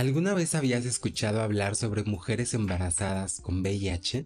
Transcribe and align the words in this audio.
¿Alguna 0.00 0.32
vez 0.32 0.54
habías 0.54 0.86
escuchado 0.86 1.42
hablar 1.42 1.76
sobre 1.76 2.04
mujeres 2.04 2.54
embarazadas 2.54 3.42
con 3.42 3.60
VIH? 3.60 4.24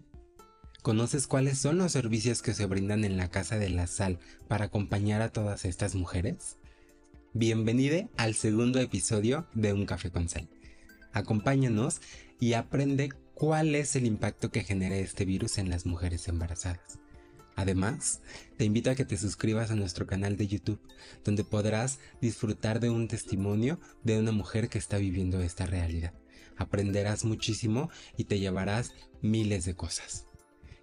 ¿Conoces 0.81 1.27
cuáles 1.27 1.59
son 1.59 1.79
los 1.79 1.91
servicios 1.91 2.41
que 2.41 2.53
se 2.53 2.65
brindan 2.65 3.03
en 3.03 3.17
la 3.17 3.29
Casa 3.29 3.57
de 3.57 3.69
la 3.69 3.85
Sal 3.85 4.17
para 4.47 4.63
acompañar 4.67 5.21
a 5.21 5.33
todas 5.33 5.65
estas 5.65 5.93
mujeres? 5.93 6.55
Bienvenide 7.33 8.07
al 8.15 8.35
segundo 8.35 8.79
episodio 8.79 9.47
de 9.53 9.73
Un 9.73 9.85
Café 9.85 10.11
con 10.11 10.29
Sal. 10.29 10.47
Acompáñanos 11.11 11.99
y 12.39 12.53
aprende 12.53 13.09
cuál 13.33 13.75
es 13.75 13.97
el 13.97 14.05
impacto 14.05 14.51
que 14.51 14.63
genera 14.63 14.95
este 14.95 15.25
virus 15.25 15.57
en 15.57 15.69
las 15.69 15.85
mujeres 15.85 16.29
embarazadas. 16.29 16.99
Además, 17.55 18.21
te 18.57 18.65
invito 18.65 18.89
a 18.89 18.95
que 18.95 19.05
te 19.05 19.17
suscribas 19.17 19.71
a 19.71 19.75
nuestro 19.75 20.05
canal 20.05 20.35
de 20.35 20.47
YouTube, 20.47 20.79
donde 21.23 21.43
podrás 21.43 21.99
disfrutar 22.21 22.79
de 22.79 22.89
un 22.89 23.07
testimonio 23.07 23.79
de 24.03 24.19
una 24.19 24.31
mujer 24.31 24.67
que 24.69 24.77
está 24.77 24.97
viviendo 24.97 25.41
esta 25.41 25.65
realidad. 25.65 26.13
Aprenderás 26.57 27.23
muchísimo 27.25 27.89
y 28.17 28.25
te 28.25 28.39
llevarás 28.39 28.93
miles 29.21 29.65
de 29.65 29.75
cosas. 29.75 30.25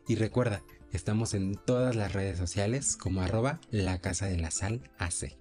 Y 0.08 0.16
recuerda, 0.16 0.62
estamos 0.92 1.34
en 1.34 1.54
todas 1.54 1.94
las 1.94 2.12
redes 2.12 2.38
sociales 2.38 2.96
como 2.96 3.22
arroba 3.22 3.60
la 3.70 4.00
casa 4.00 4.27
de 4.27 4.38
la 4.38 4.50
sal 4.50 4.91
AC. 4.98 5.36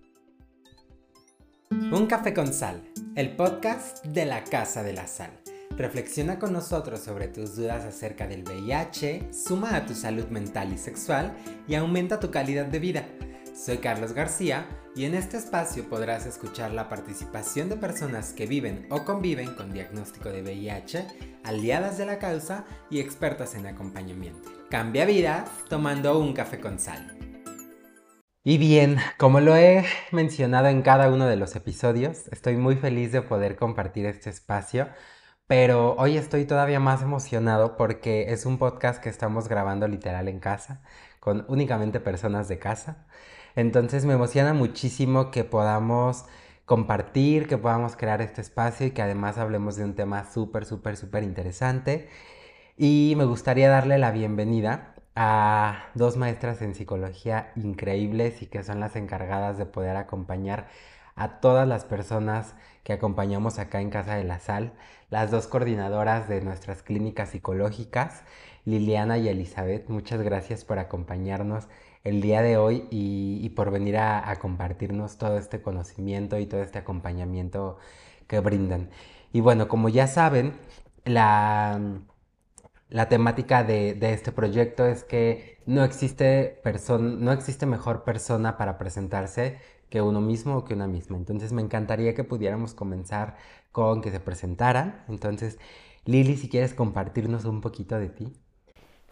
Un 1.70 2.08
café 2.08 2.34
con 2.34 2.54
sal, 2.54 2.84
el 3.16 3.36
podcast 3.36 4.06
de 4.06 4.26
la 4.26 4.44
casa 4.44 4.84
de 4.84 4.94
la 4.94 5.08
sal 5.08 5.41
Reflexiona 5.78 6.38
con 6.38 6.54
nosotros 6.54 7.00
sobre 7.00 7.28
tus 7.28 7.56
dudas 7.56 7.86
acerca 7.86 8.28
del 8.28 8.44
VIH, 8.44 9.34
suma 9.34 9.76
a 9.76 9.86
tu 9.86 9.96
salud 9.96 10.28
mental 10.28 10.74
y 10.74 10.78
sexual 10.78 11.34
y 11.68 11.76
aumenta 11.76 12.20
tu 12.20 12.30
calidad 12.30 12.66
de 12.66 12.80
vida. 12.80 13.08
Soy 13.56 13.78
Carlos 13.78 14.14
García 14.14 14.68
y 14.96 15.06
en 15.06 15.16
este 15.16 15.38
espacio 15.38 15.88
podrás 15.88 16.26
escuchar 16.26 16.72
la 16.72 16.90
participación 16.90 17.70
de 17.70 17.78
personas 17.78 18.34
que 18.34 18.48
viven 18.48 18.86
o 18.90 19.06
conviven 19.06 19.56
con 19.56 19.72
diagnóstico 19.72 20.30
de 20.30 20.42
VIH, 20.42 21.08
aliadas 21.44 21.98
de 21.98 22.06
la 22.06 22.20
causa 22.20 22.66
y 22.90 23.00
expertas 23.00 23.56
en 23.56 23.66
acompañamiento. 23.66 24.50
Cambia 24.70 25.06
vidas 25.06 25.50
tomando 25.70 26.20
un 26.20 26.34
café 26.34 26.60
con 26.60 26.80
sal. 26.80 27.18
Y 28.44 28.58
bien, 28.58 28.98
como 29.18 29.40
lo 29.40 29.56
he 29.56 29.86
mencionado 30.12 30.68
en 30.68 30.82
cada 30.82 31.10
uno 31.10 31.28
de 31.28 31.36
los 31.36 31.56
episodios, 31.56 32.28
estoy 32.32 32.58
muy 32.58 32.76
feliz 32.76 33.12
de 33.12 33.22
poder 33.22 33.56
compartir 33.56 34.06
este 34.06 34.32
espacio 34.32 34.90
pero 35.48 35.96
hoy 35.98 36.18
estoy 36.18 36.46
todavía 36.46 36.80
más 36.80 37.02
emocionado 37.02 37.78
porque 37.78 38.32
es 38.34 38.46
un 38.46 38.58
podcast 38.58 39.02
que 39.04 39.10
estamos 39.10 39.50
grabando 39.50 39.88
literal 39.88 40.28
en 40.28 40.40
casa, 40.40 40.82
con 41.20 41.46
únicamente 41.50 42.00
personas 42.00 42.48
de 42.48 42.60
casa. 42.60 43.06
Entonces 43.56 44.06
me 44.06 44.14
emociona 44.14 44.54
muchísimo 44.54 45.32
que 45.32 45.44
podamos 45.44 46.26
compartir, 46.66 47.48
que 47.48 47.58
podamos 47.58 47.96
crear 47.96 48.22
este 48.22 48.42
espacio 48.42 48.88
y 48.88 48.92
que 48.92 49.02
además 49.02 49.38
hablemos 49.38 49.76
de 49.76 49.84
un 49.84 49.96
tema 49.96 50.26
súper, 50.32 50.66
súper, 50.66 50.96
súper 50.98 51.24
interesante. 51.24 52.10
Y 52.78 53.14
me 53.18 53.26
gustaría 53.26 53.70
darle 53.70 53.98
la 53.98 54.12
bienvenida 54.12 54.96
a 55.16 55.90
dos 55.96 56.18
maestras 56.18 56.62
en 56.62 56.76
psicología 56.76 57.52
increíbles 57.56 58.42
y 58.42 58.48
que 58.48 58.64
son 58.64 58.80
las 58.80 58.96
encargadas 58.96 59.58
de 59.58 59.66
poder 59.66 59.98
acompañar 59.98 60.70
a 61.16 61.40
todas 61.40 61.68
las 61.68 61.86
personas 61.86 62.56
que 62.84 62.94
acompañamos 62.94 63.60
acá 63.60 63.82
en 63.82 63.90
Casa 63.90 64.16
de 64.16 64.24
la 64.24 64.40
Sal, 64.40 64.74
las 65.10 65.32
dos 65.32 65.48
coordinadoras 65.48 66.28
de 66.28 66.42
nuestras 66.42 66.84
clínicas 66.84 67.30
psicológicas, 67.30 68.24
Liliana 68.66 69.18
y 69.18 69.28
Elizabeth. 69.28 69.90
Muchas 69.90 70.22
gracias 70.22 70.66
por 70.66 70.80
acompañarnos 70.80 71.68
el 72.04 72.22
día 72.22 72.42
de 72.42 72.58
hoy 72.58 72.88
y, 72.90 73.50
por 73.50 73.72
venir 73.72 73.98
a, 73.98 74.36
compartirnos 74.40 75.18
todo 75.18 75.38
este 75.38 75.62
conocimiento 75.62 76.40
y 76.40 76.46
todo 76.48 76.64
este 76.64 76.80
acompañamiento 76.80 77.78
que 78.28 78.40
brindan. 78.40 78.90
Y 79.34 79.42
bueno, 79.42 79.68
como 79.68 79.90
ya 79.90 80.08
saben, 80.08 80.54
la, 81.06 81.80
la 82.90 83.10
temática 83.10 83.64
de, 83.64 83.98
este 84.02 84.32
proyecto 84.32 84.86
es 84.86 85.04
que 85.04 85.60
no 85.66 85.84
existe, 85.84 86.62
no 86.90 87.32
existe 87.32 87.66
mejor 87.66 88.04
persona 88.04 88.58
para 88.58 88.78
presentarse 88.78 89.60
que 89.92 90.02
uno 90.02 90.22
mismo 90.22 90.58
o 90.58 90.66
que 90.66 90.74
una 90.74 90.88
misma. 90.88 91.18
Entonces 91.18 91.52
me 91.52 91.62
encantaría 91.62 92.16
que 92.16 92.24
pudiéramos 92.24 92.74
comenzar 92.74 93.36
con 93.72 94.02
que 94.02 94.10
se 94.10 94.22
presentaran. 94.22 95.04
Entonces, 95.10 95.60
Lili, 96.06 96.38
si 96.38 96.50
quieres 96.50 96.74
compartirnos 96.74 97.44
un 97.46 97.60
poquito 97.62 98.00
de 98.00 98.08
ti. 98.08 98.34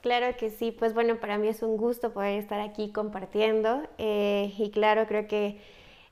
Claro 0.01 0.35
que 0.37 0.49
sí, 0.49 0.71
pues 0.71 0.93
bueno, 0.93 1.17
para 1.19 1.37
mí 1.37 1.49
es 1.49 1.61
un 1.61 1.75
gusto 1.75 2.13
poder 2.13 2.39
estar 2.39 2.61
aquí 2.61 2.93
compartiendo 2.93 3.81
eh, 3.97 4.53
y 4.57 4.71
claro, 4.71 5.05
creo 5.05 5.27
que 5.27 5.59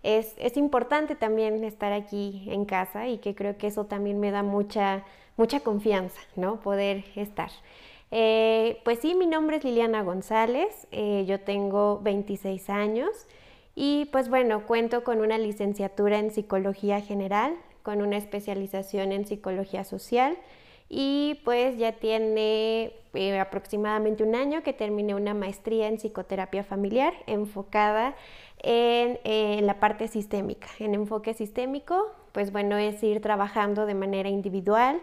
es, 0.03 0.35
es, 0.38 0.57
importante 0.57 1.16
también 1.16 1.63
estar 1.63 1.94
aquí 1.94 2.44
en 2.47 2.66
casa 2.66 3.07
y 3.07 3.19
que 3.19 3.34
creo 3.34 3.57
que 3.57 3.67
eso 3.67 3.85
también 3.85 4.19
me 4.19 4.31
da 4.31 4.44
mucha, 4.44 5.05
mucha 5.38 5.61
confianza, 5.61 6.19
¿no? 6.35 6.59
Poder 6.59 7.05
estar. 7.16 7.49
Eh, 8.11 8.81
pues 8.84 8.99
sí, 8.99 9.16
mi 9.16 9.28
nombre 9.28 9.57
es 9.57 9.63
Liliana 9.63 10.03
González, 10.03 10.88
eh, 10.91 11.23
yo 11.25 11.39
tengo 11.39 12.01
26 12.01 12.69
años. 12.69 13.28
Y 13.79 14.05
pues 14.05 14.27
bueno, 14.27 14.65
cuento 14.65 15.03
con 15.03 15.21
una 15.21 15.38
licenciatura 15.38 16.17
en 16.17 16.31
psicología 16.31 16.99
general, 16.99 17.53
con 17.83 18.01
una 18.01 18.17
especialización 18.17 19.11
en 19.11 19.27
psicología 19.27 19.83
social 19.83 20.35
y 20.89 21.39
pues 21.45 21.77
ya 21.77 21.91
tiene 21.91 22.91
eh, 23.13 23.39
aproximadamente 23.39 24.23
un 24.23 24.33
año 24.33 24.63
que 24.63 24.73
terminé 24.73 25.13
una 25.13 25.35
maestría 25.35 25.87
en 25.89 25.97
psicoterapia 25.97 26.63
familiar 26.63 27.13
enfocada 27.27 28.16
en, 28.63 29.67
la 29.67 29.79
parte 29.79 30.07
sistémica. 30.07 30.69
En 30.79 30.95
enfoque 30.95 31.35
sistémico, 31.35 32.07
pues 32.31 32.51
bueno, 32.51 32.77
es 32.77 33.03
ir 33.03 33.21
trabajando 33.21 33.85
de 33.85 33.93
manera 33.93 34.29
individual, 34.29 34.99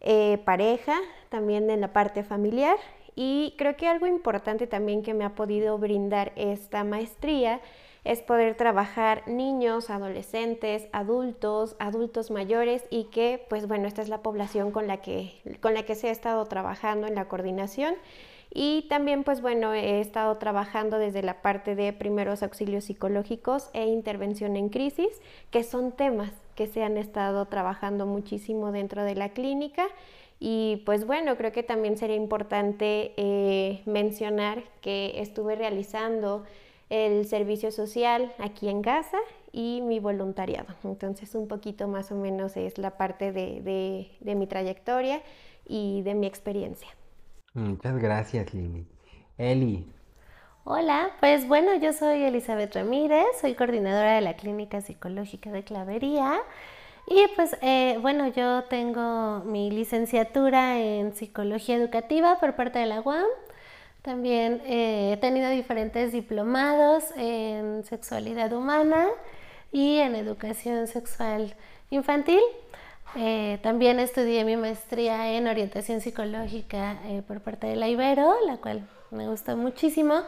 eh, 0.00 0.38
pareja, 0.44 0.94
también 1.28 1.68
en 1.70 1.80
la 1.80 1.92
parte 1.92 2.22
familiar. 2.22 2.76
Y 3.16 3.56
creo 3.58 3.76
que 3.76 3.88
algo 3.88 4.06
importante 4.06 4.68
también 4.68 5.02
que 5.02 5.12
me 5.12 5.24
ha 5.24 5.34
podido 5.34 5.76
brindar 5.76 6.30
esta 6.36 6.84
maestría 6.84 7.60
es 8.04 8.20
poder 8.20 8.56
trabajar 8.56 9.22
niños, 9.28 9.90
adolescentes, 9.90 10.88
adultos, 10.92 11.76
adultos 11.78 12.30
mayores 12.30 12.84
y 12.90 13.04
que, 13.04 13.44
pues 13.48 13.68
bueno, 13.68 13.86
esta 13.86 14.02
es 14.02 14.08
la 14.08 14.22
población 14.22 14.72
con 14.72 14.86
la 14.86 14.98
que, 14.98 15.34
con 15.60 15.74
la 15.74 15.84
que 15.84 15.94
se 15.94 16.08
ha 16.08 16.10
estado 16.10 16.44
trabajando 16.46 17.06
en 17.06 17.14
la 17.14 17.28
coordinación. 17.28 17.94
Y 18.54 18.82
también, 18.90 19.24
pues 19.24 19.40
bueno, 19.40 19.72
he 19.72 20.00
estado 20.00 20.36
trabajando 20.36 20.98
desde 20.98 21.22
la 21.22 21.40
parte 21.40 21.74
de 21.74 21.92
primeros 21.92 22.42
auxilios 22.42 22.84
psicológicos 22.84 23.70
e 23.72 23.86
intervención 23.86 24.56
en 24.56 24.68
crisis, 24.68 25.08
que 25.50 25.62
son 25.62 25.92
temas 25.92 26.32
que 26.54 26.66
se 26.66 26.82
han 26.82 26.98
estado 26.98 27.46
trabajando 27.46 28.04
muchísimo 28.04 28.70
dentro 28.72 29.04
de 29.04 29.14
la 29.14 29.30
clínica. 29.30 29.86
Y 30.38 30.82
pues 30.84 31.06
bueno, 31.06 31.36
creo 31.36 31.52
que 31.52 31.62
también 31.62 31.96
sería 31.96 32.16
importante 32.16 33.14
eh, 33.16 33.80
mencionar 33.86 34.64
que 34.82 35.14
estuve 35.22 35.54
realizando 35.54 36.44
el 36.92 37.24
servicio 37.26 37.70
social 37.72 38.34
aquí 38.38 38.68
en 38.68 38.82
casa 38.82 39.16
y 39.50 39.80
mi 39.80 39.98
voluntariado. 39.98 40.74
Entonces 40.84 41.34
un 41.34 41.48
poquito 41.48 41.88
más 41.88 42.12
o 42.12 42.16
menos 42.16 42.54
es 42.58 42.76
la 42.76 42.98
parte 42.98 43.32
de, 43.32 44.10
mi 44.20 44.46
trayectoria 44.46 45.22
y 45.66 46.02
de 46.02 46.14
mi 46.14 46.26
experiencia. 46.26 46.88
Muchas 47.54 47.96
gracias, 47.96 48.52
Lili. 48.52 48.86
Eli. 49.38 49.90
Hola, 50.64 51.08
pues 51.18 51.48
bueno, 51.48 51.74
yo 51.76 51.94
soy 51.94 52.24
Elizabeth 52.24 52.74
Ramírez, 52.74 53.24
soy 53.40 53.54
coordinadora 53.54 54.14
de 54.14 54.20
la 54.20 54.36
Clínica 54.36 54.82
Psicológica 54.82 55.50
de 55.50 55.64
Clavería. 55.64 56.40
Y 57.06 57.24
pues 57.34 57.56
eh, 57.62 57.98
bueno, 58.02 58.28
yo 58.28 58.64
tengo 58.64 59.40
mi 59.46 59.70
licenciatura 59.70 60.78
en 60.78 61.14
psicología 61.14 61.76
educativa 61.76 62.38
por 62.38 62.54
parte 62.54 62.78
de 62.78 62.86
la 62.86 63.00
UAM 63.00 63.24
también 64.02 64.60
eh, 64.66 65.12
he 65.12 65.16
tenido 65.18 65.48
diferentes 65.48 66.10
diplomados 66.10 67.04
en 67.16 67.84
sexualidad 67.84 68.52
humana 68.52 69.06
y 69.70 69.98
en 69.98 70.16
educación 70.16 70.88
sexual 70.88 71.54
infantil. 71.90 72.40
Eh, 73.14 73.60
también 73.62 74.00
estudié 74.00 74.44
mi 74.44 74.56
maestría 74.56 75.32
en 75.34 75.46
orientación 75.46 76.00
psicológica 76.00 76.98
eh, 77.04 77.22
por 77.26 77.42
parte 77.42 77.68
de 77.68 77.76
la 77.76 77.88
Ibero, 77.88 78.34
la 78.44 78.56
cual 78.56 78.88
me 79.12 79.28
gustó 79.28 79.56
muchísimo. 79.56 80.22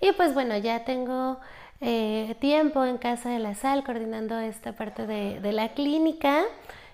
Y 0.00 0.12
pues 0.12 0.32
bueno, 0.32 0.56
ya 0.56 0.84
tengo 0.84 1.38
tiempo 2.40 2.84
en 2.84 2.98
Casa 2.98 3.28
de 3.28 3.38
la 3.38 3.54
Sal 3.54 3.84
coordinando 3.84 4.36
esta 4.40 4.72
parte 4.72 5.06
de, 5.06 5.38
de 5.38 5.52
la 5.52 5.74
clínica, 5.74 6.44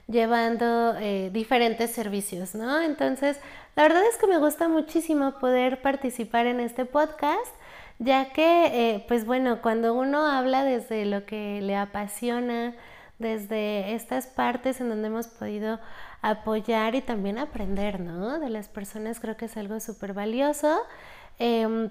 llevando 0.06 0.94
diferentes 1.30 1.90
servicios, 1.90 2.54
¿no? 2.54 2.80
Entonces, 2.80 3.40
la 3.76 3.82
verdad 3.82 4.02
es 4.06 4.16
que 4.18 4.28
me 4.28 4.38
gusta 4.38 4.68
muchísimo 4.68 5.38
poder 5.38 5.82
participar 5.82 6.46
en 6.46 6.60
este 6.60 6.84
podcast, 6.84 7.52
ya 7.98 8.32
que, 8.32 8.66
eh, 8.66 9.04
pues 9.08 9.26
bueno, 9.26 9.60
cuando 9.62 9.94
uno 9.94 10.26
habla 10.26 10.62
desde 10.64 11.04
lo 11.06 11.26
que 11.26 11.60
le 11.60 11.76
apasiona, 11.76 12.74
desde 13.18 13.94
estas 13.94 14.26
partes 14.26 14.80
en 14.80 14.88
donde 14.88 15.08
hemos 15.08 15.26
podido 15.26 15.80
apoyar 16.22 16.94
y 16.94 17.00
también 17.00 17.38
aprender, 17.38 18.00
¿no? 18.00 18.38
De 18.38 18.48
las 18.48 18.68
personas 18.68 19.18
creo 19.20 19.36
que 19.36 19.46
es 19.46 19.56
algo 19.56 19.80
súper 19.80 20.14
valioso. 20.14 20.80
Em, 21.38 21.90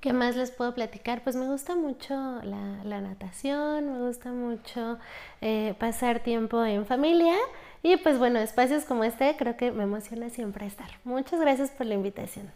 ¿Qué 0.00 0.12
más 0.12 0.36
les 0.36 0.50
puedo 0.50 0.74
platicar? 0.74 1.22
Pues 1.22 1.36
me 1.36 1.46
gusta 1.46 1.76
mucho 1.76 2.14
la, 2.42 3.00
natación, 3.00 3.92
me 3.92 4.06
gusta 4.06 4.32
mucho 4.32 4.98
eh, 5.40 5.74
pasar 5.78 6.20
tiempo 6.20 6.64
en 6.64 6.86
familia 6.86 7.34
Y 7.82 7.98
pues 7.98 8.18
bueno, 8.18 8.38
espacios 8.38 8.84
como 8.84 9.04
este 9.04 9.36
creo 9.36 9.56
que 9.56 9.72
me 9.72 9.82
emociona 9.82 10.30
siempre 10.30 10.66
estar. 10.66 10.88
Muchas 11.04 11.40
gracias 11.40 11.70
por 11.70 11.86
la 11.86 11.94
invitación. 11.94 12.50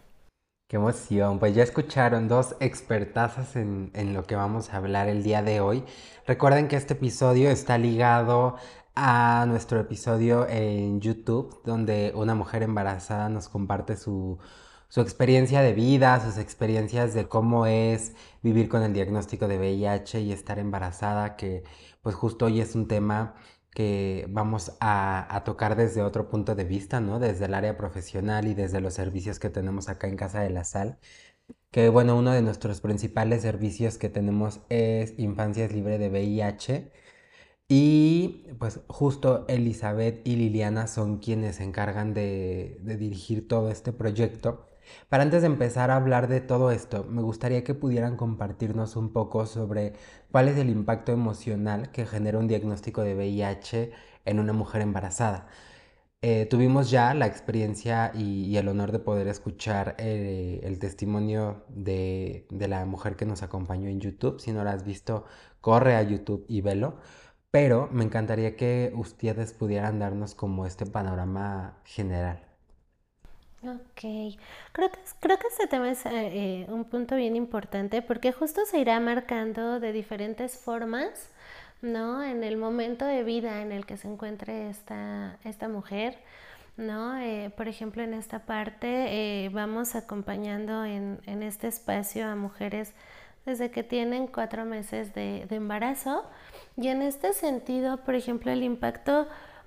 Qué 0.71 0.77
emoción, 0.77 1.39
pues 1.39 1.55
ya 1.55 1.63
escucharon 1.63 2.29
dos 2.29 2.55
expertazas 2.61 3.57
en, 3.57 3.91
en, 3.95 4.13
lo 4.13 4.25
que 4.25 4.37
vamos 4.37 4.73
a 4.73 4.77
hablar 4.77 5.09
el 5.09 5.23
día 5.23 5.43
de 5.43 5.61
hoy. 5.61 5.83
Recuerden 6.27 6.69
que 6.69 6.77
este 6.77 6.93
episodio 6.93 7.49
está 7.49 7.79
ligado 7.79 8.57
a 8.95 9.47
nuestro 9.49 9.81
episodio 9.81 10.47
en 10.49 11.01
YouTube, 11.01 11.63
donde 11.65 12.13
una 12.15 12.35
mujer 12.35 12.63
embarazada 12.63 13.31
nos 13.31 13.49
comparte 13.49 13.97
su, 13.97 14.39
su 14.89 15.01
experiencia 15.01 15.63
de 15.63 15.75
vida, 15.75 16.21
sus 16.21 16.39
experiencias 16.39 17.15
de 17.15 17.29
cómo 17.29 17.67
es 17.67 18.15
vivir 18.43 18.69
con 18.69 18.83
el 18.83 18.93
diagnóstico 18.95 19.49
de 19.49 19.59
VIH 19.59 20.21
y 20.21 20.33
estar 20.33 20.59
embarazada, 20.59 21.37
que 21.37 21.65
pues 22.03 22.15
justo 22.15 22.47
hoy 22.47 22.61
es 22.61 22.75
un 22.75 22.89
tema 22.89 23.35
que 23.71 24.27
vamos 24.31 24.73
a, 24.81 25.43
tocar 25.45 25.77
desde 25.77 26.03
otro 26.03 26.29
punto 26.29 26.55
de 26.55 26.65
vista, 26.65 27.01
¿no? 27.01 27.19
Desde 27.21 27.45
el 27.47 27.55
área 27.55 27.77
profesional 27.77 28.49
y 28.49 28.55
desde 28.55 28.81
los 28.81 28.95
servicios 28.95 29.39
que 29.39 29.51
tenemos 29.51 29.89
acá 29.89 30.09
en 30.09 30.17
Casa 30.17 30.41
de 30.41 30.51
la 30.51 30.65
Sal. 30.65 30.99
Que 31.71 31.89
bueno, 31.91 32.17
uno 32.17 32.33
de 32.33 32.43
nuestros 32.43 32.81
principales 32.81 33.43
servicios 33.43 33.99
que 33.99 34.09
tenemos 34.09 34.61
es 34.69 35.19
Infancias 35.19 35.73
Libre 35.73 35.99
de 35.99 36.09
VIH. 36.11 36.93
Y 37.69 38.47
pues 38.59 38.81
justo 38.89 39.45
Elizabeth 39.49 40.27
y 40.27 40.37
Liliana 40.37 40.87
son 40.87 41.19
quienes 41.19 41.57
se 41.57 41.65
encargan 41.65 42.15
de, 42.15 42.79
de 42.83 42.97
dirigir 42.97 43.47
todo 43.47 43.71
este 43.71 43.93
proyecto. 43.93 44.69
Para 45.09 45.23
antes 45.23 45.43
de 45.43 45.47
empezar 45.47 45.91
a 45.91 45.97
hablar 45.97 46.29
de 46.29 46.41
todo 46.41 46.71
esto, 46.71 47.05
me 47.05 47.23
gustaría 47.23 47.65
que 47.65 47.75
pudieran 47.75 48.17
compartirnos 48.17 48.97
un 48.97 49.13
poco 49.13 49.47
sobre 49.47 49.95
cuál 50.31 50.49
es 50.49 50.59
el 50.59 50.71
impacto 50.71 51.13
emocional 51.13 51.91
que 51.91 52.07
genera 52.07 52.39
un 52.39 52.49
diagnóstico 52.49 53.03
de 53.03 53.15
VIH 53.15 53.93
en 54.25 54.39
una 54.41 54.53
mujer 54.53 54.83
embarazada. 54.83 55.49
Eh, 56.21 56.47
tuvimos 56.47 56.91
ya 56.91 57.15
la 57.15 57.27
experiencia 57.27 58.11
y, 58.15 58.57
el 58.57 58.67
honor 58.69 58.91
de 58.91 58.99
poder 58.99 59.29
escuchar 59.29 59.95
eh, 59.99 60.61
el 60.65 60.81
testimonio 60.81 61.65
de, 61.69 62.47
de, 62.51 62.67
la 62.69 62.85
mujer 62.87 63.15
que 63.15 63.25
nos 63.25 63.43
acompañó 63.43 63.89
en 63.89 64.01
YouTube. 64.01 64.41
Si 64.41 64.53
no 64.53 64.65
la 64.65 64.73
has 64.73 64.85
visto, 64.85 65.25
corre 65.61 65.95
a 65.97 66.03
YouTube 66.03 66.45
y 66.49 66.61
velo. 66.61 66.97
Pero 67.51 67.89
me 67.93 68.05
encantaría 68.05 68.57
que 68.57 68.93
ustedes 68.97 69.53
pudieran 69.53 69.99
darnos 69.99 70.35
como 70.35 70.67
este 70.67 70.87
panorama 70.87 71.81
general. 71.85 72.48
Ok, 73.65 74.37
creo 74.73 74.91
que, 74.93 74.99
creo 75.19 75.37
que 75.39 75.49
este 75.49 75.67
tema 75.67 75.91
es 75.91 76.07
eh, 76.07 76.67
un 76.69 76.85
punto 76.85 77.17
bien 77.17 77.35
importante 77.35 78.03
porque 78.03 78.31
justo 78.31 78.65
se 78.65 78.79
irá 78.79 79.01
marcando 79.01 79.81
de 79.81 79.93
diferentes 79.93 80.57
formas, 80.57 81.29
¿no? 81.83 82.23
En 82.23 82.45
el 82.45 82.57
momento 82.57 83.05
de 83.05 83.25
vida 83.25 83.61
en 83.61 83.73
el 83.73 83.85
que 83.85 83.97
se 83.97 84.07
encuentre 84.07 84.71
esta, 84.71 85.39
esta 85.43 85.69
mujer, 85.69 86.19
¿no? 86.77 87.19
Eh, 87.19 87.51
por 87.57 87.67
ejemplo, 87.67 88.03
en 88.05 88.15
esta 88.15 88.41
parte 88.47 88.87
eh, 89.47 89.49
vamos 89.49 89.97
acompañando 89.97 90.85
en, 90.85 91.21
en, 91.27 91.43
este 91.43 91.67
espacio 91.67 92.29
a 92.29 92.37
mujeres 92.37 92.95
desde 93.45 93.73
que 93.73 93.83
tienen 93.83 94.29
cuatro 94.29 94.65
meses 94.67 95.15
de, 95.15 95.47
de 95.49 95.57
embarazo 95.57 96.25
y 96.77 96.89
en 96.89 97.03
este 97.03 97.33
sentido, 97.33 98.05
por 98.05 98.15
ejemplo, 98.15 98.53
el 98.53 98.63
impacto 98.63 99.27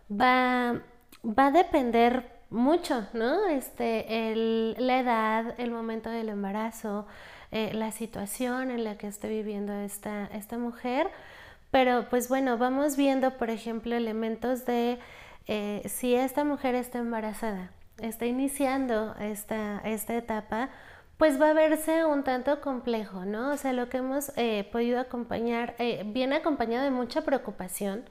va, 0.09 0.81
va 1.25 1.47
a 1.47 1.51
depender 1.51 2.40
mucho, 2.51 3.07
¿no? 3.13 3.47
Este, 3.47 4.31
el, 4.31 4.75
la 4.77 4.99
edad, 4.99 5.55
el 5.57 5.71
momento 5.71 6.09
del 6.09 6.29
embarazo, 6.29 7.07
eh, 7.51 7.71
la 7.73 7.91
situación 7.91 8.69
en 8.69 8.83
la 8.83 8.97
que 8.97 9.07
esté 9.07 9.29
viviendo 9.29 9.73
esta, 9.73 10.25
esta 10.27 10.57
mujer. 10.57 11.09
Pero 11.71 12.07
pues 12.09 12.29
bueno, 12.29 12.57
vamos 12.57 12.97
viendo, 12.97 13.37
por 13.37 13.49
ejemplo, 13.49 13.95
elementos 13.95 14.65
de 14.65 14.99
eh, 15.47 15.81
si 15.87 16.13
esta 16.13 16.43
mujer 16.43 16.75
está 16.75 16.99
embarazada, 16.99 17.71
está 17.99 18.25
iniciando 18.25 19.15
esta, 19.19 19.79
esta 19.85 20.15
etapa, 20.15 20.69
pues 21.17 21.39
va 21.41 21.51
a 21.51 21.53
verse 21.53 22.05
un 22.05 22.23
tanto 22.23 22.61
complejo, 22.61 23.25
¿no? 23.25 23.51
O 23.51 23.57
sea, 23.57 23.73
lo 23.73 23.89
que 23.89 23.97
hemos 23.97 24.31
eh, 24.35 24.67
podido 24.71 24.99
acompañar, 24.99 25.75
viene 26.07 26.37
acompañado 26.37 26.83
de 26.83 26.91
mucha 26.91 27.21
preocupación, 27.21 28.03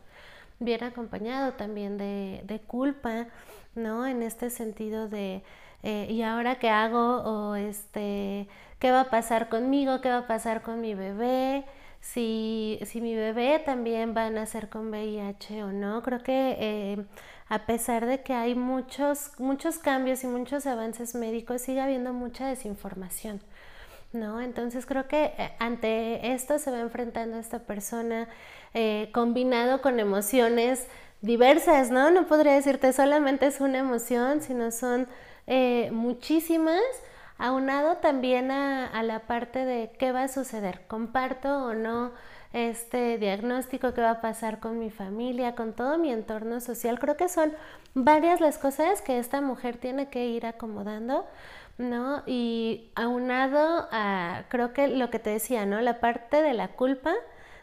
viene 0.60 0.86
acompañado 0.86 1.54
también 1.54 1.98
de, 1.98 2.42
de 2.44 2.60
culpa, 2.60 3.26
¿no? 3.74 4.06
En 4.06 4.22
este 4.22 4.50
sentido 4.50 5.08
de, 5.08 5.42
eh, 5.82 6.06
¿y 6.10 6.22
ahora 6.22 6.58
qué 6.58 6.68
hago? 6.70 7.22
O 7.22 7.56
este, 7.56 8.48
¿qué 8.78 8.90
va 8.92 9.02
a 9.02 9.10
pasar 9.10 9.48
conmigo? 9.48 10.00
¿Qué 10.00 10.10
va 10.10 10.18
a 10.18 10.26
pasar 10.26 10.62
con 10.62 10.80
mi 10.80 10.94
bebé? 10.94 11.64
Si, 12.00 12.78
si 12.86 13.00
mi 13.00 13.14
bebé 13.14 13.60
también 13.64 14.14
va 14.16 14.26
a 14.26 14.30
nacer 14.30 14.68
con 14.68 14.90
VIH 14.90 15.64
o 15.64 15.72
no. 15.72 16.02
Creo 16.02 16.22
que 16.22 16.56
eh, 16.58 17.04
a 17.48 17.66
pesar 17.66 18.06
de 18.06 18.22
que 18.22 18.34
hay 18.34 18.54
muchos, 18.54 19.32
muchos 19.38 19.78
cambios 19.78 20.24
y 20.24 20.26
muchos 20.26 20.66
avances 20.66 21.14
médicos, 21.14 21.62
sigue 21.62 21.80
habiendo 21.80 22.12
mucha 22.12 22.46
desinformación. 22.46 23.40
¿no? 24.12 24.40
Entonces 24.40 24.86
creo 24.86 25.06
que 25.08 25.32
eh, 25.38 25.52
ante 25.58 26.32
esto 26.32 26.58
se 26.58 26.70
va 26.70 26.80
enfrentando 26.80 27.38
esta 27.38 27.60
persona 27.60 28.28
combinado 29.12 29.82
con 29.82 29.98
emociones 30.00 30.86
diversas, 31.22 31.90
¿no? 31.90 32.10
No 32.10 32.26
podría 32.26 32.54
decirte 32.54 32.92
solamente 32.92 33.46
es 33.46 33.60
una 33.60 33.78
emoción, 33.78 34.40
sino 34.40 34.70
son 34.70 35.06
eh, 35.46 35.90
muchísimas, 35.92 36.80
aunado 37.38 37.96
también 37.96 38.50
a, 38.50 39.02
la 39.02 39.20
parte 39.20 39.64
de 39.64 39.90
qué 39.98 40.12
va 40.12 40.24
a 40.24 40.28
suceder, 40.28 40.82
comparto 40.86 41.66
o 41.66 41.74
no 41.74 42.12
este 42.52 43.18
diagnóstico, 43.18 43.94
qué 43.94 44.00
va 44.00 44.10
a 44.10 44.20
pasar 44.20 44.58
con 44.58 44.78
mi 44.78 44.90
familia, 44.90 45.54
con 45.54 45.72
todo 45.72 45.98
mi 45.98 46.12
entorno 46.12 46.60
social. 46.60 46.98
Creo 46.98 47.16
que 47.16 47.28
son 47.28 47.52
varias 47.94 48.40
las 48.40 48.58
cosas 48.58 49.02
que 49.02 49.18
esta 49.18 49.40
mujer 49.40 49.76
tiene 49.76 50.08
que 50.08 50.26
ir 50.26 50.46
acomodando, 50.46 51.26
¿no? 51.78 52.22
Y 52.26 52.90
aunado 52.96 53.88
a, 53.92 54.44
creo 54.48 54.72
que 54.72 54.88
lo 54.88 55.10
que 55.10 55.18
te 55.20 55.30
decía, 55.30 55.64
¿no? 55.64 55.80
La 55.80 56.00
parte 56.00 56.42
de 56.42 56.54
la 56.54 56.68
culpa 56.68 57.14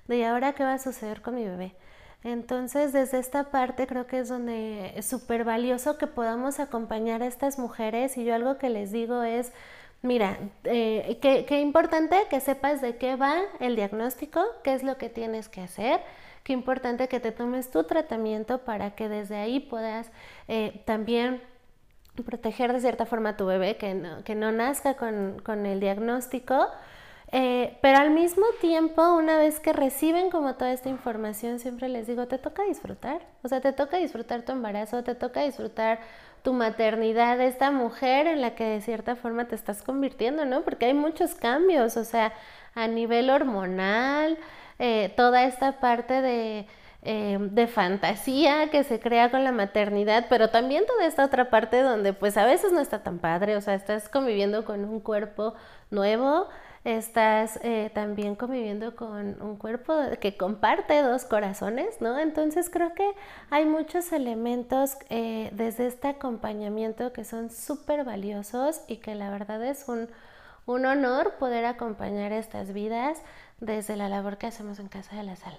de 0.08 0.26
ahora 0.26 0.54
qué 0.54 0.64
va 0.64 0.74
a 0.74 0.80
suceder 0.80 1.22
con 1.22 1.36
mi 1.36 1.46
bebé. 1.46 1.76
Entonces, 2.24 2.94
desde 2.94 3.20
esta 3.20 3.52
parte 3.52 3.88
creo 3.88 4.08
que 4.08 4.20
es 4.20 4.30
donde 4.30 4.94
es 4.96 5.06
súper 5.06 5.44
valioso 5.44 5.98
que 5.98 6.08
podamos 6.08 6.60
acompañar 6.60 7.22
a 7.22 7.28
estas 7.28 7.60
mujeres 7.60 8.18
y 8.18 8.26
yo 8.26 8.34
algo 8.36 8.58
que 8.58 8.70
les 8.70 8.92
digo 8.92 9.24
es, 9.24 9.54
mira, 10.02 10.38
eh, 10.64 11.20
qué, 11.22 11.60
importante 11.60 12.18
que 12.30 12.40
sepas 12.40 12.82
de 12.82 12.98
qué 12.98 13.16
va 13.16 13.36
el 13.60 13.76
diagnóstico, 13.76 14.44
qué 14.64 14.74
es 14.74 14.84
lo 14.84 14.98
que 14.98 15.10
tienes 15.10 15.48
que 15.48 15.62
hacer, 15.62 16.02
qué 16.44 16.54
importante 16.54 17.08
que 17.08 17.20
te 17.20 17.32
tomes 17.32 17.72
tu 17.72 17.84
tratamiento 17.84 18.60
para 18.60 18.92
que 18.92 19.10
desde 19.10 19.38
ahí 19.38 19.60
puedas 19.60 20.10
eh, 20.48 20.82
también 20.86 21.42
proteger 22.26 22.74
de 22.74 22.82
cierta 22.82 23.06
forma 23.06 23.30
a 23.30 23.38
tu 23.38 23.46
bebé, 23.46 23.78
que 23.78 23.94
no, 23.94 24.24
que 24.24 24.34
no 24.34 24.52
nazca 24.52 24.96
con, 24.96 25.40
con 25.44 25.66
el 25.66 25.80
diagnóstico 25.80 26.68
eh, 27.32 27.78
pero 27.82 27.98
al 27.98 28.12
mismo 28.12 28.46
tiempo, 28.62 29.02
una 29.14 29.38
vez 29.38 29.60
que 29.60 29.74
reciben 29.74 30.30
como 30.30 30.56
toda 30.56 30.72
esta 30.72 30.90
información, 30.90 31.60
siempre 31.60 31.90
les 31.90 32.08
digo, 32.08 32.28
te 32.28 32.38
toca 32.38 32.64
disfrutar. 32.64 33.22
O 33.44 33.50
sea, 33.50 33.60
te 33.62 33.74
toca 33.74 33.98
disfrutar 33.98 34.44
tu 34.44 34.54
embarazo, 34.54 35.04
te 35.04 35.16
toca 35.16 35.44
disfrutar 35.44 36.00
tu 36.42 36.54
maternidad, 36.54 37.42
esta 37.42 37.72
mujer 37.72 38.28
en 38.28 38.42
la 38.42 38.56
que 38.56 38.64
de 38.64 38.82
cierta 38.82 39.16
forma 39.16 39.48
te 39.48 39.56
estás 39.56 39.82
convirtiendo, 39.82 40.46
¿no? 40.46 40.62
Porque 40.64 40.86
hay 40.86 40.94
muchos 40.94 41.36
cambios, 41.36 41.98
o 41.98 42.06
sea, 42.06 42.34
a 42.76 42.88
nivel 42.88 43.30
hormonal, 43.30 44.38
eh, 44.80 45.12
toda 45.18 45.44
esta 45.44 45.80
parte 45.82 46.22
de, 46.22 46.68
eh, 47.02 47.38
de 47.40 47.68
fantasía 47.68 48.70
que 48.70 48.84
se 48.84 49.00
crea 49.00 49.32
con 49.32 49.44
la 49.44 49.52
maternidad, 49.52 50.28
pero 50.30 50.50
también 50.50 50.86
toda 50.86 51.06
esta 51.06 51.26
otra 51.26 51.50
parte 51.50 51.82
donde 51.82 52.14
pues 52.14 52.38
a 52.38 52.46
veces 52.46 52.72
no 52.72 52.80
está 52.80 53.04
tan 53.04 53.20
padre, 53.20 53.56
o 53.58 53.62
sea, 53.62 53.74
estás 53.74 54.08
conviviendo 54.08 54.64
con 54.64 54.86
un 54.86 55.00
cuerpo 55.02 55.54
nuevo, 55.90 56.48
estás 56.84 57.60
eh, 57.64 57.92
también 57.94 58.36
conviviendo 58.36 58.96
con 58.96 59.42
un 59.42 59.58
cuerpo 59.58 59.94
que 60.20 60.38
comparte 60.38 61.02
dos 61.02 61.26
corazones, 61.26 62.02
¿no? 62.02 62.20
Entonces 62.20 62.70
creo 62.70 62.94
que 62.94 63.10
hay 63.50 63.66
muchos 63.66 64.12
elementos 64.12 64.98
eh, 65.10 65.50
desde 65.54 65.88
este 65.88 66.08
acompañamiento 66.08 67.14
que 67.14 67.24
son 67.24 67.50
súper 67.50 68.04
valiosos 68.04 68.82
y 68.88 68.98
que 68.98 69.16
la 69.16 69.30
verdad 69.30 69.64
es 69.64 69.88
un, 69.88 70.10
un 70.66 70.86
honor 70.86 71.36
poder 71.40 71.66
acompañar 71.66 72.32
estas 72.32 72.74
vidas 72.74 73.22
desde 73.60 73.96
la 73.96 74.10
labor 74.10 74.38
que 74.38 74.48
hacemos 74.48 74.80
en 74.80 74.88
Casa 74.88 75.16
de 75.16 75.24
la 75.24 75.36
Sal. 75.36 75.58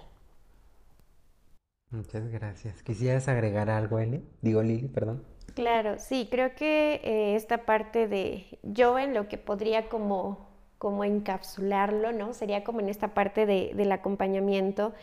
Muchas 1.91 2.27
gracias. 2.29 2.83
¿Quisieras 2.83 3.27
agregar 3.27 3.69
algo, 3.69 3.97
Eli? 3.97 4.23
Digo, 4.41 4.61
Lili, 4.61 4.87
perdón. 4.87 5.23
Claro, 5.55 5.97
sí, 5.97 6.27
creo 6.29 6.53
que 6.55 7.01
eh, 7.03 7.35
esta 7.35 7.65
parte 7.65 8.07
de 8.07 8.59
yo 8.61 8.99
en 8.99 9.13
lo 9.13 9.27
que 9.27 9.37
podría 9.37 9.89
como 9.89 10.48
como 10.79 11.03
encapsularlo, 11.03 12.11
¿no? 12.13 12.33
Sería 12.33 12.63
como 12.63 12.79
en 12.79 12.89
esta 12.89 13.13
parte 13.13 13.45
del 13.45 13.91
acompañamiento 13.91 14.93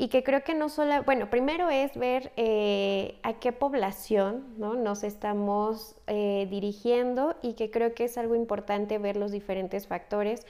y 0.00 0.08
que 0.08 0.22
creo 0.22 0.42
que 0.42 0.54
no 0.54 0.70
solo, 0.70 1.02
bueno, 1.04 1.28
primero 1.28 1.68
es 1.68 1.94
ver 1.94 2.32
eh, 2.36 3.18
a 3.22 3.34
qué 3.34 3.52
población 3.52 4.46
¿no? 4.56 4.74
nos 4.74 5.04
estamos 5.04 5.94
eh, 6.06 6.46
dirigiendo 6.50 7.36
y 7.42 7.52
que 7.52 7.70
creo 7.70 7.94
que 7.94 8.04
es 8.04 8.16
algo 8.16 8.34
importante 8.34 8.96
ver 8.96 9.16
los 9.16 9.30
diferentes 9.30 9.86
factores. 9.86 10.46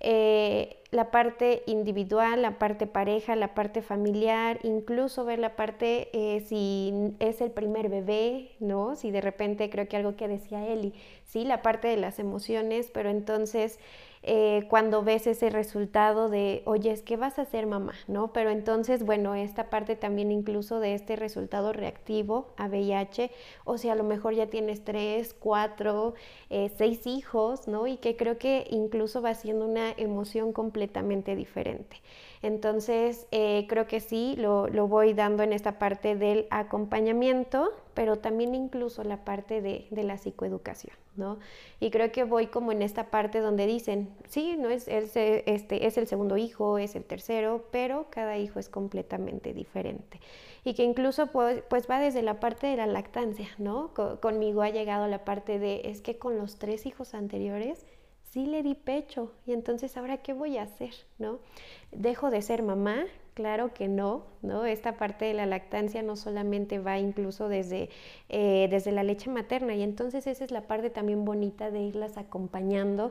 eh, 0.00 0.78
la 0.90 1.10
parte 1.10 1.62
individual, 1.66 2.40
la 2.42 2.58
parte 2.58 2.86
pareja, 2.86 3.36
la 3.36 3.54
parte 3.54 3.82
familiar, 3.82 4.60
incluso 4.62 5.24
ver 5.24 5.40
la 5.40 5.56
parte 5.56 6.08
si 6.46 7.14
es 7.18 7.40
el 7.40 7.50
primer 7.50 7.88
bebé, 7.88 8.52
¿no? 8.60 8.94
Si 8.96 9.10
de 9.10 9.20
repente 9.20 9.68
creo 9.68 9.88
que 9.88 9.96
algo 9.96 10.16
que 10.16 10.28
decía 10.28 10.66
Eli, 10.66 10.94
sí, 11.24 11.44
la 11.44 11.60
parte 11.60 11.88
de 11.88 11.96
las 11.96 12.18
emociones, 12.18 12.90
pero 12.94 13.10
entonces 13.10 13.78
eh, 14.26 14.66
cuando 14.68 15.02
ves 15.04 15.26
ese 15.26 15.50
resultado 15.50 16.28
de, 16.28 16.62
oye, 16.66 16.90
es 16.90 17.02
que 17.02 17.16
vas 17.16 17.38
a 17.38 17.44
ser 17.44 17.66
mamá, 17.66 17.94
¿no? 18.08 18.32
Pero 18.32 18.50
entonces, 18.50 19.04
bueno, 19.04 19.34
esta 19.34 19.70
parte 19.70 19.94
también 19.96 20.32
incluso 20.32 20.80
de 20.80 20.94
este 20.94 21.14
resultado 21.16 21.72
reactivo 21.72 22.48
a 22.56 22.66
VIH, 22.66 23.30
o 23.64 23.78
sea, 23.78 23.92
a 23.92 23.96
lo 23.96 24.04
mejor 24.04 24.34
ya 24.34 24.48
tienes 24.48 24.84
tres, 24.84 25.32
cuatro, 25.32 26.14
eh, 26.50 26.70
seis 26.76 27.06
hijos, 27.06 27.68
¿no? 27.68 27.86
Y 27.86 27.98
que 27.98 28.16
creo 28.16 28.36
que 28.38 28.66
incluso 28.70 29.22
va 29.22 29.34
siendo 29.34 29.64
una 29.64 29.92
emoción 29.92 30.52
completamente 30.52 31.36
diferente. 31.36 31.96
Entonces, 32.42 33.26
eh, 33.30 33.66
creo 33.68 33.86
que 33.86 34.00
sí, 34.00 34.34
lo, 34.36 34.68
lo, 34.68 34.88
voy 34.88 35.14
dando 35.14 35.42
en 35.42 35.52
esta 35.52 35.78
parte 35.78 36.16
del 36.16 36.46
acompañamiento, 36.50 37.72
pero 37.94 38.16
también 38.16 38.54
incluso 38.54 39.02
la 39.04 39.24
parte 39.24 39.62
de, 39.62 39.86
de, 39.90 40.02
la 40.04 40.18
psicoeducación, 40.18 40.94
¿no? 41.16 41.38
Y 41.80 41.90
creo 41.90 42.12
que 42.12 42.24
voy 42.24 42.48
como 42.48 42.72
en 42.72 42.82
esta 42.82 43.10
parte 43.10 43.40
donde 43.40 43.66
dicen, 43.66 44.10
sí, 44.28 44.56
no 44.58 44.68
es, 44.68 44.86
este, 44.86 45.86
es 45.86 45.98
el 45.98 46.06
segundo 46.06 46.36
hijo, 46.36 46.78
es 46.78 46.94
el 46.94 47.04
tercero, 47.04 47.64
pero 47.70 48.06
cada 48.10 48.36
hijo 48.36 48.58
es 48.58 48.68
completamente 48.68 49.54
diferente. 49.54 50.20
Y 50.64 50.74
que 50.74 50.82
incluso 50.82 51.28
pues, 51.28 51.62
pues 51.70 51.88
va 51.88 52.00
desde 52.00 52.22
la 52.22 52.40
parte 52.40 52.66
de 52.66 52.76
la 52.76 52.86
lactancia, 52.86 53.48
¿no? 53.58 53.92
conmigo 54.20 54.62
ha 54.62 54.70
llegado 54.70 55.06
la 55.06 55.24
parte 55.24 55.58
de, 55.58 55.82
es 55.84 56.00
que 56.00 56.18
con 56.18 56.36
los 56.38 56.58
tres 56.58 56.86
hijos 56.86 57.14
anteriores, 57.14 57.86
sí 58.36 58.44
le 58.44 58.62
di 58.62 58.74
pecho 58.74 59.32
y 59.46 59.54
entonces 59.54 59.96
ahora 59.96 60.18
qué 60.18 60.34
voy 60.34 60.58
a 60.58 60.64
hacer, 60.64 60.92
¿no? 61.18 61.38
Dejo 61.90 62.30
de 62.30 62.42
ser 62.42 62.62
mamá, 62.62 63.06
claro 63.32 63.72
que 63.72 63.88
no, 63.88 64.26
¿no? 64.42 64.66
Esta 64.66 64.98
parte 64.98 65.24
de 65.24 65.32
la 65.32 65.46
lactancia 65.46 66.02
no 66.02 66.16
solamente 66.16 66.78
va 66.78 66.98
incluso 66.98 67.48
desde, 67.48 67.88
eh, 68.28 68.68
desde 68.70 68.92
la 68.92 69.04
leche 69.04 69.30
materna 69.30 69.74
y 69.74 69.82
entonces 69.82 70.26
esa 70.26 70.44
es 70.44 70.50
la 70.50 70.66
parte 70.66 70.90
también 70.90 71.24
bonita 71.24 71.70
de 71.70 71.80
irlas 71.80 72.18
acompañando 72.18 73.10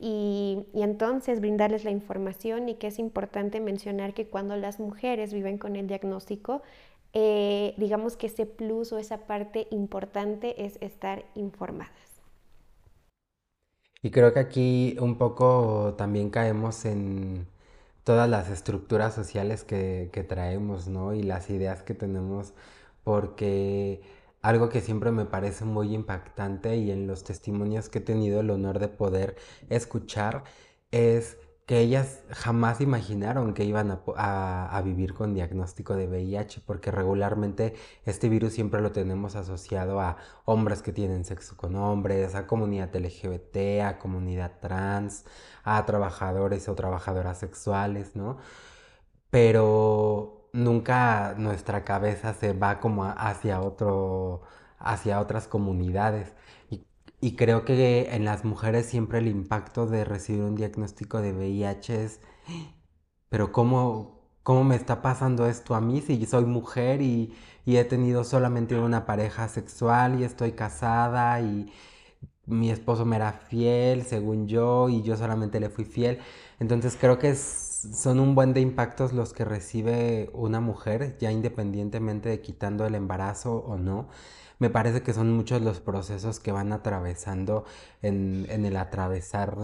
y, 0.00 0.66
y 0.74 0.82
entonces 0.82 1.40
brindarles 1.40 1.84
la 1.84 1.92
información 1.92 2.68
y 2.68 2.74
que 2.74 2.88
es 2.88 2.98
importante 2.98 3.60
mencionar 3.60 4.12
que 4.12 4.26
cuando 4.26 4.56
las 4.56 4.80
mujeres 4.80 5.32
viven 5.32 5.56
con 5.56 5.76
el 5.76 5.86
diagnóstico, 5.86 6.62
eh, 7.12 7.74
digamos 7.76 8.16
que 8.16 8.26
ese 8.26 8.44
plus 8.44 8.92
o 8.92 8.98
esa 8.98 9.18
parte 9.28 9.68
importante 9.70 10.64
es 10.64 10.78
estar 10.80 11.24
informadas. 11.36 12.03
Y 14.04 14.10
creo 14.10 14.34
que 14.34 14.40
aquí 14.40 14.96
un 15.00 15.16
poco 15.16 15.94
también 15.96 16.28
caemos 16.30 16.84
en 16.84 17.46
todas 18.04 18.28
las 18.28 18.50
estructuras 18.50 19.14
sociales 19.14 19.64
que, 19.64 20.26
traemos, 20.28 20.88
¿no? 20.88 21.14
Y 21.14 21.22
las 21.22 21.48
ideas 21.50 21.82
que 21.82 21.94
tenemos, 21.94 22.52
porque 23.02 24.02
algo 24.42 24.68
que 24.68 24.82
siempre 24.82 25.10
me 25.10 25.24
parece 25.24 25.64
muy 25.64 25.94
impactante 25.94 26.76
y 26.76 26.90
en 26.90 27.06
los 27.06 27.24
testimonios 27.24 27.88
que 27.88 28.00
he 28.00 28.02
tenido 28.02 28.40
el 28.40 28.50
honor 28.50 28.78
de 28.78 28.88
poder 28.88 29.36
escuchar 29.70 30.44
es 30.90 31.38
que 31.66 31.80
ellas 31.80 32.22
jamás 32.30 32.80
imaginaron 32.80 33.54
que 33.54 33.64
iban 33.64 33.98
a, 34.16 34.82
vivir 34.84 35.14
con 35.14 35.34
diagnóstico 35.34 35.96
de 35.96 36.06
VIH, 36.06 36.60
porque 36.66 36.90
regularmente 36.90 37.74
este 38.04 38.28
virus 38.28 38.52
siempre 38.52 38.82
lo 38.82 38.92
tenemos 38.92 39.34
asociado 39.34 40.00
a 40.00 40.18
hombres 40.44 40.82
que 40.82 40.92
tienen 40.92 41.24
sexo 41.24 41.56
con 41.56 41.74
hombres, 41.76 42.34
a 42.34 42.46
comunidad 42.46 42.94
LGBT, 42.94 43.82
a 43.84 43.98
comunidad 43.98 44.52
trans, 44.60 45.24
a 45.64 45.84
trabajadores 45.86 46.68
o 46.68 46.74
trabajadoras 46.74 47.38
sexuales, 47.38 48.14
¿no? 48.14 48.38
Pero 49.30 50.48
nunca 50.52 51.34
nuestra 51.38 51.84
cabeza 51.84 52.34
se 52.34 52.52
va 52.52 52.80
como 52.80 53.04
hacia 53.04 53.60
otro, 53.60 54.42
hacia 54.78 55.20
otras 55.20 55.48
comunidades. 55.48 56.32
Y 57.24 57.36
creo 57.36 57.64
que 57.64 58.14
en 58.14 58.24
las 58.24 58.44
mujeres 58.44 58.86
siempre 58.86 59.18
el 59.18 59.28
impacto 59.28 59.86
de 59.86 60.04
recibir 60.04 60.42
un 60.42 60.54
diagnóstico 60.56 61.22
de 61.22 61.32
VIH 61.32 62.04
es, 62.04 62.20
pero 63.28 63.52
¿cómo, 63.52 64.20
cómo 64.42 64.64
me 64.64 64.76
está 64.76 65.02
pasando 65.02 65.46
esto 65.46 65.74
a 65.74 65.80
mí 65.80 66.00
si 66.00 66.24
soy 66.26 66.44
mujer 66.44 67.02
y, 67.02 67.34
y 67.64 67.76
he 67.76 67.84
tenido 67.84 68.24
solamente 68.24 68.78
una 68.78 69.06
pareja 69.06 69.48
sexual 69.48 70.20
y 70.20 70.24
estoy 70.24 70.52
casada 70.52 71.40
y 71.40 71.72
mi 72.46 72.70
esposo 72.70 73.04
me 73.06 73.16
era 73.16 73.32
fiel 73.32 74.04
según 74.04 74.48
yo 74.48 74.88
y 74.90 75.02
yo 75.02 75.16
solamente 75.16 75.60
le 75.60 75.70
fui 75.70 75.84
fiel? 75.84 76.20
Entonces 76.60 76.96
creo 77.00 77.18
que 77.18 77.34
son 77.36 78.20
un 78.20 78.34
buen 78.34 78.54
de 78.54 78.60
impactos 78.60 79.12
los 79.12 79.32
que 79.34 79.44
recibe 79.44 80.30
una 80.34 80.60
mujer, 80.60 81.16
ya 81.20 81.32
independientemente 81.32 82.28
de 82.30 82.40
quitando 82.42 82.86
el 82.86 82.94
embarazo 82.94 83.56
o 83.58 83.76
no 83.78 84.08
me 84.58 84.70
parece 84.70 85.02
que 85.02 85.12
son 85.12 85.32
muchos 85.32 85.62
los 85.62 85.80
procesos 85.80 86.40
que 86.40 86.52
van 86.52 86.72
atravesando 86.72 87.64
en, 88.02 88.46
el 88.48 88.76
atravesar 88.76 89.56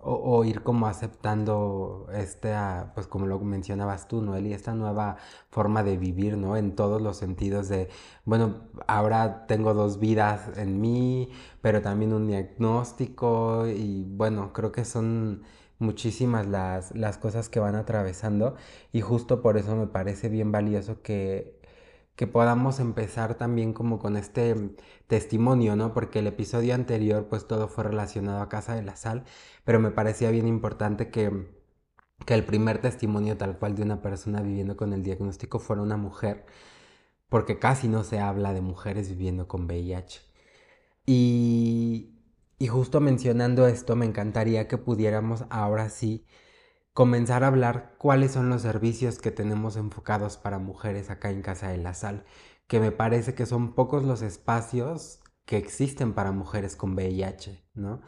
o, 0.00 0.44
ir 0.44 0.62
como 0.62 0.86
aceptando 0.86 2.06
ah, 2.44 2.92
pues 2.94 3.06
como 3.08 3.26
lo 3.26 3.38
mencionabas 3.40 4.06
tú, 4.08 4.22
Noel, 4.22 4.46
esta 4.52 4.74
nueva 4.74 5.16
forma 5.50 5.82
de 5.82 5.96
vivir, 5.96 6.36
¿no? 6.36 6.56
En 6.56 6.76
todos 6.76 7.02
los 7.02 7.16
sentidos 7.16 7.68
de, 7.68 7.88
bueno, 8.24 8.68
ahora 8.86 9.46
tengo 9.46 9.74
dos 9.74 9.98
vidas 9.98 10.56
en 10.56 10.80
mí, 10.80 11.30
pero 11.62 11.82
también 11.82 12.12
un 12.12 12.28
diagnóstico 12.28 13.66
y 13.66 14.04
bueno, 14.04 14.52
creo 14.52 14.72
que 14.72 14.84
son 14.84 15.42
muchísimas 15.78 16.46
las, 16.46 16.94
las 16.94 17.18
cosas 17.18 17.48
que 17.48 17.60
van 17.60 17.74
atravesando 17.76 18.56
y 18.92 19.00
justo 19.00 19.42
por 19.42 19.56
eso 19.56 19.76
me 19.76 19.86
parece 19.86 20.28
bien 20.28 20.52
valioso 20.52 21.02
que 21.02 21.57
que 22.18 22.26
podamos 22.26 22.80
empezar 22.80 23.36
también 23.36 23.72
como 23.72 24.00
con 24.00 24.16
este 24.16 24.74
testimonio, 25.06 25.76
¿no? 25.76 25.94
Porque 25.94 26.18
el 26.18 26.26
episodio 26.26 26.74
anterior 26.74 27.28
pues 27.28 27.46
todo 27.46 27.68
fue 27.68 27.84
relacionado 27.84 28.42
a 28.42 28.48
Casa 28.48 28.74
de 28.74 28.82
la 28.82 28.96
Sal, 28.96 29.24
pero 29.64 29.78
me 29.78 29.92
parecía 29.92 30.32
bien 30.32 30.48
importante 30.48 31.10
que, 31.12 31.30
que 32.26 32.34
el 32.34 32.44
primer 32.44 32.80
testimonio 32.80 33.36
tal 33.36 33.58
cual 33.58 33.76
de 33.76 33.82
una 33.84 34.02
persona 34.02 34.42
viviendo 34.42 34.76
con 34.76 34.92
el 34.94 35.04
diagnóstico 35.04 35.60
fuera 35.60 35.82
una 35.82 35.96
mujer, 35.96 36.44
porque 37.28 37.58
casi 37.60 37.88
no 37.88 38.04
se 38.04 38.20
habla 38.20 38.52
de 38.52 38.62
mujeres 38.62 39.08
viviendo 39.10 39.48
con 39.48 39.66
VIH. 39.66 40.20
Y, 41.06 42.14
y 42.58 42.66
justo 42.68 43.00
mencionando 43.00 43.66
esto, 43.68 43.96
me 43.96 44.06
encantaría 44.06 44.68
que 44.68 44.78
pudiéramos 44.78 45.44
ahora 45.50 45.88
sí 45.90 46.26
comenzar 46.98 47.44
a 47.44 47.46
hablar 47.46 47.94
cuáles 47.96 48.32
son 48.32 48.48
los 48.48 48.62
servicios 48.62 49.20
que 49.20 49.30
tenemos 49.30 49.76
enfocados 49.76 50.36
para 50.36 50.58
mujeres 50.58 51.10
acá 51.10 51.30
en 51.30 51.42
Casa 51.42 51.68
de 51.68 51.78
la 51.78 51.94
Sal, 51.94 52.24
que 52.66 52.80
me 52.80 52.90
parece 52.90 53.36
que 53.36 53.46
son 53.46 53.76
pocos 53.76 54.02
los 54.02 54.20
espacios 54.20 55.20
que 55.44 55.58
existen 55.58 56.12
para 56.12 56.32
mujeres 56.32 56.74
con 56.74 56.94
VIH, 56.94 57.62
¿no? 57.74 58.00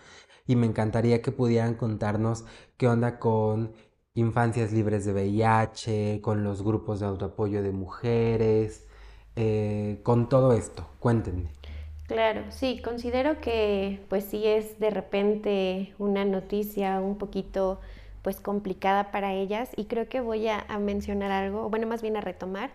Y 0.44 0.56
me 0.56 0.66
encantaría 0.66 1.22
que 1.22 1.30
pudieran 1.30 1.74
contarnos 1.74 2.44
qué 2.76 2.88
onda 2.88 3.20
con 3.20 3.74
infancias 4.14 4.72
libres 4.72 5.04
de 5.04 5.12
VIH, 5.12 6.20
con 6.20 6.42
los 6.42 6.64
grupos 6.64 6.98
de 6.98 7.06
autoapoyo 7.06 7.62
de 7.62 7.70
mujeres, 7.70 8.88
eh, 9.36 10.00
con 10.02 10.28
todo 10.28 10.52
esto. 10.52 10.88
Cuéntenme. 10.98 11.52
Claro, 12.08 12.42
sí, 12.48 12.82
considero 12.82 13.40
que 13.40 14.04
pues 14.08 14.24
sí 14.24 14.48
es 14.48 14.80
de 14.80 14.90
repente 14.90 15.94
una 15.98 16.24
noticia 16.24 17.00
un 17.00 17.18
poquito 17.18 17.78
pues 18.22 18.40
complicada 18.40 19.10
para 19.10 19.32
ellas 19.34 19.70
y 19.76 19.86
creo 19.86 20.08
que 20.08 20.20
voy 20.20 20.48
a, 20.48 20.64
mencionar 20.78 21.30
algo, 21.30 21.68
bueno, 21.68 21.86
más 21.86 22.02
bien 22.02 22.16
a 22.16 22.20
retomar, 22.20 22.70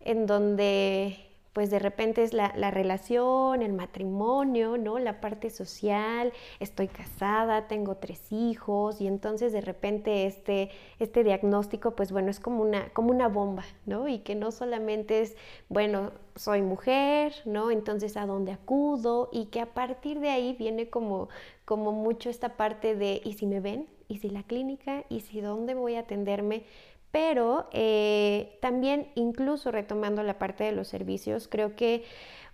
en 0.00 0.26
donde 0.26 1.16
pues 1.54 1.70
de 1.70 1.78
repente 1.78 2.24
es 2.24 2.32
la, 2.32 2.50
relación, 2.72 3.62
el 3.62 3.72
matrimonio, 3.72 4.76
¿no? 4.76 4.98
La 4.98 5.20
parte 5.20 5.50
social, 5.50 6.32
estoy 6.58 6.88
casada, 6.88 7.68
tengo 7.68 7.96
tres 7.96 8.32
hijos 8.32 9.00
y 9.00 9.06
entonces 9.06 9.52
de 9.52 9.60
repente 9.60 10.26
este, 10.26 10.70
este 10.98 11.22
diagnóstico, 11.22 11.92
pues 11.92 12.10
bueno, 12.10 12.28
es 12.28 12.40
como 12.40 12.60
una, 12.60 12.88
como 12.92 13.10
una 13.10 13.28
bomba, 13.28 13.64
¿no? 13.86 14.08
Y 14.08 14.18
que 14.18 14.34
no 14.34 14.50
solamente 14.50 15.22
es, 15.22 15.36
bueno, 15.68 16.10
soy 16.34 16.60
mujer, 16.60 17.32
¿no? 17.44 17.70
Entonces 17.70 18.16
a 18.16 18.26
dónde 18.26 18.50
acudo 18.50 19.28
y 19.32 19.46
que 19.46 19.60
a 19.60 19.74
partir 19.74 20.18
de 20.18 20.30
ahí 20.30 20.56
viene 20.58 20.90
como, 20.90 21.28
como 21.64 21.92
mucho 21.92 22.30
esta 22.30 22.56
parte 22.56 22.96
de, 22.96 23.22
¿y 23.24 23.34
si 23.34 23.46
me 23.46 23.60
ven? 23.60 23.86
Y 24.08 24.18
si 24.18 24.30
la 24.30 24.42
clínica 24.42 25.04
y 25.08 25.20
si 25.20 25.40
dónde 25.40 25.74
voy 25.74 25.94
a 25.96 26.00
atenderme. 26.00 26.64
Pero 27.10 27.68
eh, 27.72 28.58
también, 28.60 29.08
incluso 29.14 29.70
retomando 29.70 30.22
la 30.24 30.38
parte 30.38 30.64
de 30.64 30.72
los 30.72 30.88
servicios, 30.88 31.46
creo 31.46 31.76
que 31.76 32.02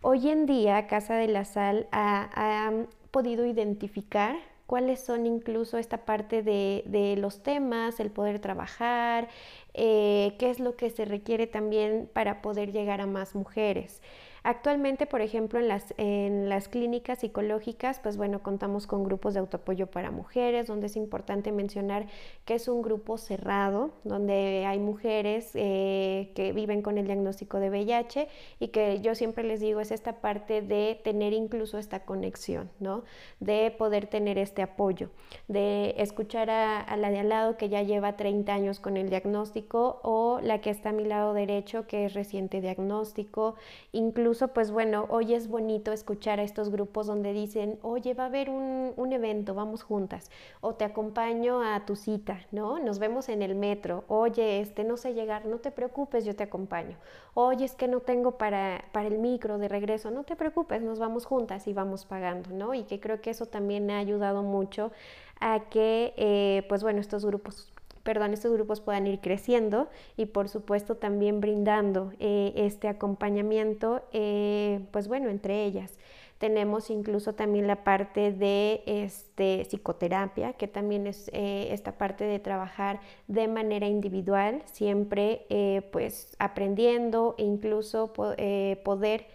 hoy 0.02 0.28
en 0.28 0.44
día 0.44 0.86
Casa 0.86 1.14
de 1.14 1.28
la 1.28 1.46
Sal 1.46 1.88
ha, 1.92 2.70
podido 3.10 3.46
identificar 3.46 4.36
cuáles 4.66 5.00
son 5.00 5.26
incluso 5.26 5.78
esta 5.78 6.04
parte 6.04 6.42
de, 6.42 7.14
los 7.18 7.42
temas, 7.42 8.00
el 8.00 8.10
poder 8.10 8.38
trabajar, 8.38 9.28
eh, 9.74 10.36
qué 10.38 10.50
es 10.50 10.60
lo 10.60 10.76
que 10.76 10.90
se 10.90 11.06
requiere 11.06 11.46
también 11.46 12.08
para 12.12 12.42
poder 12.42 12.70
llegar 12.70 13.00
a 13.00 13.06
más 13.06 13.34
mujeres. 13.34 14.02
Actualmente, 14.42 15.06
por 15.06 15.20
ejemplo, 15.20 15.58
en 15.58 15.68
las, 15.68 15.92
en 15.98 16.48
las 16.48 16.68
clínicas 16.68 17.18
psicológicas, 17.18 18.00
pues 18.00 18.16
bueno, 18.16 18.42
contamos 18.42 18.86
con 18.86 19.04
grupos 19.04 19.34
de 19.34 19.40
autoapoyo 19.40 19.88
para 19.88 20.10
mujeres, 20.10 20.66
donde 20.66 20.86
es 20.86 20.96
importante 20.96 21.52
mencionar 21.52 22.06
que 22.46 22.54
es 22.54 22.66
un 22.68 22.80
grupo 22.80 23.18
cerrado, 23.18 23.90
donde 24.04 24.64
hay 24.66 24.78
mujeres 24.78 25.50
eh, 25.54 26.32
que 26.34 26.52
viven 26.52 26.80
con 26.80 26.96
el 26.96 27.06
diagnóstico 27.06 27.58
de 27.58 27.68
VIH 27.68 28.28
y 28.58 28.68
que 28.68 29.00
yo 29.00 29.14
siempre 29.14 29.44
les 29.44 29.60
digo 29.60 29.80
es 29.80 29.90
esta 29.90 30.20
parte 30.20 30.62
de 30.62 30.98
tener 31.04 31.34
incluso 31.34 31.76
esta 31.76 32.04
conexión, 32.04 32.70
¿no? 32.80 33.04
De 33.40 33.70
poder 33.70 34.06
tener 34.06 34.38
este 34.38 34.62
apoyo, 34.62 35.10
de 35.48 35.94
escuchar 35.98 36.48
a, 36.48 36.80
a 36.80 36.96
la 36.96 37.10
de 37.10 37.18
al 37.18 37.28
lado 37.28 37.56
que 37.58 37.68
ya 37.68 37.82
lleva 37.82 38.16
30 38.16 38.54
años 38.54 38.80
con 38.80 38.96
el 38.96 39.10
diagnóstico 39.10 40.00
o 40.02 40.40
la 40.42 40.62
que 40.62 40.70
está 40.70 40.90
a 40.90 40.92
mi 40.92 41.04
lado 41.04 41.34
derecho 41.34 41.86
que 41.86 42.06
es 42.06 42.14
reciente 42.14 42.62
diagnóstico, 42.62 43.56
incluso 43.92 44.29
incluso, 44.30 44.54
pues 44.54 44.70
bueno, 44.70 45.06
hoy 45.08 45.34
es 45.34 45.48
bonito 45.48 45.90
escuchar 45.90 46.38
a 46.38 46.44
estos 46.44 46.70
grupos 46.70 47.08
donde 47.08 47.32
dicen, 47.32 47.80
oye, 47.82 48.14
va 48.14 48.24
a 48.24 48.26
haber 48.26 48.48
un, 48.48 48.92
un, 48.96 49.12
evento, 49.12 49.54
vamos 49.54 49.82
juntas, 49.82 50.30
o 50.60 50.74
te 50.74 50.84
acompaño 50.84 51.62
a 51.62 51.84
tu 51.84 51.96
cita, 51.96 52.38
¿no? 52.52 52.78
Nos 52.78 53.00
vemos 53.00 53.28
en 53.28 53.42
el 53.42 53.56
metro, 53.56 54.04
oye, 54.06 54.60
este, 54.60 54.84
no 54.84 54.96
sé 54.96 55.14
llegar, 55.14 55.46
no 55.46 55.58
te 55.58 55.72
preocupes, 55.72 56.24
yo 56.24 56.36
te 56.36 56.44
acompaño. 56.44 56.96
Oye, 57.34 57.64
es 57.64 57.74
que 57.74 57.88
no 57.88 57.98
tengo 57.98 58.38
para, 58.38 58.84
para 58.92 59.08
el 59.08 59.18
micro 59.18 59.58
de 59.58 59.66
regreso, 59.66 60.12
no 60.12 60.22
te 60.22 60.36
preocupes, 60.36 60.80
nos 60.80 61.00
vamos 61.00 61.26
juntas 61.26 61.66
y 61.66 61.72
vamos 61.72 62.04
pagando, 62.04 62.50
¿no? 62.50 62.72
Y 62.72 62.84
que 62.84 63.00
creo 63.00 63.20
que 63.20 63.30
eso 63.30 63.46
también 63.46 63.90
ha 63.90 63.98
ayudado 63.98 64.44
mucho 64.44 64.92
a 65.40 65.58
que, 65.70 66.14
eh, 66.16 66.64
pues 66.68 66.84
bueno, 66.84 67.00
estos 67.00 67.26
grupos 67.26 67.72
perdón, 68.02 68.32
estos 68.32 68.52
grupos 68.52 68.80
puedan 68.80 69.06
ir 69.06 69.20
creciendo 69.20 69.88
y 70.16 70.26
por 70.26 70.48
supuesto 70.48 70.96
también 70.96 71.40
brindando 71.40 72.12
eh, 72.18 72.52
este 72.56 72.88
acompañamiento, 72.88 74.02
eh, 74.12 74.80
pues 74.90 75.08
bueno, 75.08 75.28
entre 75.28 75.64
ellas. 75.64 75.98
Tenemos 76.38 76.88
incluso 76.88 77.34
también 77.34 77.66
la 77.66 77.84
parte 77.84 78.32
de 78.32 78.82
este, 78.86 79.66
psicoterapia, 79.66 80.54
que 80.54 80.68
también 80.68 81.06
es 81.06 81.28
eh, 81.34 81.68
esta 81.70 81.98
parte 81.98 82.24
de 82.24 82.38
trabajar 82.38 83.00
de 83.28 83.46
manera 83.46 83.86
individual, 83.86 84.62
siempre 84.64 85.44
pues 85.92 86.34
aprendiendo 86.38 87.34
e 87.36 87.44
incluso 87.44 88.14
poder 88.14 89.26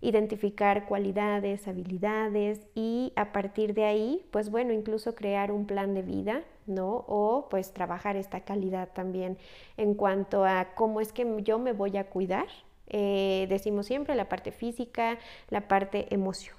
identificar 0.00 0.86
cualidades, 0.86 1.66
habilidades 1.68 2.60
y 2.74 3.12
a 3.16 3.32
partir 3.32 3.74
de 3.74 3.84
ahí, 3.84 4.24
pues 4.30 4.50
bueno, 4.50 4.72
incluso 4.72 5.14
crear 5.14 5.50
un 5.52 5.66
plan 5.66 5.94
de 5.94 6.02
vida 6.02 6.44
¿no? 6.68 7.04
O 7.08 7.48
pues 7.50 7.72
trabajar 7.72 8.16
esta 8.16 8.40
calidad 8.40 8.90
también 8.92 9.38
en 9.76 9.94
cuanto 9.94 10.44
a 10.44 10.68
cómo 10.74 11.00
es 11.00 11.12
que 11.12 11.26
yo 11.42 11.58
me 11.58 11.72
voy 11.72 11.96
a 11.96 12.04
cuidar. 12.04 12.46
Eh, 12.88 13.46
decimos 13.48 13.86
siempre 13.86 14.14
la 14.14 14.28
parte 14.28 14.52
física, 14.52 15.18
la 15.50 15.68
parte 15.68 16.12
emoción, 16.14 16.56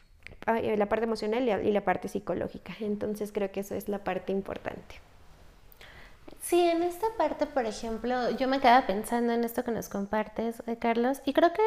eh, 0.48 0.75
la 0.77 0.88
parte 0.88 1.05
emocional 1.05 1.63
y 1.63 1.72
la 1.72 1.81
parte 1.81 2.08
psicológica. 2.08 2.74
Entonces 2.81 3.31
creo 3.31 3.51
que 3.51 3.62
eso 3.62 3.75
es 3.75 3.88
la 3.88 4.03
parte 4.03 4.31
importante. 4.31 4.96
Sí, 6.41 6.62
en 6.62 6.84
esta 6.84 7.08
parte, 7.17 7.46
por 7.46 7.65
ejemplo, 7.65 8.31
yo 8.31 8.48
me 8.48 8.60
quedaba 8.60 8.88
pensando 8.88 9.34
en 9.34 9.43
esto 9.43 9.63
que 9.63 9.72
nos 9.72 9.89
compartes, 9.89 10.63
eh, 10.67 10.77
Carlos, 10.77 11.22
y 11.25 11.34
creo 11.34 11.51
que 11.53 11.62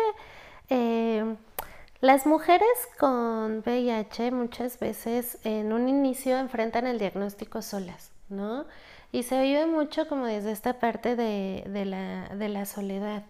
las 2.00 2.26
mujeres 2.26 2.68
con 2.98 3.58
VIH 3.58 4.30
muchas 4.32 4.78
veces 4.78 5.38
en 5.44 5.72
un 5.72 5.88
inicio 5.88 6.38
enfrentan 6.38 6.86
el 6.86 6.98
diagnóstico 6.98 7.62
solas. 7.62 8.12
¿no? 8.32 8.66
Y 9.12 9.22
se 9.22 9.40
vive 9.40 9.66
mucho 9.66 10.08
como 10.08 10.26
desde 10.26 10.52
esta 10.52 10.74
parte 10.74 11.14
de, 11.14 11.64
la, 12.48 12.66
soledad. 12.66 13.22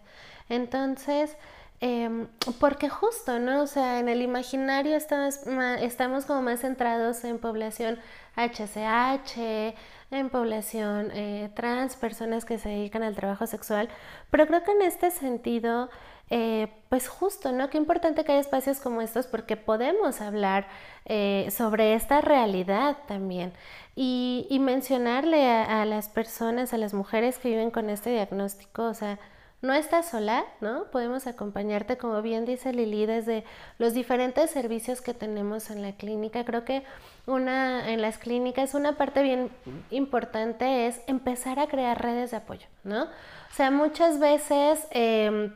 Entonces, 0.49 1.37
em, 1.81 2.29
porque 2.61 2.89
justo, 2.89 3.39
¿no? 3.39 3.63
O 3.63 3.67
sea, 3.67 3.99
en 3.99 4.09
el 4.09 4.23
imaginario 4.23 4.97
estamos, 4.97 5.41
estamos 5.81 6.25
como 6.25 6.43
más 6.43 6.61
centrados 6.61 7.25
en 7.25 7.39
población 7.39 7.99
HCH, 8.37 9.75
en 10.11 10.31
población 10.31 11.11
eh, 11.13 11.51
trans, 11.55 11.97
personas 11.97 12.45
que 12.45 12.59
se 12.59 12.69
dedican 12.69 13.03
al 13.03 13.17
trabajo 13.17 13.47
sexual, 13.47 13.89
pero 14.31 14.47
creo 14.47 14.63
que 14.63 14.73
en 14.73 14.83
este 14.83 15.11
sentido 15.11 15.91
eh, 16.35 16.69
pues 16.89 17.09
justo, 17.09 17.53
¿no? 17.53 17.69
Qué 17.69 17.77
importante 17.77 18.25
que 18.25 18.33
haya 18.33 18.41
espacios 18.41 18.81
como 18.81 19.03
estos 19.03 19.27
porque 19.27 19.59
podemos 19.59 20.23
hablar 20.23 20.67
eh, 21.05 21.49
sobre 21.55 21.93
esta 21.93 22.23
realidad 22.23 22.97
también 23.07 23.53
y, 23.95 24.47
mencionarle 24.59 25.47
a, 25.51 25.85
las 25.85 26.09
personas, 26.09 26.73
a 26.73 26.79
las 26.79 26.95
mujeres 26.95 27.37
que 27.37 27.51
viven 27.51 27.71
con 27.71 27.91
este 27.91 28.09
diagnóstico, 28.13 28.85
o 28.85 28.95
sea, 28.95 29.19
no 29.61 29.75
estás 29.75 30.09
sola, 30.09 30.47
¿no? 30.63 30.85
Podemos 30.91 31.27
acompañarte, 31.27 31.99
como 31.99 32.23
bien 32.23 32.47
dice 32.47 32.73
Lili, 32.73 33.05
desde 33.05 33.45
los 33.77 33.93
diferentes 33.93 34.51
servicios 34.51 35.03
que 35.03 35.13
tenemos 35.13 35.69
en 35.69 35.83
la 35.83 35.93
clínica. 35.93 36.47
Creo 36.47 36.65
que 36.65 36.83
una 37.27 37.93
en 37.93 38.01
las 38.01 38.17
clínicas 38.17 38.73
una 38.73 38.97
parte 38.97 39.23
bien 39.23 39.51
importante 39.91 40.87
es 40.87 41.03
empezar 41.07 41.61
a 41.61 41.67
crear 41.67 42.01
redes 42.01 42.31
de 42.31 42.39
apoyo, 42.39 42.67
¿no? 42.85 43.03
O 43.05 43.55
sea, 43.55 43.71
muchas 43.71 44.19
veces 44.19 44.87
em, 44.93 45.53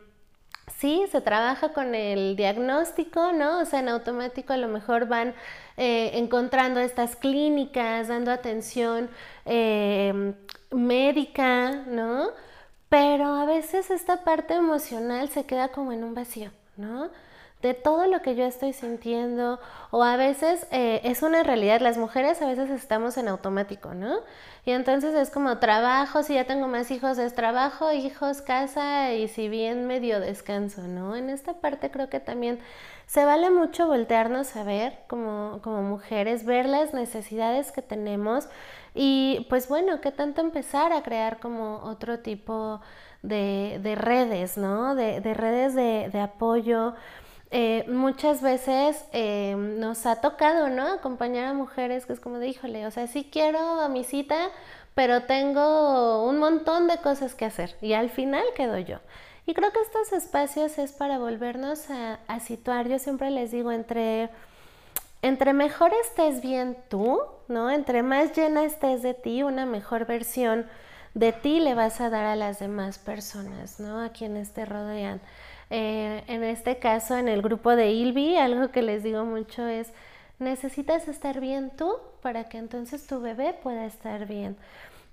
sí, 0.79 1.05
se 1.11 1.21
trabaja 1.21 1.73
con 1.73 1.95
el 1.95 2.37
diagnóstico, 2.37 3.33
¿no? 3.33 3.61
O 3.61 3.65
sea, 3.65 3.81
en 3.81 3.89
automático 3.89 4.53
a 4.53 4.57
lo 4.57 4.69
mejor 4.69 5.07
van 5.09 5.35
eh, 5.77 6.13
encontrando 6.15 6.81
estas 6.81 7.17
clínicas, 7.17 8.09
dando 8.09 8.31
atención 8.31 9.09
eh, 9.45 10.35
médica, 10.71 11.71
¿no? 11.87 12.31
Pero 12.89 13.35
a 13.35 13.45
veces 13.47 13.91
esta 13.91 14.25
parte 14.25 14.55
emocional 14.55 15.29
se 15.29 15.45
queda 15.45 15.69
como 15.69 15.93
en 15.93 16.05
un 16.05 16.15
vacío, 16.15 16.51
¿no? 16.77 17.11
De 17.63 17.75
todo 17.75 18.07
lo 18.07 18.21
que 18.21 18.35
yo 18.37 18.45
estoy 18.45 18.73
sintiendo 18.73 19.59
o 19.91 20.03
a 20.03 20.17
veces 20.17 20.67
eh, 20.71 21.01
es 21.05 21.23
una 21.23 21.43
realidad, 21.43 21.81
las 21.81 21.97
mujeres 21.97 22.41
a 22.43 22.47
veces 22.47 22.71
estamos 22.71 23.17
en 23.17 23.29
automático, 23.29 23.95
¿no? 23.95 24.19
Y 24.65 24.73
entonces 24.73 25.15
es 25.15 25.31
como 25.31 25.59
trabajo, 25.59 26.23
si 26.23 26.35
ya 26.35 26.45
tengo 26.45 26.67
más 26.69 26.91
hijos 26.91 27.19
es 27.19 27.35
trabajo, 27.35 27.93
hijos, 27.93 28.43
casa 28.43 29.15
y 29.15 29.29
si 29.29 29.49
bien 29.49 29.87
medio 29.87 30.21
descanso, 30.21 30.83
¿no? 30.83 31.17
En 31.17 31.31
esta 31.31 31.55
parte 31.55 31.91
creo 31.91 32.11
que 32.11 32.21
también 32.21 32.59
se 33.07 33.25
vale 33.25 33.51
mucho 33.51 33.87
voltearnos 33.87 34.55
a 34.57 34.65
ver 34.65 34.99
como, 35.09 35.61
como 35.63 35.83
mujeres, 35.83 36.45
ver 36.45 36.67
las 36.67 36.93
necesidades 36.93 37.73
que 37.73 37.81
tenemos 37.83 38.49
y 38.95 39.47
pues 39.49 39.69
bueno, 39.69 40.01
qué 40.01 40.11
tanto 40.13 40.41
empezar 40.41 40.93
a 40.93 41.03
crear 41.03 41.39
como 41.39 41.79
otro 41.85 42.19
tipo 42.21 42.81
de, 43.23 43.79
de 43.83 43.95
redes, 43.95 44.59
¿no? 44.59 44.95
De, 44.95 45.21
de 45.21 45.35
redes 45.35 45.75
de, 45.75 46.11
de 46.13 46.21
apoyo 46.21 46.95
eh, 47.51 47.85
muchas 47.89 48.43
veces 48.43 49.05
eh, 49.13 49.55
nos 49.57 50.07
ha 50.07 50.21
tocado, 50.21 50.69
¿no? 50.69 50.87
Acompañar 50.87 51.47
a 51.47 51.55
mujeres 51.55 52.07
que 52.07 52.13
es 52.13 52.21
como 52.21 52.39
de, 52.39 52.49
híjole, 52.49 52.87
o 52.87 52.91
sea, 52.91 53.07
sí 53.07 53.29
quiero 53.31 53.81
a 53.81 53.89
mi 53.89 54.05
cita, 54.05 54.51
pero 54.95 55.23
tengo 55.25 56.27
un 56.29 56.39
montón 56.39 56.89
de 56.89 56.99
cosas 56.99 57.35
que 57.35 57.45
hacer 57.45 57.77
y 57.81 57.93
al 57.93 58.11
final 58.11 58.45
quedo 58.57 58.79
yo. 58.79 58.99
Y 59.47 59.55
creo 59.55 59.71
que 59.73 59.81
estos 59.81 60.13
espacios 60.13 60.77
es 60.79 60.93
para 60.93 61.19
volvernos 61.19 61.89
a, 61.91 62.19
a 62.27 62.41
situar, 62.41 62.89
yo 62.89 62.99
siempre 62.99 63.31
les 63.31 63.53
digo, 63.53 63.71
entre, 63.71 64.29
entre 65.23 65.53
mejor 65.53 65.93
estés 66.05 66.41
bien 66.43 66.77
tú, 66.89 67.21
¿no? 67.47 67.71
Entre 67.71 68.03
más 68.03 68.37
llena 68.37 68.65
estés 68.65 69.03
de 69.03 69.15
ti, 69.15 69.45
una 69.45 69.67
mejor 69.67 70.07
versión 70.07 70.67
de 71.15 71.33
ti 71.33 71.61
le 71.61 71.75
vas 71.75 72.01
a 72.03 72.11
dar 72.11 72.27
a 72.27 72.37
las 72.37 72.59
demás 72.59 72.99
personas, 72.99 73.81
¿no? 73.81 74.03
A 74.03 74.11
quienes 74.11 74.53
te 74.53 74.67
rodean. 74.67 75.21
Eh, 75.71 76.23
en 76.29 76.45
este 76.45 76.79
caso, 76.79 77.17
en 77.17 77.29
el 77.29 77.43
grupo 77.43 77.75
de 77.75 77.91
ILBI, 77.91 78.37
algo 78.37 78.71
que 78.71 78.83
les 78.83 79.03
digo 79.03 79.25
mucho 79.25 79.67
es, 79.67 79.93
necesitas 80.39 81.09
estar 81.09 81.41
bien 81.41 81.71
tú 81.77 81.97
para 82.23 82.45
que 82.45 82.59
entonces 82.59 83.07
tu 83.07 83.21
bebé 83.21 83.55
pueda 83.63 83.85
estar 83.87 84.27
bien. 84.27 84.57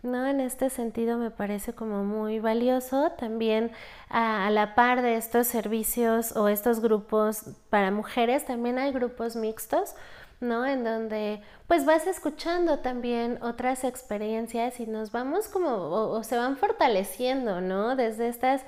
¿no? 0.04 0.28
En 0.28 0.42
este 0.42 0.70
sentido 0.70 1.18
me 1.18 1.32
parece 1.32 1.74
como 1.74 2.04
muy 2.04 2.40
valioso 2.40 3.12
también 3.18 3.72
a, 4.10 4.50
la 4.52 4.76
par 4.76 5.02
de 5.02 5.16
estos 5.16 5.48
servicios 5.48 6.36
o 6.36 6.50
estos 6.50 6.82
grupos 6.82 7.46
para 7.70 7.90
mujeres, 7.90 8.46
también 8.46 8.78
hay 8.78 8.92
grupos 8.92 9.38
mixtos, 9.38 9.96
¿no? 10.42 10.66
En 10.66 10.84
donde 10.84 11.42
pues 11.68 11.86
vas 11.86 12.06
escuchando 12.06 12.80
también 12.80 13.42
otras 13.42 13.86
experiencias 13.86 14.82
y 14.82 14.88
nos 14.88 15.14
vamos 15.14 15.48
como 15.48 15.70
o 15.72 16.22
se 16.24 16.38
van 16.38 16.58
fortaleciendo, 16.58 17.62
¿no? 17.62 17.96
Desde 17.96 18.28
estas 18.28 18.64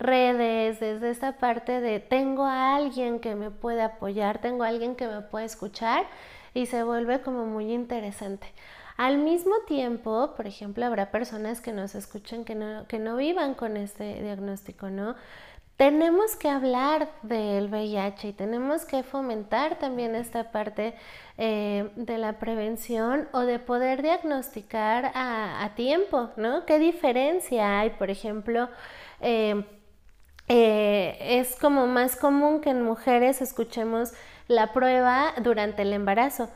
redes, 0.00 0.80
desde 0.80 1.10
esta 1.10 1.32
parte 1.38 1.80
de 1.80 2.00
tengo 2.00 2.44
a 2.44 2.74
alguien 2.76 3.20
que 3.20 3.34
me 3.34 3.50
puede 3.50 3.82
apoyar, 3.82 4.40
tengo 4.40 4.64
a 4.64 4.68
alguien 4.68 4.96
que 4.96 5.06
me 5.06 5.20
puede 5.20 5.44
escuchar 5.44 6.04
y 6.54 6.66
se 6.66 6.82
vuelve 6.82 7.20
como 7.20 7.46
muy 7.46 7.72
interesante. 7.72 8.48
Al 8.96 9.18
mismo 9.18 9.54
tiempo, 9.66 10.34
por 10.36 10.46
ejemplo, 10.46 10.84
habrá 10.84 11.10
personas 11.10 11.60
que 11.60 11.72
nos 11.72 11.94
escuchen 11.94 12.44
que 12.44 12.54
no, 12.54 12.86
que 12.86 12.98
no 12.98 13.16
vivan 13.16 13.54
con 13.54 13.76
este 13.76 14.22
diagnóstico, 14.22 14.90
¿no? 14.90 15.14
tenemos 15.80 16.36
que 16.36 16.50
hablar 16.50 17.08
del 17.22 17.70
VIH 17.70 18.28
y 18.28 18.32
tenemos 18.34 18.84
que 18.84 19.02
fomentar 19.02 19.78
también 19.78 20.14
esta 20.14 20.52
parte 20.52 20.92
eh, 21.38 21.90
de 21.96 22.18
la 22.18 22.34
prevención 22.38 23.30
o 23.32 23.40
de 23.40 23.58
poder 23.58 24.02
diagnosticar 24.02 25.10
a, 25.14 25.70
tiempo, 25.76 26.32
¿no? 26.36 26.66
¿Qué 26.66 26.78
diferencia 26.78 27.80
hay, 27.80 27.88
por 27.88 28.10
ejemplo? 28.10 28.68
Eh, 29.22 29.64
eh, 30.50 31.16
es 31.38 31.56
como 31.56 31.86
más 31.86 32.16
común 32.16 32.60
que 32.60 32.70
en 32.70 32.82
mujeres 32.82 33.40
escuchemos 33.40 34.12
la 34.48 34.72
prueba 34.72 35.32
durante 35.42 35.82
el 35.82 35.92
embarazo 35.92 36.50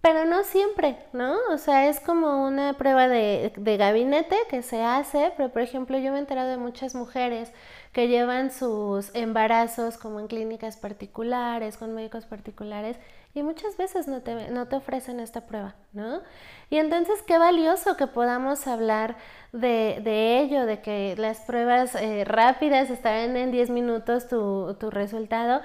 pero 0.00 0.24
no 0.24 0.44
siempre, 0.44 0.96
¿no? 1.12 1.36
O 1.50 1.58
sea, 1.58 1.88
es 1.88 2.00
como 2.00 2.46
una 2.46 2.74
prueba 2.74 3.08
de, 3.08 3.52
gabinete 3.78 4.36
que 4.48 4.62
se 4.62 4.82
hace, 4.82 5.32
pero 5.36 5.50
por 5.50 5.62
ejemplo 5.62 5.98
yo 5.98 6.12
me 6.12 6.18
he 6.18 6.20
enterado 6.20 6.50
de 6.50 6.56
muchas 6.56 6.94
mujeres 6.94 7.52
que 7.92 8.06
llevan 8.08 8.52
sus 8.52 9.14
embarazos 9.14 9.98
como 9.98 10.20
en 10.20 10.28
clínicas 10.28 10.76
particulares, 10.76 11.76
con 11.76 11.94
médicos 11.94 12.26
particulares, 12.26 12.96
y 13.34 13.42
muchas 13.42 13.76
veces 13.76 14.08
no 14.08 14.22
te, 14.22 14.50
no 14.50 14.66
te 14.66 14.76
ofrecen 14.76 15.20
esta 15.20 15.42
prueba, 15.42 15.74
¿no? 15.92 16.22
Y 16.70 16.78
entonces 16.78 17.22
qué 17.22 17.38
valioso 17.38 17.96
que 17.96 18.06
podamos 18.06 18.66
hablar 18.66 19.16
de, 19.52 20.00
de 20.02 20.40
ello, 20.40 20.66
de 20.66 20.80
que 20.80 21.14
las 21.16 21.40
pruebas 21.40 21.94
eh, 21.94 22.24
rápidas 22.24 22.90
estarán 22.90 23.36
en 23.36 23.50
10 23.52 23.70
minutos 23.70 24.28
tu, 24.28 24.74
tu, 24.78 24.90
resultado. 24.90 25.60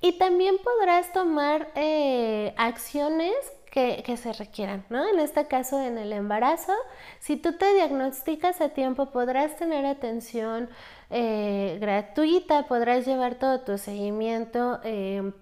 Y 0.00 0.12
también 0.12 0.56
podrás 0.58 1.12
tomar 1.12 1.68
eh, 1.74 2.54
acciones 2.56 3.34
que, 3.70 4.16
se 4.16 4.32
requieran, 4.32 4.84
¿no? 4.88 5.08
En 5.08 5.20
este 5.20 5.46
caso, 5.46 5.80
en 5.80 5.98
el 5.98 6.12
embarazo, 6.12 6.72
si 7.20 7.36
tú 7.36 7.52
te 7.52 7.74
diagnosticas 7.74 8.60
a 8.60 8.70
tiempo, 8.70 9.06
podrás 9.10 9.56
tener 9.56 9.86
atención 9.86 10.68
eh, 11.10 11.78
gratuita, 11.80 12.66
podrás 12.66 13.06
llevar 13.06 13.36
todo 13.36 13.60
tu 13.60 13.78
seguimiento. 13.78 14.80
Eh, 14.82 15.32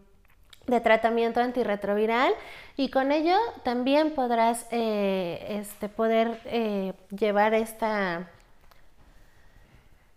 de 0.67 0.81
tratamiento 0.81 1.41
antirretroviral 1.41 2.33
y 2.77 2.91
con 2.91 3.13
ello 3.13 3.37
también 3.63 4.13
podrás 4.13 4.67
eh, 4.71 5.59
este, 5.61 5.89
poder 5.89 6.41
llevar 7.11 7.55
esta 7.55 8.29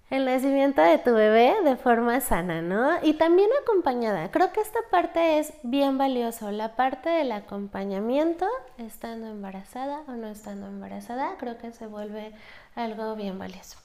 el 0.10 0.26
nacimiento 0.26 0.82
de 0.82 0.98
tu 0.98 1.14
bebé 1.14 1.54
de 1.64 1.76
forma 1.76 2.20
sana, 2.20 2.62
¿no? 2.62 2.92
Y 3.04 3.14
también 3.14 3.50
acompañada. 3.62 4.32
Creo 4.32 4.52
que 4.52 4.60
esta 4.60 4.80
parte 4.90 5.38
es 5.38 5.54
bien 5.62 5.98
valioso, 5.98 6.52
la 6.52 6.76
parte 6.76 7.10
del 7.10 7.32
acompañamiento, 7.32 8.48
estando 8.78 9.28
embarazada 9.28 10.02
o 10.08 10.14
no 10.14 10.28
estando 10.28 10.68
embarazada, 10.68 11.36
creo 11.38 11.58
que 11.60 11.72
se 11.72 11.86
vuelve 11.86 12.34
algo 12.76 13.16
bien 13.16 13.38
valioso. 13.38 13.78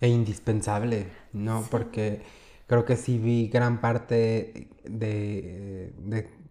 E 0.00 0.08
indispensable, 0.08 1.06
¿no? 1.32 1.66
Porque 1.70 2.20
creo 2.66 2.84
que 2.84 2.96
sí 2.96 3.18
vi 3.18 3.48
gran 3.48 3.80
parte 3.80 4.68
de, 4.84 5.92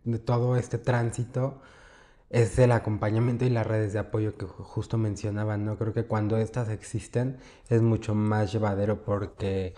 de 0.03 0.19
todo 0.19 0.55
este 0.57 0.77
tránsito 0.77 1.61
es 2.29 2.57
el 2.59 2.71
acompañamiento 2.71 3.45
y 3.45 3.49
las 3.49 3.67
redes 3.67 3.93
de 3.93 3.99
apoyo 3.99 4.37
que 4.37 4.45
justo 4.45 4.97
mencionaban, 4.97 5.65
¿no? 5.65 5.77
Creo 5.77 5.93
que 5.93 6.05
cuando 6.05 6.37
estas 6.37 6.69
existen 6.69 7.37
es 7.69 7.81
mucho 7.81 8.15
más 8.15 8.51
llevadero 8.51 9.03
porque 9.03 9.75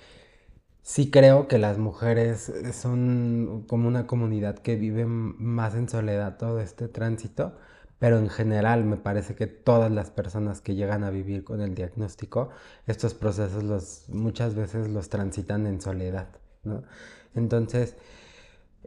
sí 0.81 1.11
creo 1.11 1.47
que 1.47 1.57
las 1.59 1.77
mujeres 1.77 2.51
son 2.73 3.65
como 3.67 3.87
una 3.87 4.07
comunidad 4.07 4.59
que 4.59 4.75
vive 4.75 5.05
más 5.05 5.75
en 5.75 5.89
soledad 5.89 6.37
todo 6.37 6.59
este 6.61 6.87
tránsito, 6.87 7.57
pero 7.99 8.19
en 8.19 8.29
general 8.29 8.85
me 8.85 8.97
parece 8.97 9.35
que 9.35 9.47
todas 9.47 9.91
las 9.91 10.11
personas 10.11 10.61
que 10.61 10.75
llegan 10.75 11.03
a 11.03 11.09
vivir 11.09 11.43
con 11.43 11.61
el 11.61 11.75
diagnóstico, 11.75 12.49
estos 12.85 13.13
procesos 13.13 13.63
los, 13.63 14.09
muchas 14.09 14.55
veces 14.55 14.89
los 14.89 15.09
transitan 15.09 15.65
en 15.67 15.81
soledad, 15.81 16.27
¿no? 16.63 16.83
Entonces, 17.35 17.95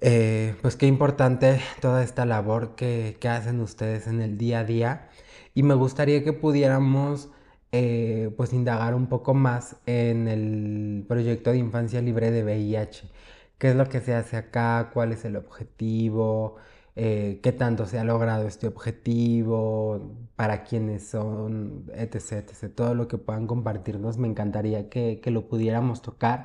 eh, 0.01 0.55
pues 0.62 0.77
qué 0.77 0.87
importante 0.87 1.61
toda 1.81 2.03
esta 2.03 2.25
labor 2.25 2.75
que, 2.75 3.18
hacen 3.29 3.61
ustedes 3.61 4.07
en 4.07 4.20
el 4.23 4.38
día 4.38 4.61
a 4.61 4.64
día 4.64 5.09
y 5.55 5.62
me 5.62 5.75
gustaría 5.75 6.25
que 6.25 6.33
pudiéramos 6.33 7.29
eh, 7.73 8.33
pues 8.37 8.53
indagar 8.53 8.94
un 8.94 9.09
poco 9.09 9.35
más 9.35 9.77
en 9.87 10.29
el 10.29 11.05
proyecto 11.09 11.51
de 11.53 11.59
infancia 11.59 12.01
libre 12.01 12.31
de 12.31 12.44
VIH. 12.44 13.11
¿Qué 13.59 13.70
es 13.70 13.77
lo 13.77 13.88
que 13.88 14.01
se 14.01 14.14
hace 14.14 14.37
acá? 14.37 14.90
¿Cuál 14.94 15.12
es 15.12 15.25
el 15.25 15.37
objetivo? 15.37 16.57
Eh, 17.03 17.41
¿Qué 17.43 17.53
tanto 17.53 17.87
se 17.87 17.99
ha 17.99 18.05
logrado 18.05 18.47
este 18.47 18.67
objetivo? 18.67 20.15
¿Para 20.37 20.65
quiénes 20.65 21.09
son? 21.09 21.87
Etc, 21.95 22.33
etc. 22.33 22.75
Todo 22.75 22.95
lo 22.95 23.09
que 23.09 23.17
puedan 23.17 23.47
compartirnos 23.47 24.19
me 24.19 24.29
encantaría 24.29 24.91
que, 24.91 25.21
que 25.23 25.31
lo 25.31 25.49
pudiéramos 25.49 26.03
tocar 26.03 26.45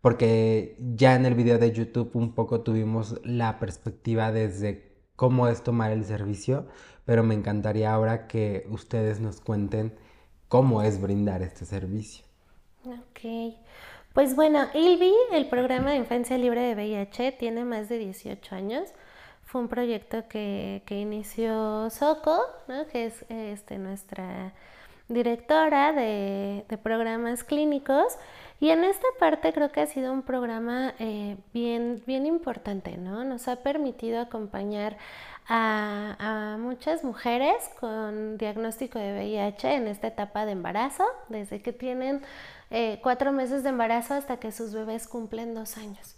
porque 0.00 0.76
ya 0.78 1.16
en 1.16 1.26
el 1.26 1.34
video 1.34 1.58
de 1.58 1.72
YouTube 1.72 2.12
un 2.14 2.34
poco 2.34 2.60
tuvimos 2.60 3.20
la 3.24 3.58
perspectiva 3.58 4.30
desde 4.30 4.92
cómo 5.16 5.48
es 5.48 5.62
tomar 5.62 5.90
el 5.90 6.04
servicio, 6.04 6.68
pero 7.04 7.22
me 7.24 7.34
encantaría 7.34 7.92
ahora 7.92 8.28
que 8.28 8.66
ustedes 8.70 9.18
nos 9.20 9.40
cuenten 9.40 9.98
cómo 10.48 10.82
es 10.82 11.00
brindar 11.00 11.42
este 11.42 11.64
servicio. 11.64 12.24
Ok, 12.86 13.56
pues 14.14 14.36
bueno, 14.36 14.68
ILVI, 14.72 15.12
el 15.32 15.48
programa 15.48 15.90
de 15.90 15.96
infancia 15.96 16.38
libre 16.38 16.62
de 16.62 16.74
VIH, 16.74 17.32
tiene 17.32 17.64
más 17.64 17.88
de 17.88 17.98
18 17.98 18.54
años. 18.54 18.94
Fue 19.50 19.60
un 19.60 19.66
proyecto 19.66 20.28
que, 20.28 20.80
inició 20.88 21.90
Soco, 21.90 22.40
que 22.92 23.06
es 23.06 23.24
este, 23.28 23.78
nuestra 23.78 24.52
directora 25.08 25.92
de, 25.92 26.64
de 26.68 26.78
programas 26.78 27.42
clínicos. 27.42 28.16
Y 28.60 28.70
en 28.70 28.84
esta 28.84 29.08
parte 29.18 29.52
creo 29.52 29.72
que 29.72 29.80
ha 29.80 29.86
sido 29.86 30.12
un 30.12 30.22
programa 30.22 30.94
eh, 31.00 31.36
bien, 31.52 32.00
bien 32.06 32.26
importante, 32.26 32.96
¿no? 32.96 33.24
Nos 33.24 33.48
ha 33.48 33.56
permitido 33.56 34.20
acompañar 34.20 34.96
a, 35.48 36.56
muchas 36.60 37.02
mujeres 37.02 37.56
con 37.80 38.38
diagnóstico 38.38 39.00
de 39.00 39.14
VIH 39.14 39.74
en 39.74 39.88
esta 39.88 40.06
etapa 40.06 40.46
de 40.46 40.52
embarazo, 40.52 41.04
desde 41.28 41.60
que 41.60 41.72
tienen 41.72 42.22
eh, 42.70 43.00
cuatro 43.02 43.32
meses 43.32 43.64
de 43.64 43.70
embarazo 43.70 44.14
hasta 44.14 44.36
que 44.36 44.52
sus 44.52 44.72
bebés 44.72 45.08
cumplen 45.08 45.54
dos 45.54 45.76
años. 45.76 46.14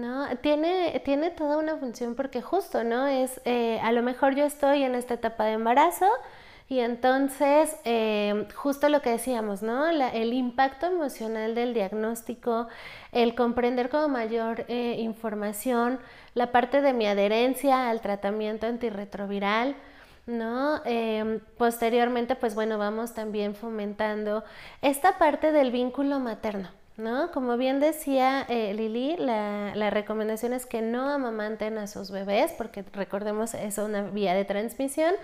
¿No? 0.00 0.26
Tiene, 0.38 1.00
tiene 1.04 1.30
toda 1.30 1.58
una 1.58 1.76
función 1.76 2.14
porque 2.14 2.42
justo, 2.42 2.84
¿no? 2.84 3.06
Es, 3.06 3.40
eh, 3.44 3.80
a 3.82 3.92
lo 3.92 4.02
mejor 4.02 4.34
yo 4.34 4.44
estoy 4.44 4.82
en 4.82 4.94
esta 4.94 5.14
etapa 5.14 5.44
de 5.44 5.52
embarazo, 5.52 6.06
y 6.68 6.80
entonces, 6.80 7.76
eh, 7.84 8.48
justo 8.56 8.88
lo 8.88 9.00
que 9.00 9.10
decíamos, 9.10 9.62
¿no? 9.62 9.86
el 9.86 10.32
impacto 10.32 10.86
emocional 10.86 11.54
del 11.54 11.74
diagnóstico, 11.74 12.66
el 13.12 13.36
comprender 13.36 13.88
con 13.88 14.10
mayor 14.10 14.64
eh, 14.66 14.96
información 14.98 16.00
la 16.34 16.50
parte 16.50 16.80
de 16.80 16.92
mi 16.92 17.06
adherencia 17.06 17.88
al 17.88 18.00
tratamiento 18.00 18.66
antirretroviral, 18.66 19.76
¿no? 20.26 20.82
Em, 20.84 21.38
posteriormente, 21.56 22.34
pues 22.34 22.56
bueno, 22.56 22.78
vamos 22.78 23.14
también 23.14 23.54
fomentando 23.54 24.42
esta 24.82 25.18
parte 25.18 25.52
del 25.52 25.70
vínculo 25.70 26.18
materno, 26.18 26.68
¿no? 26.96 27.30
Como 27.32 27.56
bien 27.56 27.80
decía 27.80 28.46
eh, 28.48 28.72
Lili, 28.74 29.16
la, 29.18 29.90
recomendación 29.90 30.52
es 30.52 30.66
que 30.66 30.82
no 30.82 31.08
amamanten 31.10 31.78
a 31.78 31.86
sus 31.86 32.10
bebés, 32.10 32.52
porque 32.52 32.84
recordemos, 32.92 33.54
es 33.54 33.78
una 33.78 34.02
vía 34.02 34.34
de 34.34 34.44
transmisión. 34.44 35.14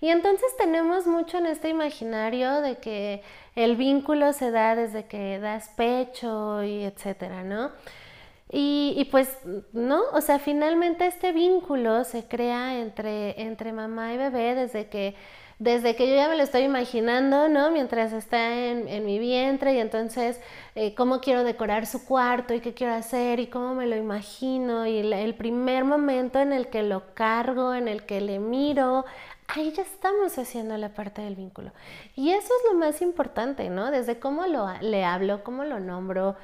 Y 0.00 0.08
entonces 0.08 0.48
tenemos 0.58 1.06
mucho 1.06 1.38
en 1.38 1.46
este 1.46 1.70
imaginario 1.70 2.60
de 2.60 2.76
que 2.76 3.22
el 3.54 3.76
vínculo 3.76 4.32
se 4.34 4.50
da 4.50 4.76
desde 4.76 5.06
que 5.06 5.38
das 5.38 5.70
pecho 5.76 6.62
y 6.62 6.84
etcétera, 6.84 7.42
¿no? 7.42 7.70
Y, 8.52 9.08
pues 9.10 9.38
no, 9.72 10.02
o 10.12 10.20
sea, 10.20 10.38
finalmente 10.38 11.06
este 11.06 11.32
vínculo 11.32 12.04
se 12.04 12.28
crea 12.28 12.78
entre, 12.78 13.40
entre 13.42 13.72
mamá 13.72 14.14
y 14.14 14.18
bebé 14.18 14.54
desde 14.54 14.88
que, 14.88 15.16
desde 15.58 15.96
que 15.96 16.08
yo 16.08 16.14
ya 16.14 16.28
me 16.28 16.36
lo 16.36 16.42
estoy 16.42 16.62
imaginando, 16.62 17.48
¿no? 17.48 17.70
Mientras 17.70 18.12
está 18.12 18.54
en, 18.54 19.06
mi 19.06 19.18
vientre 19.18 19.74
y 19.74 19.78
entonces 19.78 20.40
eh, 20.74 20.94
cómo 20.94 21.20
quiero 21.20 21.44
decorar 21.44 21.86
su 21.86 22.04
cuarto 22.04 22.52
y 22.52 22.60
qué 22.60 22.74
quiero 22.74 22.92
hacer 22.92 23.40
y 23.40 23.46
cómo 23.46 23.74
me 23.74 23.86
lo 23.86 23.96
imagino 23.96 24.86
y 24.86 24.98
el 24.98 25.34
primer 25.34 25.84
momento 25.84 26.40
en 26.40 26.52
el 26.52 26.68
que 26.68 26.82
lo 26.82 27.14
cargo, 27.14 27.72
en 27.74 27.88
el 27.88 28.04
que 28.04 28.20
le 28.20 28.38
miro, 28.38 29.06
ahí 29.48 29.72
ya 29.72 29.82
estamos 29.82 30.36
haciendo 30.38 30.76
la 30.76 30.90
parte 30.90 31.22
del 31.22 31.36
vínculo. 31.36 31.72
Y 32.14 32.30
eso 32.30 32.48
es 32.48 32.72
lo 32.72 32.78
más 32.78 33.00
importante, 33.00 33.70
¿no? 33.70 33.90
Desde 33.90 34.18
cómo 34.18 34.46
lo, 34.46 34.68
le 34.80 35.04
hablo, 35.04 35.42
cómo 35.42 35.64
lo 35.64 35.80
nombro, 35.80 36.36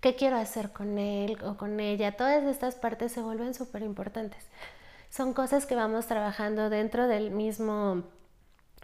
qué 0.00 0.14
quiero 0.14 0.36
hacer 0.36 0.70
con 0.70 0.98
él 0.98 1.38
o 1.44 1.56
con 1.56 1.80
ella, 1.80 2.16
todas 2.16 2.44
estas 2.44 2.76
partes 2.76 3.12
se 3.12 3.20
vuelven 3.20 3.54
súper 3.54 3.82
importantes. 3.82 4.44
Son 5.10 5.32
cosas 5.32 5.66
que 5.66 5.76
vamos 5.76 6.06
trabajando 6.06 6.70
dentro 6.70 7.06
del 7.06 7.30
mismo, 7.30 8.02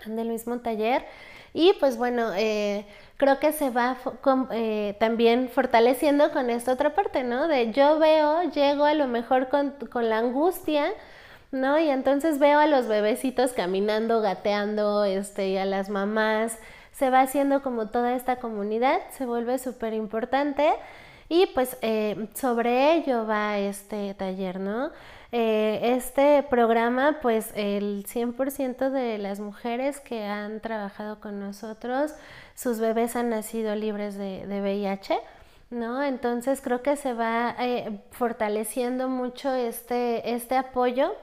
del 0.06 0.28
mismo 0.28 0.58
taller. 0.58 1.04
Y 1.52 1.72
pues 1.80 1.96
bueno, 1.96 2.32
eh, 2.36 2.86
creo 3.16 3.40
que 3.40 3.52
se 3.52 3.70
va 3.70 3.96
eh, 4.52 4.96
también 5.00 5.48
fortaleciendo 5.48 6.30
con 6.32 6.48
esta 6.50 6.72
otra 6.72 6.94
parte, 6.94 7.24
¿no? 7.24 7.48
De 7.48 7.72
yo 7.72 7.98
veo, 7.98 8.42
llego 8.50 8.84
a 8.84 8.94
lo 8.94 9.08
mejor 9.08 9.48
con, 9.48 9.74
con 9.90 10.08
la 10.08 10.18
angustia, 10.18 10.92
¿no? 11.50 11.78
Y 11.78 11.90
entonces 11.90 12.38
veo 12.38 12.58
a 12.58 12.66
los 12.66 12.86
bebecitos 12.86 13.52
caminando, 13.52 14.20
gateando, 14.20 15.04
este, 15.04 15.48
y 15.50 15.56
a 15.56 15.64
las 15.64 15.88
mamás. 15.88 16.58
Se 16.92 17.10
va 17.10 17.22
haciendo 17.22 17.62
como 17.62 17.88
toda 17.88 18.14
esta 18.14 18.36
comunidad, 18.36 19.00
se 19.10 19.26
vuelve 19.26 19.58
súper 19.58 19.92
importante. 19.94 20.72
Y 21.28 21.46
pues 21.54 21.76
eh, 21.82 22.28
sobre 22.34 22.94
ello 22.94 23.26
va 23.26 23.58
este 23.58 24.14
taller, 24.14 24.60
¿no? 24.60 24.90
Eh, 25.32 25.94
este 25.96 26.42
programa, 26.42 27.18
pues 27.22 27.52
el 27.54 28.04
100% 28.04 28.90
de 28.90 29.18
las 29.18 29.38
mujeres 29.38 30.00
que 30.00 30.24
han 30.24 30.60
trabajado 30.60 31.20
con 31.20 31.38
nosotros, 31.38 32.14
sus 32.54 32.80
bebés 32.80 33.14
han 33.14 33.30
nacido 33.30 33.74
libres 33.76 34.16
de, 34.16 34.44
VIH. 34.48 35.20
¿no? 35.70 36.02
Entonces 36.02 36.60
creo 36.60 36.82
que 36.82 36.96
se 36.96 37.14
va 37.14 37.54
eh, 37.60 38.00
fortaleciendo 38.10 39.08
mucho 39.08 39.52
este, 39.52 40.34
este 40.34 40.56
apoyo 40.56 41.14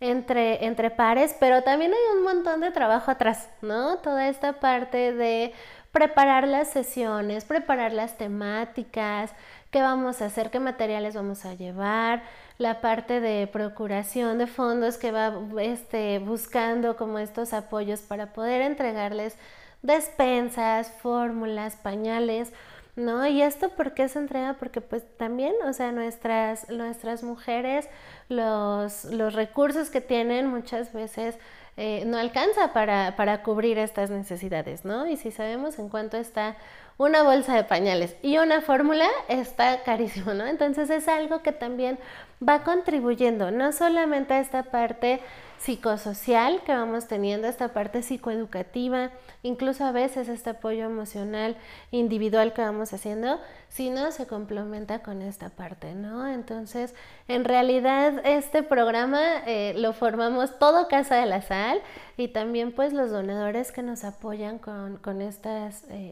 entre, 0.00 0.66
entre 0.66 0.90
pares, 0.90 1.34
pero 1.40 1.62
también 1.62 1.92
hay 1.92 2.16
un 2.18 2.22
montón 2.22 2.60
de 2.60 2.70
trabajo 2.70 3.10
atrás, 3.10 3.48
¿no? 3.62 3.98
Toda 3.98 4.28
esta 4.28 4.60
parte 4.60 5.12
de 5.12 5.52
preparar 5.90 6.46
las 6.46 6.68
sesiones, 6.68 7.44
preparar 7.44 7.92
las 7.92 8.16
temáticas, 8.16 9.32
qué 9.70 9.82
vamos 9.82 10.22
a 10.22 10.26
hacer, 10.26 10.50
qué 10.50 10.60
materiales 10.60 11.14
vamos 11.14 11.44
a 11.44 11.54
llevar, 11.54 12.22
la 12.58 12.80
parte 12.80 13.20
de 13.20 13.46
procuración 13.46 14.38
de 14.38 14.46
fondos 14.46 14.98
que 14.98 15.12
va 15.12 15.32
este, 15.60 16.18
buscando 16.18 16.96
como 16.96 17.18
estos 17.18 17.52
apoyos 17.52 18.00
para 18.00 18.32
poder 18.32 18.62
entregarles 18.62 19.36
despensas, 19.82 20.92
fórmulas, 21.00 21.76
pañales, 21.76 22.52
¿no? 22.96 23.26
Y 23.26 23.42
esto 23.42 23.70
por 23.70 23.94
qué 23.94 24.08
se 24.08 24.18
entrega 24.18 24.54
porque 24.54 24.80
pues 24.80 25.04
también, 25.16 25.54
o 25.64 25.72
sea, 25.72 25.92
nuestras, 25.92 26.68
nuestras 26.68 27.22
mujeres, 27.22 27.88
los, 28.28 29.04
los 29.04 29.34
recursos 29.34 29.88
que 29.88 30.00
tienen 30.00 30.48
muchas 30.48 30.92
veces 30.92 31.38
eh, 31.76 32.02
no 32.06 32.18
alcanza 32.18 32.72
para, 32.72 33.14
para 33.14 33.44
cubrir 33.44 33.78
estas 33.78 34.10
necesidades, 34.10 34.84
¿no? 34.84 35.06
Y 35.06 35.16
si 35.16 35.30
sabemos 35.30 35.78
en 35.78 35.88
cuánto 35.88 36.16
está 36.16 36.56
una 36.96 37.22
bolsa 37.22 37.54
de 37.54 37.62
pañales 37.62 38.16
y 38.20 38.38
una 38.38 38.60
fórmula, 38.60 39.06
está 39.28 39.84
carísimo, 39.84 40.34
¿no? 40.34 40.44
Entonces 40.44 40.90
es 40.90 41.06
algo 41.06 41.40
que 41.42 41.52
también 41.52 42.00
va 42.46 42.62
contribuyendo, 42.62 43.50
no 43.50 43.72
solamente 43.72 44.34
a 44.34 44.40
esta 44.40 44.64
parte 44.64 45.20
psicosocial 45.58 46.62
que 46.62 46.72
vamos 46.72 47.08
teniendo, 47.08 47.48
esta 47.48 47.72
parte 47.72 48.02
psicoeducativa, 48.02 49.10
incluso 49.42 49.84
a 49.84 49.92
veces 49.92 50.28
este 50.28 50.50
apoyo 50.50 50.84
emocional 50.84 51.56
individual 51.90 52.52
que 52.52 52.62
vamos 52.62 52.92
haciendo, 52.92 53.40
sino 53.68 54.12
se 54.12 54.26
complementa 54.26 55.00
con 55.02 55.20
esta 55.20 55.50
parte, 55.50 55.94
¿no? 55.94 56.28
Entonces, 56.28 56.94
en 57.26 57.44
realidad 57.44 58.24
este 58.24 58.62
programa 58.62 59.42
eh, 59.46 59.74
lo 59.76 59.92
formamos 59.92 60.58
todo 60.58 60.88
Casa 60.88 61.16
de 61.16 61.26
la 61.26 61.42
Sal 61.42 61.82
y 62.16 62.28
también 62.28 62.72
pues 62.72 62.92
los 62.92 63.10
donadores 63.10 63.72
que 63.72 63.82
nos 63.82 64.04
apoyan 64.04 64.58
con, 64.58 64.98
con 64.98 65.20
este 65.20 65.70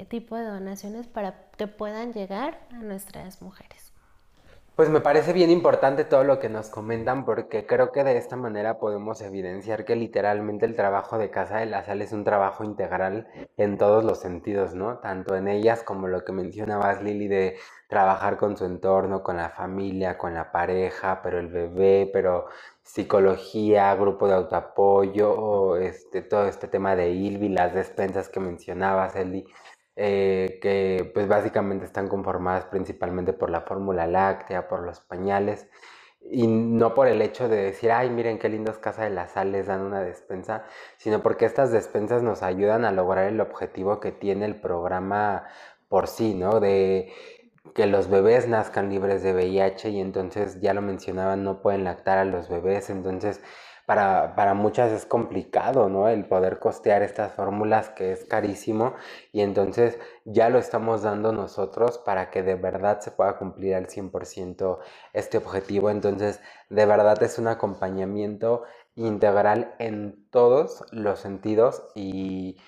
tipo 0.08 0.36
de 0.36 0.44
donaciones 0.44 1.06
para 1.06 1.34
que 1.56 1.68
puedan 1.68 2.12
llegar 2.12 2.58
a 2.72 2.78
nuestras 2.78 3.40
mujeres. 3.40 3.85
Pues 4.76 4.90
me 4.90 5.00
parece 5.00 5.32
bien 5.32 5.48
importante 5.48 6.04
todo 6.04 6.22
lo 6.22 6.38
que 6.38 6.50
nos 6.50 6.68
comentan 6.68 7.24
porque 7.24 7.64
creo 7.64 7.92
que 7.92 8.04
de 8.04 8.18
esta 8.18 8.36
manera 8.36 8.78
podemos 8.78 9.22
evidenciar 9.22 9.86
que 9.86 9.96
literalmente 9.96 10.66
el 10.66 10.76
trabajo 10.76 11.16
de 11.16 11.30
Casa 11.30 11.56
de 11.56 11.64
la 11.64 11.82
Sal 11.82 12.02
es 12.02 12.12
un 12.12 12.24
trabajo 12.24 12.62
integral 12.62 13.26
en 13.56 13.78
todos 13.78 14.04
los 14.04 14.20
sentidos, 14.20 14.74
¿no? 14.74 14.98
Tanto 14.98 15.34
en 15.34 15.48
ellas 15.48 15.82
como 15.82 16.08
lo 16.08 16.26
que 16.26 16.32
mencionabas 16.32 17.02
Lili 17.02 17.26
de 17.26 17.56
trabajar 17.88 18.36
con 18.36 18.58
su 18.58 18.66
entorno, 18.66 19.22
con 19.22 19.38
la 19.38 19.48
familia, 19.48 20.18
con 20.18 20.34
la 20.34 20.52
pareja, 20.52 21.22
pero 21.22 21.38
el 21.38 21.48
bebé, 21.48 22.10
pero 22.12 22.46
psicología, 22.82 23.94
grupo 23.94 24.28
de 24.28 24.34
autoapoyo, 24.34 25.78
este, 25.78 26.20
todo 26.20 26.48
este 26.48 26.68
tema 26.68 26.94
de 26.96 27.12
ILVI, 27.12 27.48
las 27.48 27.72
despensas 27.72 28.28
que 28.28 28.40
mencionabas, 28.40 29.16
Eli 29.16 29.46
eh, 29.96 30.58
que 30.60 31.10
pues 31.14 31.26
básicamente 31.26 31.86
están 31.86 32.08
conformadas 32.08 32.66
principalmente 32.66 33.32
por 33.32 33.50
la 33.50 33.62
fórmula 33.62 34.06
láctea, 34.06 34.68
por 34.68 34.82
los 34.82 35.00
pañales, 35.00 35.68
y 36.30 36.46
no 36.46 36.94
por 36.94 37.06
el 37.08 37.22
hecho 37.22 37.48
de 37.48 37.56
decir, 37.56 37.92
ay, 37.92 38.10
miren 38.10 38.38
qué 38.38 38.48
lindos 38.48 38.78
Casa 38.78 39.04
de 39.04 39.10
la 39.10 39.28
Sal 39.28 39.52
les 39.52 39.66
dan 39.66 39.80
una 39.82 40.00
despensa, 40.02 40.64
sino 40.96 41.22
porque 41.22 41.44
estas 41.44 41.70
despensas 41.72 42.22
nos 42.22 42.42
ayudan 42.42 42.84
a 42.84 42.92
lograr 42.92 43.26
el 43.26 43.40
objetivo 43.40 44.00
que 44.00 44.12
tiene 44.12 44.44
el 44.44 44.60
programa 44.60 45.44
por 45.88 46.08
sí, 46.08 46.34
¿no? 46.34 46.60
De 46.60 47.12
que 47.74 47.86
los 47.86 48.08
bebés 48.08 48.48
nazcan 48.48 48.90
libres 48.90 49.22
de 49.22 49.34
VIH 49.34 49.90
y 49.90 50.00
entonces, 50.00 50.60
ya 50.60 50.74
lo 50.74 50.82
mencionaban, 50.82 51.44
no 51.44 51.62
pueden 51.62 51.84
lactar 51.84 52.18
a 52.18 52.24
los 52.24 52.48
bebés, 52.48 52.90
entonces 52.90 53.40
para, 53.86 54.34
para 54.34 54.52
muchas 54.54 54.90
es 54.92 55.06
complicado, 55.06 55.88
¿no? 55.88 56.08
El 56.08 56.26
poder 56.26 56.58
costear 56.58 57.02
estas 57.02 57.32
fórmulas 57.32 57.88
que 57.90 58.12
es 58.12 58.24
carísimo 58.24 58.94
y 59.32 59.42
entonces 59.42 59.98
ya 60.24 60.50
lo 60.50 60.58
estamos 60.58 61.02
dando 61.02 61.32
nosotros 61.32 61.98
para 61.98 62.30
que 62.30 62.42
de 62.42 62.56
verdad 62.56 63.00
se 63.00 63.12
pueda 63.12 63.38
cumplir 63.38 63.76
al 63.76 63.86
100% 63.86 64.80
este 65.12 65.38
objetivo. 65.38 65.88
Entonces, 65.90 66.40
de 66.68 66.84
verdad 66.84 67.22
es 67.22 67.38
un 67.38 67.46
acompañamiento 67.46 68.64
integral 68.96 69.74
en 69.78 70.26
todos 70.30 70.84
los 70.90 71.20
sentidos 71.20 71.84
y, 71.94 72.58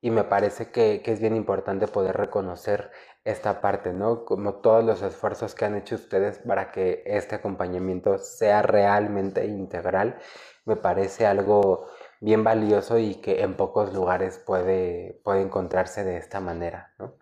y 0.00 0.10
me 0.10 0.24
parece 0.24 0.72
que, 0.72 1.02
que, 1.04 1.12
es 1.12 1.20
bien 1.20 1.36
importante 1.36 1.86
poder 1.86 2.16
reconocer 2.16 2.90
esta 3.24 3.60
parte, 3.60 3.92
¿no? 3.92 4.24
Como 4.24 4.54
todos 4.56 4.84
los 4.84 5.02
esfuerzos 5.02 5.54
que 5.54 5.66
han 5.66 5.76
hecho 5.76 5.94
ustedes 5.94 6.40
para 6.40 6.72
que 6.72 7.02
este 7.06 7.36
acompañamiento 7.36 8.18
sea 8.18 8.62
realmente 8.62 9.46
integral 9.46 10.18
me 10.64 10.76
parece 10.76 11.26
algo 11.26 11.86
bien 12.20 12.44
valioso 12.44 12.98
y 12.98 13.16
que 13.16 13.42
en 13.42 13.54
pocos 13.54 13.92
lugares 13.92 14.38
puede, 14.38 15.20
puede 15.24 15.42
encontrarse 15.42 16.04
de 16.04 16.16
esta 16.16 16.40
manera. 16.40 16.92
¿no? 16.98 17.14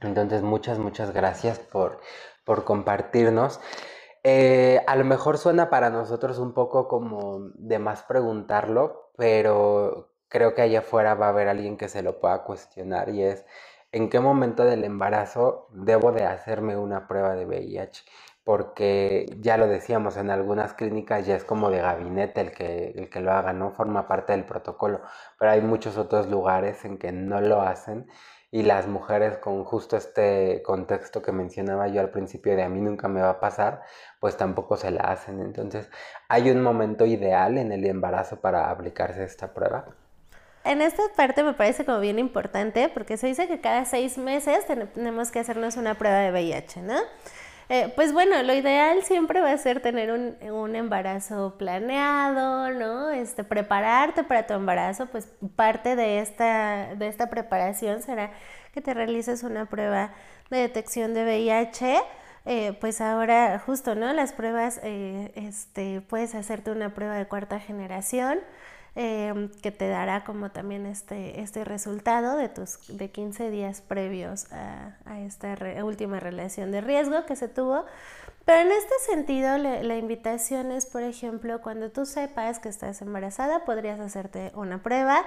Entonces, 0.00 0.42
muchas, 0.42 0.78
muchas 0.78 1.12
gracias 1.12 1.58
por, 1.58 2.00
por 2.44 2.64
compartirnos. 2.64 3.60
Eh, 4.22 4.82
a 4.86 4.96
lo 4.96 5.04
mejor 5.04 5.38
suena 5.38 5.70
para 5.70 5.90
nosotros 5.90 6.38
un 6.38 6.52
poco 6.52 6.88
como 6.88 7.50
de 7.54 7.78
más 7.78 8.02
preguntarlo, 8.02 9.12
pero 9.16 10.10
creo 10.28 10.54
que 10.54 10.62
allá 10.62 10.80
afuera 10.80 11.14
va 11.14 11.26
a 11.26 11.28
haber 11.30 11.48
alguien 11.48 11.76
que 11.76 11.88
se 11.88 12.02
lo 12.02 12.20
pueda 12.20 12.44
cuestionar 12.44 13.08
y 13.08 13.22
es 13.22 13.44
en 13.92 14.08
qué 14.08 14.20
momento 14.20 14.64
del 14.64 14.84
embarazo 14.84 15.68
debo 15.72 16.12
de 16.12 16.24
hacerme 16.24 16.76
una 16.76 17.08
prueba 17.08 17.34
de 17.34 17.46
VIH 17.46 18.04
porque 18.50 19.32
ya 19.38 19.56
lo 19.56 19.68
decíamos, 19.68 20.16
en 20.16 20.28
algunas 20.28 20.74
clínicas 20.74 21.24
ya 21.24 21.36
es 21.36 21.44
como 21.44 21.70
de 21.70 21.78
gabinete 21.78 22.40
el 22.40 22.50
que, 22.50 22.88
el 22.96 23.08
que 23.08 23.20
lo 23.20 23.30
haga, 23.30 23.52
no 23.52 23.70
forma 23.70 24.08
parte 24.08 24.32
del 24.32 24.42
protocolo, 24.42 25.02
pero 25.38 25.52
hay 25.52 25.60
muchos 25.60 25.96
otros 25.96 26.28
lugares 26.28 26.84
en 26.84 26.98
que 26.98 27.12
no 27.12 27.40
lo 27.40 27.62
hacen 27.62 28.08
y 28.50 28.64
las 28.64 28.88
mujeres 28.88 29.38
con 29.38 29.62
justo 29.62 29.96
este 29.96 30.62
contexto 30.64 31.22
que 31.22 31.30
mencionaba 31.30 31.86
yo 31.86 32.00
al 32.00 32.10
principio 32.10 32.56
de 32.56 32.64
a 32.64 32.68
mí 32.68 32.80
nunca 32.80 33.06
me 33.06 33.20
va 33.20 33.30
a 33.30 33.38
pasar, 33.38 33.82
pues 34.18 34.36
tampoco 34.36 34.76
se 34.76 34.90
la 34.90 35.02
hacen. 35.02 35.38
Entonces, 35.38 35.88
¿hay 36.28 36.50
un 36.50 36.60
momento 36.60 37.06
ideal 37.06 37.56
en 37.56 37.70
el 37.70 37.86
embarazo 37.86 38.40
para 38.40 38.68
aplicarse 38.68 39.22
esta 39.22 39.54
prueba? 39.54 39.84
En 40.64 40.82
esta 40.82 41.04
parte 41.14 41.44
me 41.44 41.54
parece 41.54 41.84
como 41.84 42.00
bien 42.00 42.18
importante 42.18 42.90
porque 42.92 43.16
se 43.16 43.28
dice 43.28 43.46
que 43.46 43.60
cada 43.60 43.84
seis 43.84 44.18
meses 44.18 44.66
tenemos 44.66 45.30
que 45.30 45.38
hacernos 45.38 45.76
una 45.76 45.94
prueba 45.94 46.18
de 46.18 46.32
VIH, 46.32 46.82
¿no? 46.82 46.96
Eh, 47.72 47.92
pues 47.94 48.12
bueno, 48.12 48.42
lo 48.42 48.52
ideal 48.52 49.04
siempre 49.04 49.40
va 49.40 49.52
a 49.52 49.56
ser 49.56 49.80
tener 49.80 50.10
un, 50.10 50.74
embarazo 50.74 51.54
planeado, 51.56 52.72
¿no? 52.72 53.10
Este, 53.10 53.44
prepararte 53.44 54.24
para 54.24 54.44
tu 54.44 54.54
embarazo, 54.54 55.06
pues 55.06 55.28
parte 55.54 55.94
de 55.94 56.18
esta, 56.18 56.96
de 56.96 57.06
esta 57.06 57.30
preparación 57.30 58.02
será 58.02 58.32
que 58.74 58.80
te 58.80 58.92
realices 58.92 59.44
una 59.44 59.66
prueba 59.66 60.12
de 60.50 60.58
detección 60.58 61.14
de 61.14 61.22
VIH. 61.22 62.00
Eh, 62.44 62.76
pues 62.80 63.00
ahora 63.00 63.60
justo, 63.64 63.94
¿no? 63.94 64.12
Las 64.14 64.32
pruebas, 64.32 64.80
eh, 64.82 65.30
este, 65.36 66.00
puedes 66.00 66.34
hacerte 66.34 66.72
una 66.72 66.92
prueba 66.92 67.14
de 67.14 67.28
cuarta 67.28 67.60
generación, 67.60 68.40
Em, 68.96 69.50
que 69.62 69.70
te 69.70 69.88
dará 69.88 70.24
como 70.24 70.50
también 70.50 70.84
este, 70.84 71.40
este 71.40 71.64
resultado 71.64 72.36
de 72.36 72.48
tus 72.48 72.80
de 72.88 73.08
15 73.08 73.48
días 73.48 73.82
previos 73.82 74.52
a, 74.52 74.96
esta 75.20 75.56
última 75.84 76.18
relación 76.18 76.72
de 76.72 76.80
riesgo 76.80 77.24
que 77.24 77.36
se 77.36 77.46
tuvo. 77.46 77.84
Pero 78.44 78.62
en 78.62 78.72
este 78.72 78.94
sentido, 79.08 79.58
la 79.58 79.96
invitación 79.96 80.72
es, 80.72 80.86
por 80.86 81.02
ejemplo, 81.02 81.60
cuando 81.60 81.90
tú 81.90 82.04
sepas 82.04 82.58
que 82.58 82.68
estás 82.68 83.00
embarazada, 83.00 83.64
podrías 83.64 84.00
hacerte 84.00 84.50
una 84.56 84.82
prueba. 84.82 85.24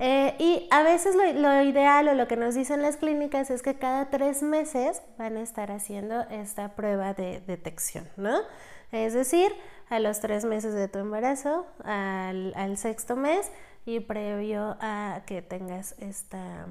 Eh, 0.00 0.34
y 0.38 0.68
a 0.70 0.82
veces 0.82 1.14
lo, 1.16 1.24
lo, 1.32 1.62
ideal 1.62 2.08
o 2.08 2.14
lo 2.14 2.28
que 2.28 2.36
nos 2.36 2.54
dicen 2.54 2.82
las 2.82 2.98
clínicas 2.98 3.50
es 3.50 3.62
que 3.62 3.76
cada 3.78 4.10
tres 4.10 4.42
meses 4.42 5.00
van 5.16 5.38
a 5.38 5.40
estar 5.40 5.72
haciendo 5.72 6.20
esta 6.30 6.74
prueba 6.76 7.14
de 7.14 7.40
detección, 7.46 8.06
¿no? 8.16 8.38
Es 8.92 9.12
decir, 9.12 9.52
a 9.90 9.98
los 9.98 10.20
tres 10.20 10.44
meses 10.44 10.74
de 10.74 10.88
tu 10.88 10.98
embarazo, 10.98 11.66
al, 11.84 12.76
sexto 12.76 13.16
mes 13.16 13.50
y 13.86 14.00
previo 14.00 14.76
a 14.80 15.22
que 15.26 15.42
tengas 15.42 15.94
esta, 15.98 16.66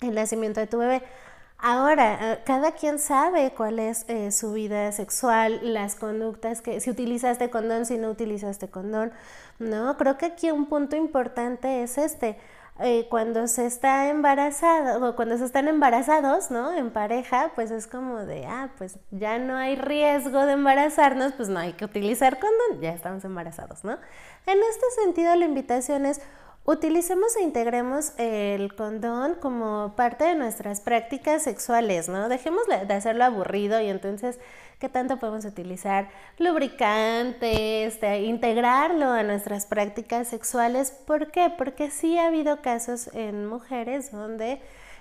el 0.00 0.14
nacimiento 0.14 0.60
de 0.60 0.66
tu 0.66 0.78
bebé. 0.78 1.02
Ahora, 1.62 2.32
eh, 2.32 2.38
cada 2.46 2.72
quien 2.72 2.98
sabe 2.98 3.52
cuál 3.54 3.78
es 3.78 4.06
eh, 4.08 4.32
su 4.32 4.54
vida 4.54 4.90
sexual, 4.92 5.60
las 5.74 5.94
conductas 5.94 6.62
que, 6.62 6.80
si 6.80 6.88
utilizaste 6.88 7.50
condón, 7.50 7.84
si 7.84 7.98
no 7.98 8.10
utilizaste 8.10 8.70
condón, 8.70 9.12
¿no? 9.58 9.96
Creo 9.98 10.16
que 10.16 10.24
aquí 10.26 10.50
un 10.50 10.66
punto 10.66 10.96
importante 10.96 11.82
es 11.82 11.98
este. 11.98 12.38
Eh, 12.82 13.06
cuando 13.10 13.46
se 13.46 13.66
está 13.66 14.08
embarazado 14.08 15.06
o 15.06 15.14
cuando 15.14 15.36
se 15.36 15.44
están 15.44 15.68
embarazados, 15.68 16.50
¿no? 16.50 16.72
En 16.72 16.90
pareja, 16.90 17.52
pues 17.54 17.70
es 17.70 17.86
como 17.86 18.20
de, 18.20 18.46
ah, 18.46 18.70
pues 18.78 18.98
ya 19.10 19.38
no 19.38 19.56
hay 19.56 19.76
riesgo 19.76 20.46
de 20.46 20.52
embarazarnos, 20.52 21.32
pues 21.34 21.48
no 21.48 21.58
hay 21.58 21.74
que 21.74 21.84
utilizar 21.84 22.38
condón, 22.38 22.80
ya 22.80 22.92
estamos 22.92 23.24
embarazados, 23.24 23.84
¿no? 23.84 23.92
En 24.46 24.58
este 24.58 24.86
sentido, 25.02 25.34
la 25.36 25.44
invitación 25.44 26.06
es 26.06 26.22
utilicemos 26.64 27.36
e 27.36 27.42
integremos 27.42 28.12
el 28.18 28.74
condón 28.74 29.34
como 29.36 29.94
parte 29.96 30.24
de 30.24 30.34
nuestras 30.34 30.80
prácticas 30.80 31.42
sexuales, 31.42 32.08
¿no? 32.08 32.28
Dejemos 32.28 32.62
de 32.66 32.94
hacerlo 32.94 33.24
aburrido 33.24 33.80
y 33.80 33.88
entonces, 33.88 34.38
¿qué 34.78 34.88
tanto 34.88 35.18
podemos 35.18 35.44
utilizar 35.44 36.08
lubricantes, 36.38 38.00
de 38.00 38.20
integrarlo 38.22 39.06
a 39.10 39.22
nuestras 39.22 39.66
prácticas 39.66 40.28
sexuales? 40.28 40.90
¿Por 40.90 41.30
qué? 41.30 41.52
Porque 41.56 41.90
sí 41.90 42.18
ha 42.18 42.26
habido 42.26 42.60
casos 42.62 43.10
en 43.14 43.46
mujeres 43.46 44.12
donde 44.12 44.60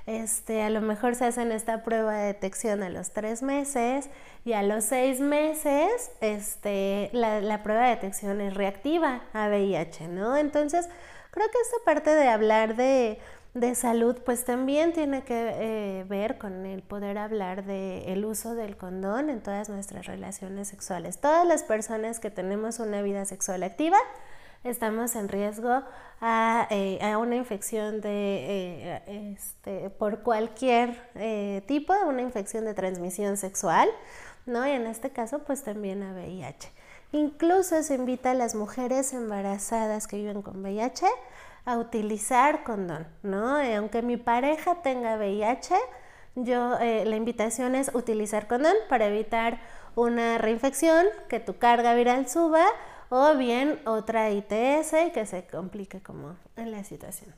este, 0.10 0.64
a 0.64 0.72
lo 0.72 0.82
mejor 0.82 1.14
se 1.14 1.26
hacen 1.26 1.52
esta 1.52 1.84
prueba 1.84 2.16
de 2.16 2.28
detección 2.28 2.82
a 2.82 2.90
los 2.90 3.12
tres 3.12 3.44
meses 3.44 4.10
y 4.44 4.54
a 4.54 4.64
los 4.64 4.86
seis 4.86 5.20
meses 5.20 6.10
este, 6.20 7.12
la, 7.14 7.42
la 7.42 7.62
prueba 7.62 7.84
de 7.84 7.90
detección 7.90 8.42
es 8.42 8.56
reactiva 8.56 9.22
a 9.34 9.50
VIH, 9.50 10.08
¿no? 10.08 10.36
Entonces, 10.36 10.90
Creo 11.32 11.48
que 11.48 11.58
esta 11.62 11.78
parte 11.86 12.10
de 12.10 12.28
hablar 12.28 12.76
de, 12.76 13.20
salud 13.76 14.18
pues 14.26 14.46
también 14.46 14.94
tiene 14.94 15.24
que 15.24 15.52
eh, 15.54 16.06
ver 16.08 16.38
con 16.38 16.66
el 16.66 16.82
poder 16.82 17.18
hablar 17.18 17.66
del 17.66 18.26
uso 18.26 18.56
del 18.56 18.78
condón 18.78 19.30
en 19.30 19.42
todas 19.42 19.70
nuestras 19.70 20.08
relaciones 20.08 20.70
sexuales. 20.70 21.20
Todas 21.20 21.46
las 21.46 21.64
personas 21.64 22.20
que 22.20 22.32
tenemos 22.32 22.80
una 22.80 23.02
vida 23.02 23.26
sexual 23.26 23.64
activa 23.64 23.98
estamos 24.64 25.16
en 25.16 25.30
riesgo 25.30 25.84
a, 26.20 26.68
eh, 26.72 27.16
una 27.16 27.36
infección 27.36 28.02
de, 28.02 28.10
eh, 28.10 29.34
este, 29.36 29.90
por 29.92 30.24
cualquier 30.24 30.96
tipo, 31.68 31.94
de 31.94 32.06
una 32.06 32.22
infección 32.22 32.66
de 32.66 32.74
transmisión 32.74 33.38
sexual, 33.38 33.90
¿no? 34.46 34.68
Y 34.68 34.72
en 34.72 34.88
este 34.88 35.12
caso 35.12 35.40
pues 35.40 35.64
también 35.64 36.04
a 36.04 36.14
VIH. 36.14 36.72
Incluso 37.12 37.82
se 37.84 37.96
invita 37.96 38.32
a 38.32 38.36
las 38.36 38.56
mujeres 38.56 39.14
embarazadas 39.14 40.08
que 40.08 40.18
viven 40.18 40.42
con 40.42 40.62
VIH 40.62 41.08
a 41.66 41.78
utilizar 41.78 42.64
condón, 42.64 43.08
¿no? 43.24 43.58
Aunque 43.58 44.02
mi 44.02 44.18
pareja 44.18 44.82
tenga 44.82 45.18
VIH, 45.18 45.76
yo 46.36 46.78
eh, 46.80 47.06
la 47.06 47.16
invitación 47.16 47.76
es 47.76 47.92
utilizar 47.94 48.48
condón 48.48 48.76
para 48.88 49.08
evitar 49.08 49.60
una 49.96 50.38
reinfección, 50.38 51.06
que 51.28 51.40
tu 51.40 51.58
carga 51.58 51.94
viral 51.96 52.30
suba 52.30 52.66
o 53.10 53.36
bien 53.36 53.80
otra 53.86 54.30
ITS 54.30 55.12
que 55.14 55.26
se 55.26 55.48
complique 55.48 56.02
como 56.02 56.36
en 56.56 56.72
la 56.72 56.84
situación. 56.84 57.34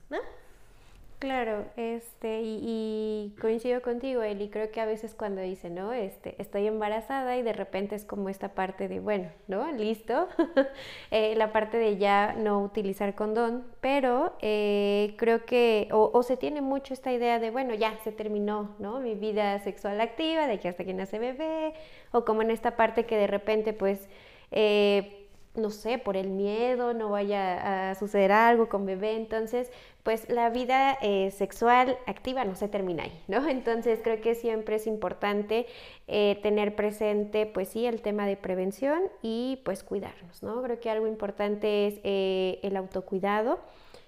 Claro, 1.22 1.66
este, 1.78 2.42
y, 2.44 3.36
coincido 3.40 3.84
contigo, 3.84 4.24
Eli, 4.24 4.50
creo 4.50 4.72
que 4.72 4.82
a 4.82 4.88
veces 4.88 5.14
cuando 5.14 5.40
dice, 5.40 5.70
¿no? 5.70 5.94
Este, 5.94 6.34
estoy 6.42 6.66
embarazada 6.66 7.38
y 7.38 7.44
de 7.44 7.54
repente 7.54 7.94
es 7.96 8.06
como 8.06 8.28
esta 8.28 8.56
parte 8.56 8.88
de, 8.88 9.00
bueno, 9.00 9.30
¿no? 9.48 9.72
Listo, 9.72 10.28
eh, 11.12 11.36
la 11.36 11.52
parte 11.54 11.78
de 11.78 11.98
ya 11.98 12.34
no 12.34 12.64
utilizar 12.64 13.14
condón, 13.14 13.68
pero 13.82 14.34
eh, 14.42 15.14
creo 15.18 15.46
que, 15.46 15.90
o, 15.92 16.24
se 16.24 16.38
tiene 16.38 16.62
mucho 16.62 16.96
esta 16.96 17.14
idea 17.14 17.38
de, 17.38 17.52
bueno, 17.52 17.76
ya 17.76 18.00
se 18.04 18.12
terminó, 18.12 18.76
¿no? 18.80 19.00
Mi 19.00 19.14
vida 19.14 19.60
sexual 19.60 20.02
activa, 20.02 20.48
de 20.48 20.60
que 20.60 20.70
hasta 20.70 20.86
que 20.86 20.96
nace 20.96 21.20
bebé, 21.20 21.76
o 22.12 22.26
como 22.26 22.42
en 22.42 22.50
esta 22.50 22.76
parte 22.76 23.06
que 23.06 23.16
de 23.16 23.28
repente, 23.28 23.74
pues, 23.74 24.10
eh, 24.50 25.22
no 25.56 25.70
sé, 25.70 25.98
por 25.98 26.16
el 26.16 26.30
miedo, 26.30 26.94
no 26.94 27.10
vaya 27.10 27.92
a 27.92 27.96
suceder 27.96 28.32
algo 28.32 28.70
con 28.70 28.86
bebé. 28.86 29.16
Entonces, 29.16 29.72
pues 30.04 30.30
la 30.30 30.50
vida 30.50 30.98
eh, 31.02 31.32
sexual 31.32 31.98
activa 32.08 32.44
no 32.46 32.56
se 32.56 32.68
termina 32.68 33.04
ahí, 33.04 33.24
¿no? 33.28 33.48
Entonces, 33.50 34.00
creo 34.04 34.22
que 34.22 34.36
siempre 34.36 34.76
es 34.76 34.88
importante 34.88 35.68
eh, 36.08 36.40
tener 36.42 36.76
presente, 36.76 37.46
pues 37.46 37.70
sí, 37.70 37.86
el 37.86 38.02
tema 38.02 38.26
de 38.26 38.38
prevención 38.38 39.02
y 39.22 39.60
pues 39.64 39.84
cuidarnos, 39.84 40.44
¿no? 40.44 40.62
Creo 40.64 40.80
que 40.80 40.90
algo 40.90 41.08
importante 41.08 41.88
es 41.88 42.00
eh, 42.04 42.60
el 42.64 42.76
autocuidado 42.78 43.60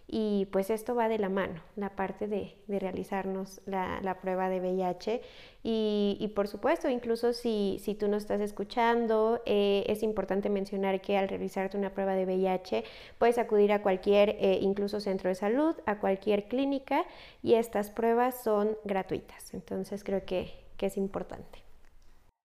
y 0.08 0.48
pues 0.52 0.70
esto 0.70 0.96
va 0.96 1.08
de 1.10 1.18
la 1.18 1.30
mano, 1.30 1.62
la 1.76 1.90
parte 1.96 2.28
de, 2.28 2.56
realizarnos 2.68 3.62
la, 3.66 4.18
prueba 4.22 4.50
de 4.50 4.60
VIH. 4.60 5.22
Y, 5.64 6.32
por 6.36 6.48
supuesto, 6.48 6.90
incluso 6.90 7.34
si, 7.34 7.80
si, 7.82 7.96
tú 7.96 8.08
no 8.08 8.18
estás 8.18 8.42
escuchando, 8.42 9.42
eh, 9.46 9.86
es 9.88 10.04
importante 10.04 10.50
mencionar 10.50 11.02
que 11.02 11.18
al 11.18 11.30
realizarte 11.30 11.78
una 11.78 11.94
prueba 11.94 12.14
de 12.16 12.26
VIH 12.26 12.84
puedes 13.18 13.38
acudir 13.38 13.72
a 13.72 13.82
cualquier, 13.82 14.32
eh, 14.40 14.60
incluso 14.62 15.00
centro 15.00 15.30
de 15.30 15.36
salud, 15.36 15.76
a 15.86 16.00
cualquier 16.00 16.48
clínica 16.48 17.06
y 17.42 17.54
estas 17.56 17.90
pruebas 17.90 18.44
son 18.44 18.78
gratuitas. 18.84 19.54
Entonces 19.54 20.04
creo 20.04 20.26
que, 20.26 20.52
que 20.78 20.88
es 20.88 20.98
importante. 20.98 21.63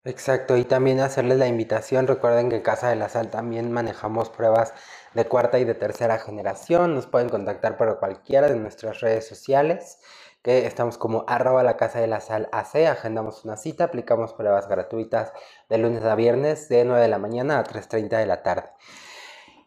Exacto, 0.08 0.56
y 0.56 0.66
también 0.66 1.00
hacerles 1.00 1.40
la 1.40 1.48
invitación, 1.48 2.06
recuerden 2.06 2.50
que 2.50 2.58
en 2.58 2.62
Casa 2.62 2.90
de 2.90 2.96
la 2.96 3.10
Sal 3.10 3.32
también 3.32 3.72
manejamos 3.72 4.30
pruebas 4.30 4.72
de 5.16 5.26
cuarta 5.26 5.58
y 5.58 5.64
de 5.66 5.74
tercera 5.74 6.20
generación, 6.20 6.94
nos 6.94 7.08
pueden 7.08 7.28
contactar 7.28 7.76
por 7.76 7.98
cualquiera 7.98 8.48
de 8.48 8.56
nuestras 8.56 9.00
redes 9.00 9.28
sociales, 9.28 9.98
que 10.44 10.68
estamos 10.68 11.00
como 11.00 11.26
arroba 11.28 11.64
la 11.64 11.76
Casa 11.76 12.00
de 12.00 12.06
la 12.06 12.22
Sal 12.22 12.50
AC, 12.52 12.86
agendamos 12.86 13.46
una 13.46 13.58
cita, 13.58 13.86
aplicamos 13.86 14.34
pruebas 14.34 14.68
gratuitas 14.68 15.34
de 15.70 15.80
lunes 15.80 16.04
a 16.04 16.14
viernes 16.14 16.70
de 16.70 16.86
9 16.86 17.02
de 17.02 17.08
la 17.08 17.18
mañana 17.18 17.58
a 17.58 17.64
3.30 17.64 18.20
de 18.20 18.28
la 18.28 18.44
tarde. 18.44 18.70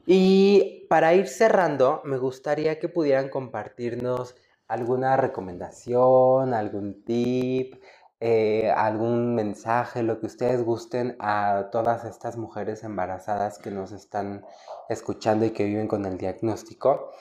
Y 0.07 0.87
para 0.88 1.14
ir 1.14 1.27
cerrando, 1.27 2.01
me 2.05 2.16
gustaría 2.16 2.79
que 2.79 2.88
pudieran 2.88 3.29
compartirnos 3.29 4.37
alguna 4.68 5.16
recomendación, 5.16 6.55
algún 6.55 7.03
tip, 7.03 7.83
eh, 8.20 8.70
algún 8.74 9.35
mensaje, 9.35 10.02
lo 10.02 10.18
que 10.18 10.26
ustedes 10.26 10.64
gusten 10.64 11.16
a 11.20 11.68
todas 11.70 12.04
estas 12.04 12.37
mujeres 12.37 12.83
embarazadas 12.83 13.59
que 13.59 13.70
nos 13.70 13.92
están 13.92 14.44
escuchando 14.88 15.46
y 15.46 15.50
que 15.50 15.64
viven 15.64 15.87
con 15.87 16.04
el 16.04 16.18
diagnóstico. 16.18 17.12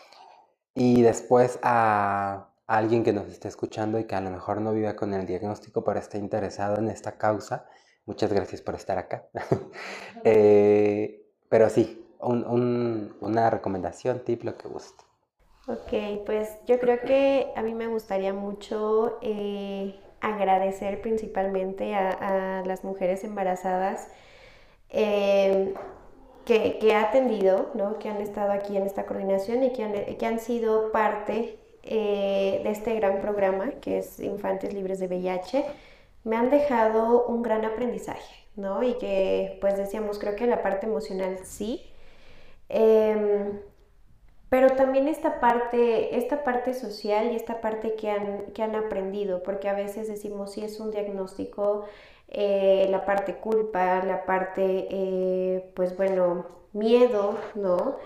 Y 0.74 1.02
después 1.02 1.60
a, 1.62 2.50
alguien 2.68 3.04
que 3.04 3.14
nos 3.14 3.28
esté 3.28 3.48
escuchando 3.48 4.00
y 4.00 4.06
que 4.06 4.16
a 4.16 4.22
lo 4.22 4.30
mejor 4.30 4.60
no 4.62 4.74
vive 4.74 4.96
con 4.96 5.14
el 5.14 5.26
diagnóstico, 5.26 5.84
pero 5.84 6.00
está 6.00 6.18
interesado 6.18 6.78
en 6.78 6.90
esta 6.90 7.18
causa. 7.18 7.66
Muchas 8.06 8.34
gracias 8.34 8.62
por 8.62 8.76
estar 8.76 8.98
acá. 8.98 9.28
Eh, 10.24 11.32
pero 11.48 11.70
sí, 11.70 12.06
una 12.20 13.50
recomendación, 13.50 14.24
tip, 14.26 14.44
lo 14.44 14.58
que 14.58 14.68
guste. 14.68 15.04
Ok, 15.68 16.26
pues 16.26 16.58
yo 16.66 16.80
creo 16.80 17.00
que 17.02 17.52
a 17.56 17.62
mí 17.62 17.74
me 17.74 17.88
gustaría 17.88 18.34
mucho 18.34 19.20
eh, 19.22 19.96
agradecer 20.22 21.02
principalmente 21.02 21.96
a, 21.96 22.64
las 22.66 22.84
mujeres 22.84 23.24
embarazadas 23.24 24.10
eh, 24.90 25.74
que, 26.46 26.78
que, 26.80 26.96
ha 26.96 27.04
atendido, 27.04 27.72
¿no? 27.74 28.00
que 28.00 28.10
han 28.10 28.22
estado 28.22 28.52
aquí 28.52 28.78
en 28.78 28.84
esta 28.84 29.06
coordinación 29.06 29.64
y 29.64 29.74
que 29.74 29.84
han, 29.84 29.94
que 30.18 30.26
han 30.26 30.40
sido 30.40 30.92
parte 30.92 31.60
eh, 31.90 32.60
de 32.64 32.72
este 32.72 32.96
gran 32.96 33.22
programa 33.22 33.72
que 33.80 34.00
es 34.00 34.20
Infantes 34.20 34.74
Libres 34.74 35.00
de 35.00 35.08
VIH. 35.08 35.66
Me 36.26 36.36
han 36.36 36.50
dejado 36.50 37.26
un 37.28 37.42
gran 37.44 37.64
aprendizaje, 37.64 38.46
¿no? 38.58 38.84
Y 38.84 38.98
que, 38.98 39.58
pues 39.62 39.78
decíamos, 39.78 40.20
creo 40.20 40.36
que 40.36 40.48
la 40.48 40.62
parte 40.62 40.86
emocional 40.86 41.38
sí. 41.46 41.90
Em, 42.68 43.60
pero 44.50 44.76
también 44.76 45.08
esta 45.08 45.40
parte, 45.40 46.18
esta 46.18 46.44
parte 46.44 46.74
social 46.74 47.32
y 47.32 47.36
esta 47.36 47.60
parte 47.62 47.96
que 47.96 48.10
han, 48.12 48.46
que 48.54 48.64
han 48.64 48.76
aprendido, 48.76 49.44
porque 49.44 49.68
a 49.70 49.74
veces 49.74 50.08
decimos 50.08 50.54
si 50.54 50.64
es 50.64 50.80
un 50.80 50.92
diagnóstico, 50.92 51.86
eh, 52.30 52.88
la 52.90 53.06
parte 53.06 53.36
culpa, 53.36 54.04
la 54.04 54.26
parte, 54.26 54.88
eh, 54.90 55.72
pues 55.76 55.96
bueno, 55.98 56.46
miedo, 56.74 57.38
¿no? 57.56 57.98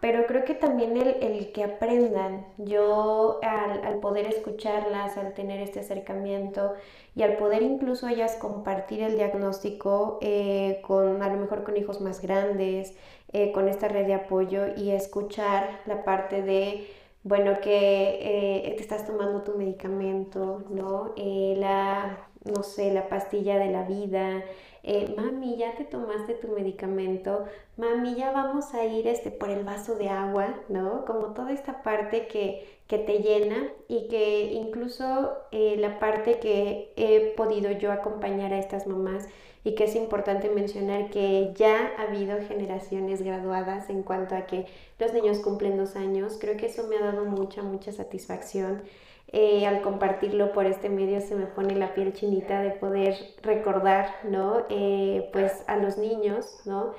Pero 0.00 0.26
creo 0.26 0.44
que 0.44 0.54
también 0.54 0.96
el, 0.96 1.50
que 1.52 1.64
aprendan, 1.64 2.46
yo 2.56 3.40
al, 3.42 3.98
poder 3.98 4.26
escucharlas, 4.26 5.16
al 5.16 5.34
tener 5.34 5.60
este 5.60 5.80
acercamiento 5.80 6.74
y 7.16 7.22
al 7.22 7.36
poder 7.36 7.62
incluso 7.62 8.06
ellas 8.06 8.36
compartir 8.36 9.02
el 9.02 9.16
diagnóstico 9.16 10.18
eh, 10.22 10.80
con 10.86 11.22
a 11.22 11.28
lo 11.28 11.40
mejor 11.40 11.64
con 11.64 11.76
hijos 11.76 12.00
más 12.00 12.22
grandes, 12.22 12.94
eh, 13.32 13.52
con 13.52 13.68
esta 13.68 13.88
red 13.88 14.06
de 14.06 14.14
apoyo 14.14 14.68
y 14.76 14.90
escuchar 14.90 15.80
la 15.86 16.02
parte 16.02 16.42
de, 16.42 16.86
bueno, 17.24 17.60
que 17.60 18.68
eh, 18.68 18.74
te 18.76 18.82
estás 18.82 19.04
tomando 19.06 19.42
tu 19.42 19.54
medicamento, 19.54 20.64
¿no? 20.70 21.12
Eh, 21.16 21.54
la, 21.58 22.26
no 22.44 22.62
sé, 22.62 22.92
la 22.92 23.08
pastilla 23.08 23.58
de 23.58 23.70
la 23.70 23.82
vida, 23.82 24.42
eh, 24.88 25.14
mami, 25.14 25.58
ya 25.58 25.76
te 25.76 25.84
tomaste 25.84 26.32
tu 26.32 26.48
medicamento, 26.48 27.44
mami, 27.76 28.14
ya 28.14 28.32
vamos 28.32 28.72
a 28.72 28.86
ir 28.86 29.06
este, 29.06 29.30
por 29.30 29.50
el 29.50 29.62
vaso 29.62 29.96
de 29.96 30.08
agua, 30.08 30.54
¿no? 30.70 31.04
Como 31.04 31.34
toda 31.34 31.52
esta 31.52 31.82
parte 31.82 32.26
que, 32.26 32.66
que 32.86 32.96
te 32.96 33.18
llena 33.18 33.68
y 33.86 34.08
que 34.08 34.52
incluso 34.52 35.36
eh, 35.52 35.76
la 35.78 35.98
parte 35.98 36.38
que 36.38 36.94
he 36.96 37.34
podido 37.36 37.70
yo 37.70 37.92
acompañar 37.92 38.54
a 38.54 38.58
estas 38.58 38.86
mamás 38.86 39.28
y 39.62 39.74
que 39.74 39.84
es 39.84 39.94
importante 39.94 40.48
mencionar 40.48 41.10
que 41.10 41.52
ya 41.54 41.92
ha 41.98 42.04
habido 42.04 42.38
generaciones 42.48 43.20
graduadas 43.20 43.90
en 43.90 44.02
cuanto 44.02 44.36
a 44.36 44.46
que 44.46 44.64
los 44.98 45.12
niños 45.12 45.40
cumplen 45.40 45.76
dos 45.76 45.96
años, 45.96 46.38
creo 46.40 46.56
que 46.56 46.64
eso 46.64 46.86
me 46.88 46.96
ha 46.96 47.00
dado 47.00 47.26
mucha, 47.26 47.62
mucha 47.62 47.92
satisfacción. 47.92 48.82
Eh, 49.30 49.66
al 49.66 49.82
compartirlo 49.82 50.52
por 50.52 50.66
este 50.66 50.88
medio 50.88 51.20
se 51.20 51.34
me 51.34 51.46
pone 51.46 51.74
la 51.76 51.94
piel 51.94 52.14
chinita 52.14 52.62
de 52.62 52.70
poder 52.70 53.14
recordar, 53.42 54.08
¿no? 54.24 54.64
Eh, 54.70 55.28
pues 55.32 55.64
a 55.66 55.76
los 55.76 55.98
niños, 55.98 56.60
¿no? 56.64 56.94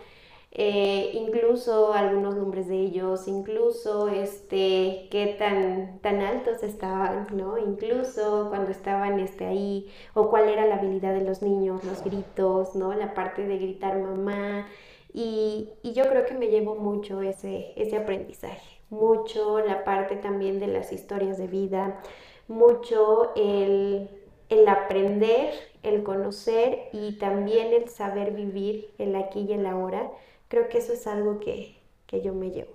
Eh, 0.51 1.11
incluso 1.13 1.93
algunos 1.93 2.35
nombres 2.35 2.67
de 2.67 2.77
ellos, 2.79 3.27
incluso 3.27 4.07
este, 4.09 5.07
qué 5.11 5.35
tan, 5.37 5.99
tan 6.01 6.21
altos 6.21 6.63
estaban, 6.63 7.27
¿no? 7.33 7.57
Incluso 7.59 8.47
cuando 8.49 8.71
estaban 8.71 9.19
este, 9.19 9.45
ahí, 9.45 9.87
o 10.15 10.29
cuál 10.29 10.49
era 10.49 10.65
la 10.65 10.75
habilidad 10.75 11.13
de 11.13 11.21
los 11.23 11.41
niños, 11.43 11.83
los 11.83 12.03
gritos, 12.03 12.75
¿no? 12.75 12.93
La 12.93 13.13
parte 13.13 13.45
de 13.45 13.57
gritar 13.59 13.99
mamá. 13.99 14.67
Y, 15.13 15.69
y 15.83 15.93
yo 15.93 16.03
creo 16.09 16.25
que 16.25 16.33
me 16.35 16.47
llevo 16.47 16.75
mucho 16.75 17.21
ese, 17.21 17.73
ese 17.75 17.97
aprendizaje, 17.97 18.78
mucho 18.89 19.59
la 19.59 19.83
parte 19.83 20.15
también 20.15 20.59
de 20.59 20.67
las 20.67 20.91
historias 20.91 21.37
de 21.37 21.47
vida, 21.47 22.01
mucho 22.47 23.33
el, 23.35 24.09
el 24.49 24.67
aprender, 24.67 25.53
el 25.83 26.03
conocer 26.03 26.89
y 26.91 27.17
también 27.17 27.73
el 27.73 27.89
saber 27.89 28.31
vivir 28.31 28.91
el 28.97 29.15
aquí 29.15 29.45
y 29.47 29.53
el 29.53 29.65
ahora 29.65 30.11
Creo 30.49 30.67
que 30.67 30.79
eso 30.79 30.93
es 30.93 31.05
algo 31.07 31.39
que, 31.39 31.77
yo 32.11 32.33
me 32.33 32.49
llevo. 32.49 32.71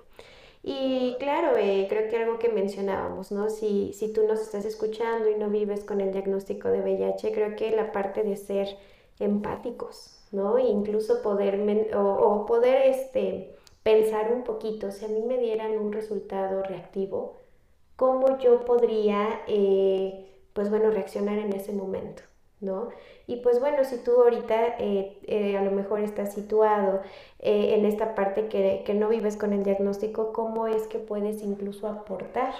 Y 0.63 1.17
claro, 1.19 1.57
eh, 1.59 1.87
creo 1.91 2.09
que 2.09 2.17
algo 2.17 2.39
que 2.39 2.49
mencionábamos, 2.49 3.33
¿no? 3.33 3.51
Si, 3.51 3.93
si 3.93 4.13
tú 4.13 4.27
nos 4.27 4.41
estás 4.41 4.65
escuchando 4.65 5.29
y 5.29 5.35
no 5.35 5.51
vives 5.51 5.85
con 5.85 6.01
el 6.01 6.13
diagnóstico 6.13 6.69
de 6.69 6.81
VIH, 6.81 7.33
creo 7.33 7.57
que 7.57 7.73
la 7.73 7.93
parte 7.93 8.23
de 8.23 8.37
ser 8.37 8.69
empáticos, 9.19 10.25
¿no? 10.31 10.57
E 10.57 10.63
incluso 10.63 11.21
poder, 11.21 11.61
o, 11.97 12.47
poder 12.47 12.83
este, 12.87 13.55
pensar 13.85 14.33
un 14.33 14.43
poquito, 14.43 14.91
si 14.91 15.05
a 15.05 15.09
mí 15.09 15.23
me 15.23 15.39
dieran 15.39 15.79
un 15.79 15.93
resultado 15.93 16.63
reactivo, 16.65 17.37
¿cómo 17.97 18.39
yo 18.39 18.65
podría, 18.65 19.43
eh, 19.47 20.27
pues 20.53 20.71
bueno, 20.71 20.91
reaccionar 20.91 21.39
en 21.39 21.53
ese 21.53 21.73
momento? 21.73 22.23
¿no? 22.61 22.89
Y 23.27 23.37
pues 23.37 23.61
bueno, 23.61 23.85
si 23.85 23.99
tú 23.99 24.13
ahorita 24.23 24.79
eh, 24.79 25.19
eh, 25.27 25.57
a 25.59 25.63
lo 25.63 25.71
mejor 25.71 26.01
estás 26.01 26.33
situado 26.35 27.03
en 27.41 27.85
esta 27.85 28.15
parte 28.15 28.49
que, 28.49 28.83
que, 28.87 28.95
no 28.95 29.09
vives 29.11 29.37
con 29.37 29.53
el 29.53 29.65
diagnóstico, 29.65 30.33
¿cómo 30.33 30.67
es 30.67 30.87
que 30.87 30.99
puedes 30.99 31.43
incluso 31.43 31.89
aportar? 31.89 32.55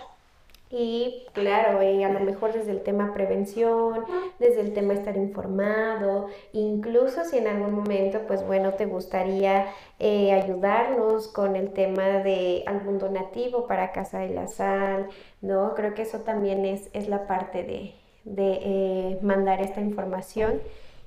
Y 0.71 1.27
claro, 1.33 1.79
a 1.79 2.09
lo 2.09 2.21
mejor 2.21 2.53
desde 2.53 2.73
el 2.73 2.83
tema 2.83 3.13
prevención, 3.15 4.05
desde 4.41 4.61
el 4.61 4.73
tema 4.73 4.95
estar 4.95 5.17
informado, 5.17 6.27
incluso 6.53 7.25
si 7.25 7.39
en 7.39 7.47
algún 7.47 7.75
momento, 7.75 8.23
pues 8.27 8.45
bueno, 8.45 8.73
te 8.75 8.87
gustaría 8.87 9.67
ayudarnos 10.01 11.29
con 11.29 11.55
el 11.55 11.73
tema 11.73 12.19
de 12.25 12.65
algún 12.67 12.99
donativo 12.99 13.69
para 13.69 13.93
Casa 13.93 14.19
de 14.21 14.31
la 14.31 14.49
Sal, 14.49 15.09
¿no? 15.41 15.75
Creo 15.75 15.95
que 15.95 16.03
eso 16.03 16.21
también 16.21 16.65
es, 16.65 16.91
es 16.93 17.09
la 17.09 17.27
parte 17.29 17.63
de, 17.63 17.95
de 18.25 18.59
eh, 18.63 19.19
mandar 19.23 19.61
esta 19.61 19.81
información 19.81 20.61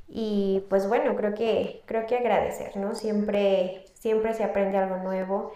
y 0.08 0.64
pues 0.70 0.88
bueno, 0.88 1.16
creo 1.16 1.34
que, 1.34 1.82
creo 1.86 2.06
que 2.08 2.16
agradecer, 2.16 2.78
¿no? 2.78 2.96
Siempre, 2.96 3.84
siempre 3.96 4.34
se 4.34 4.44
aprende 4.44 4.78
algo 4.78 4.98
nuevo 4.98 5.52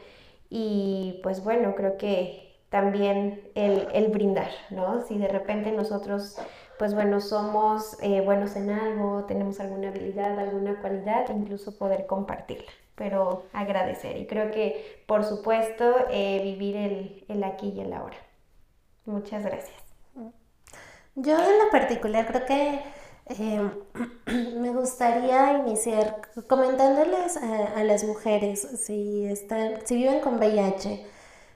y 0.49 1.19
pues 1.23 1.43
bueno, 1.43 1.75
creo 1.75 1.97
que 1.97 2.50
también 2.71 3.51
el, 3.53 4.07
brindar, 4.07 4.49
¿no? 4.69 5.01
Si 5.01 5.17
de 5.17 5.27
repente 5.27 5.73
nosotros, 5.73 6.37
pues 6.79 6.95
bueno, 6.95 7.19
somos 7.19 7.97
eh, 8.01 8.21
buenos 8.21 8.55
en 8.55 8.69
algo, 8.69 9.25
tenemos 9.25 9.59
alguna 9.59 9.89
habilidad, 9.89 10.39
alguna 10.39 10.79
cualidad, 10.79 11.25
incluso 11.35 11.77
poder 11.77 12.05
compartirla, 12.05 12.71
pero 12.95 13.43
agradecer 13.51 14.15
y 14.15 14.25
creo 14.25 14.51
que, 14.51 15.03
por 15.05 15.25
supuesto, 15.25 15.83
eh, 16.11 16.39
vivir 16.43 16.77
el, 16.77 17.25
el 17.27 17.43
aquí 17.43 17.73
y 17.75 17.81
el 17.81 17.91
ahora. 17.91 18.15
Muchas 19.05 19.43
gracias. 19.43 19.75
Yo 21.15 21.37
en 21.37 21.59
lo 21.59 21.69
particular 21.71 22.25
creo 22.25 22.45
que 22.45 22.79
em, 23.25 23.71
me 24.61 24.69
gustaría 24.69 25.57
iniciar 25.57 26.21
comentándoles 26.47 27.35
a, 27.35 27.83
las 27.83 28.05
mujeres 28.05 28.61
si, 28.85 29.25
están, 29.25 29.85
si 29.85 29.97
viven 29.97 30.21
con 30.21 30.37
VIH 30.37 31.05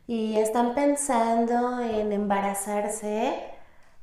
y 0.07 0.37
están 0.37 0.75
pensando 0.75 1.79
en 1.79 2.11
embarazarse, 2.11 3.33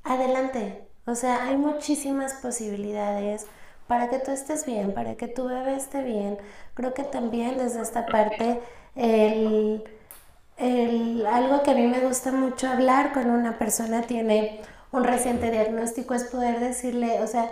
adelante. 0.05 0.87
O 1.07 1.15
sea, 1.15 1.45
hay 1.45 1.57
muchísimas 1.57 2.35
posibilidades 2.35 3.47
para 3.87 4.09
que 4.09 4.19
tú 4.19 4.31
estés 4.31 4.67
bien, 4.67 4.95
para 4.95 5.17
que 5.17 5.29
tu 5.29 5.47
bebé 5.47 5.77
esté 5.77 6.03
bien. 6.03 6.39
Creo 6.75 6.95
que 6.95 7.05
también 7.05 7.59
desde 7.59 7.83
esta 7.83 8.07
parte 8.07 8.61
el, 8.95 9.85
el, 10.57 11.27
algo 11.27 11.63
que 11.63 11.73
a 11.73 11.75
mí 11.75 11.87
me 11.87 12.01
gusta 12.01 12.33
mucho 12.33 12.69
hablar 12.69 13.13
cuando 13.13 13.35
una 13.35 13.59
persona 13.59 14.03
tiene 14.03 14.61
un 14.93 15.05
reciente 15.05 15.51
diagnóstico 15.51 16.15
es 16.15 16.25
poder 16.25 16.61
decirle, 16.61 17.21
o 17.21 17.27
sea, 17.27 17.51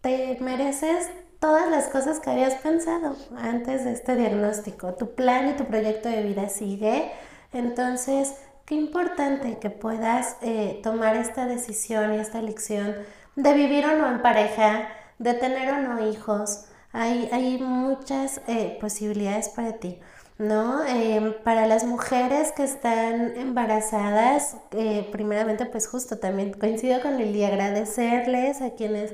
te 0.00 0.36
mereces 0.40 1.08
todas 1.40 1.70
las 1.70 1.88
cosas 1.88 2.20
que 2.20 2.30
habías 2.30 2.54
pensado 2.56 3.16
antes 3.36 3.84
de 3.84 3.92
este 3.92 4.16
diagnóstico. 4.16 4.94
Tu 4.94 5.14
plan 5.14 5.48
y 5.50 5.52
tu 5.52 5.64
proyecto 5.64 6.08
de 6.08 6.22
vida 6.22 6.48
sigue. 6.48 7.12
Entonces, 7.52 8.34
qué 8.66 8.74
importante 8.74 9.58
que 9.58 9.70
puedas 9.70 10.36
eh, 10.42 10.80
tomar 10.82 11.16
esta 11.16 11.46
decisión 11.46 12.14
y 12.14 12.18
esta 12.18 12.38
elección 12.38 12.94
de 13.36 13.54
vivir 13.54 13.86
o 13.86 13.96
no 13.96 14.10
en 14.10 14.22
pareja, 14.22 14.88
de 15.18 15.34
tener 15.34 15.72
o 15.72 15.78
no 15.78 16.08
hijos. 16.08 16.66
Hay, 16.92 17.28
hay 17.32 17.58
muchas 17.58 18.40
eh, 18.46 18.78
posibilidades 18.80 19.48
para 19.48 19.74
ti. 19.74 19.98
¿no? 20.38 20.84
Em, 20.86 21.34
para 21.42 21.66
las 21.66 21.84
mujeres 21.84 22.52
que 22.52 22.64
están 22.64 23.36
embarazadas, 23.36 24.56
eh, 24.70 25.08
primeramente 25.10 25.66
pues 25.66 25.88
justo 25.88 26.18
también 26.18 26.52
coincido 26.52 27.02
con 27.02 27.18
Lili, 27.18 27.44
agradecerles 27.44 28.62
a 28.62 28.70
quienes 28.70 29.12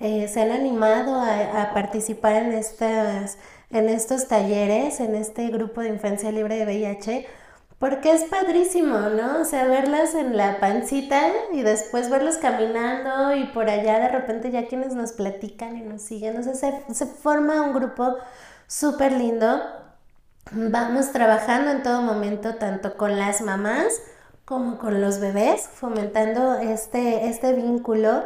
eh, 0.00 0.26
se 0.28 0.42
han 0.42 0.50
animado 0.50 1.20
a, 1.20 1.72
participar 1.72 2.34
en, 2.36 2.52
estas, 2.52 3.38
en 3.70 3.88
estos 3.88 4.26
talleres, 4.28 5.00
en 5.00 5.14
este 5.14 5.48
grupo 5.48 5.80
de 5.80 5.90
infancia 5.90 6.32
libre 6.32 6.56
de 6.56 6.64
VIH, 6.66 7.26
porque 7.84 8.12
es 8.12 8.24
padrísimo, 8.24 8.98
¿no? 8.98 9.42
O 9.42 9.44
sea, 9.44 9.66
verlas 9.66 10.14
en 10.14 10.38
la 10.38 10.58
pancita 10.58 11.28
y 11.52 11.60
después 11.60 12.08
verlos 12.08 12.38
caminando 12.38 13.34
y 13.36 13.44
por 13.48 13.68
allá 13.68 13.98
de 13.98 14.08
repente 14.08 14.50
ya 14.50 14.66
quienes 14.68 14.94
nos 14.94 15.12
platican 15.12 15.76
y 15.76 15.82
nos 15.82 16.00
siguen, 16.00 16.38
o 16.38 16.42
sea, 16.42 16.54
se, 16.54 16.94
se 16.94 17.04
forma 17.04 17.60
un 17.60 17.74
grupo 17.74 18.16
súper 18.66 19.12
lindo 19.12 19.60
vamos 20.50 21.12
trabajando 21.12 21.72
en 21.72 21.82
todo 21.82 22.00
momento 22.00 22.54
tanto 22.54 22.96
con 22.96 23.18
las 23.18 23.42
mamás 23.42 24.00
como 24.46 24.78
con 24.78 25.02
los 25.02 25.20
bebés, 25.20 25.68
fomentando 25.68 26.54
este, 26.54 27.28
este 27.28 27.52
vínculo. 27.52 28.22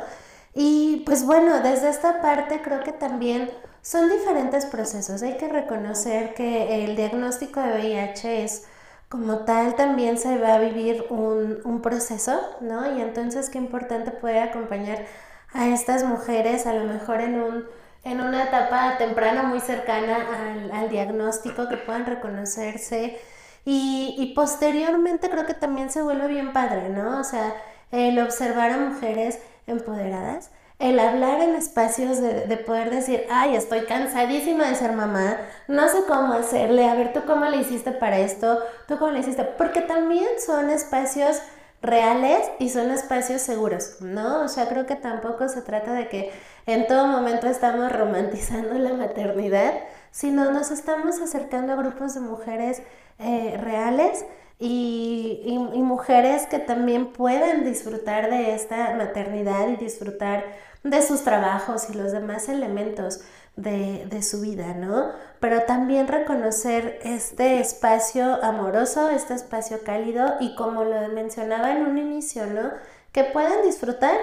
Y 0.55 1.03
pues 1.05 1.27
bueno, 1.27 1.65
desde 1.65 1.89
esta 1.89 2.23
parte 2.23 2.63
creo 2.63 2.85
que 2.85 2.93
también 2.93 3.51
son 3.83 4.09
diferentes 4.09 4.67
procesos. 4.67 5.21
Hay 5.23 5.37
que 5.37 5.49
reconocer 5.49 6.35
que 6.35 6.85
el 6.85 6.95
diagnóstico 6.95 7.61
de 7.61 7.73
VIH 7.73 8.45
es 8.45 8.69
como 9.09 9.39
tal 9.41 9.75
también 9.77 10.19
se 10.19 10.39
va 10.39 10.55
a 10.55 10.59
vivir 10.59 11.07
un, 11.11 11.61
un 11.65 11.83
proceso, 11.83 12.41
¿no? 12.61 12.97
Y 12.97 13.01
entonces 13.01 13.51
qué 13.51 13.59
importante 13.59 14.11
poder 14.11 14.49
acompañar 14.49 15.07
a 15.53 15.69
estas 15.69 16.05
mujeres 16.05 16.67
a 16.67 16.75
lo 16.75 16.85
mejor 16.85 17.21
en 17.21 17.41
un 17.41 17.65
en 18.05 18.21
una 18.21 18.45
etapa 18.45 18.97
temprana 18.99 19.43
muy 19.43 19.61
cercana 19.61 20.71
al, 20.73 20.89
diagnóstico, 20.89 21.69
que 21.69 21.77
puedan 21.77 22.07
reconocerse 22.07 23.19
y, 23.65 24.33
posteriormente 24.35 25.29
creo 25.29 25.45
que 25.47 25.55
también 25.55 25.91
se 25.91 26.03
vuelve 26.03 26.29
bien 26.29 26.53
padre, 26.53 26.89
¿no? 26.89 27.21
O 27.21 27.25
sea, 27.25 27.55
el 27.91 28.19
observar 28.19 28.71
a 28.71 28.79
mujeres 28.79 29.41
empoderadas, 29.67 30.51
el 30.79 31.01
hablar 31.01 31.41
en 31.41 31.57
espacios 31.57 32.21
de, 32.21 32.47
de, 32.47 32.57
poder 32.57 32.91
decir, 32.91 33.25
ay, 33.31 33.57
estoy 33.57 33.81
cansadísima 33.87 34.69
de 34.69 34.77
ser 34.77 34.93
mamá, 34.93 35.39
no 35.67 35.89
sé 35.89 36.05
cómo 36.07 36.35
hacerle, 36.35 36.89
a 36.89 36.95
ver, 36.95 37.13
tú 37.13 37.23
cómo 37.27 37.47
le 37.47 37.59
hiciste 37.59 37.91
para 37.93 38.19
esto, 38.19 38.61
tú 38.87 38.99
cómo 38.99 39.11
le 39.11 39.21
hiciste, 39.21 39.45
porque 39.45 39.81
también 39.81 40.29
son 40.45 40.71
espacios 40.71 41.41
reales 41.83 42.41
y 42.59 42.71
son 42.71 42.91
espacios 42.91 43.43
seguros, 43.43 44.01
¿no? 44.01 44.43
O 44.43 44.49
sea, 44.49 44.69
creo 44.69 44.87
que 44.87 44.97
tampoco 44.97 45.49
se 45.49 45.63
trata 45.63 45.93
de 45.93 46.09
que 46.09 46.33
en 46.67 46.87
todo 46.87 47.07
momento 47.07 47.47
estamos 47.47 47.93
romantizando 47.93 48.75
la 48.75 48.95
maternidad, 48.95 49.75
sino 50.11 50.51
nos 50.51 50.71
estamos 50.71 51.21
acercando 51.21 51.73
a 51.73 51.77
grupos 51.77 52.15
de 52.15 52.21
mujeres 52.21 52.83
eh, 53.19 53.57
reales 53.61 54.25
y, 54.59 55.41
y, 55.45 55.83
mujeres 55.83 56.47
que 56.47 56.59
también 56.59 57.13
puedan 57.13 57.65
disfrutar 57.65 58.29
de 58.29 58.55
esta 58.57 58.95
maternidad 58.97 59.69
y 59.69 59.77
disfrutar 59.77 60.45
de 60.83 61.03
sus 61.03 61.25
trabajos 61.25 61.91
y 61.91 61.95
los 61.95 62.13
demás 62.13 62.49
elementos 62.49 63.21
de, 63.57 64.07
de, 64.07 64.23
su 64.23 64.41
vida, 64.41 64.75
¿no? 64.75 65.11
Pero 65.41 65.63
también 65.63 66.07
reconocer 66.07 67.01
este 67.03 67.59
espacio 67.59 68.43
amoroso, 68.45 69.11
este 69.11 69.35
espacio 69.35 69.83
cálido 69.85 70.35
y 70.39 70.55
como 70.55 70.85
lo 70.85 71.09
mencionaba 71.09 71.73
en 71.73 71.85
un 71.87 71.99
inicio, 71.99 72.47
¿no? 72.47 72.71
Que 73.11 73.25
puedan 73.25 73.63
disfrutar 73.63 74.17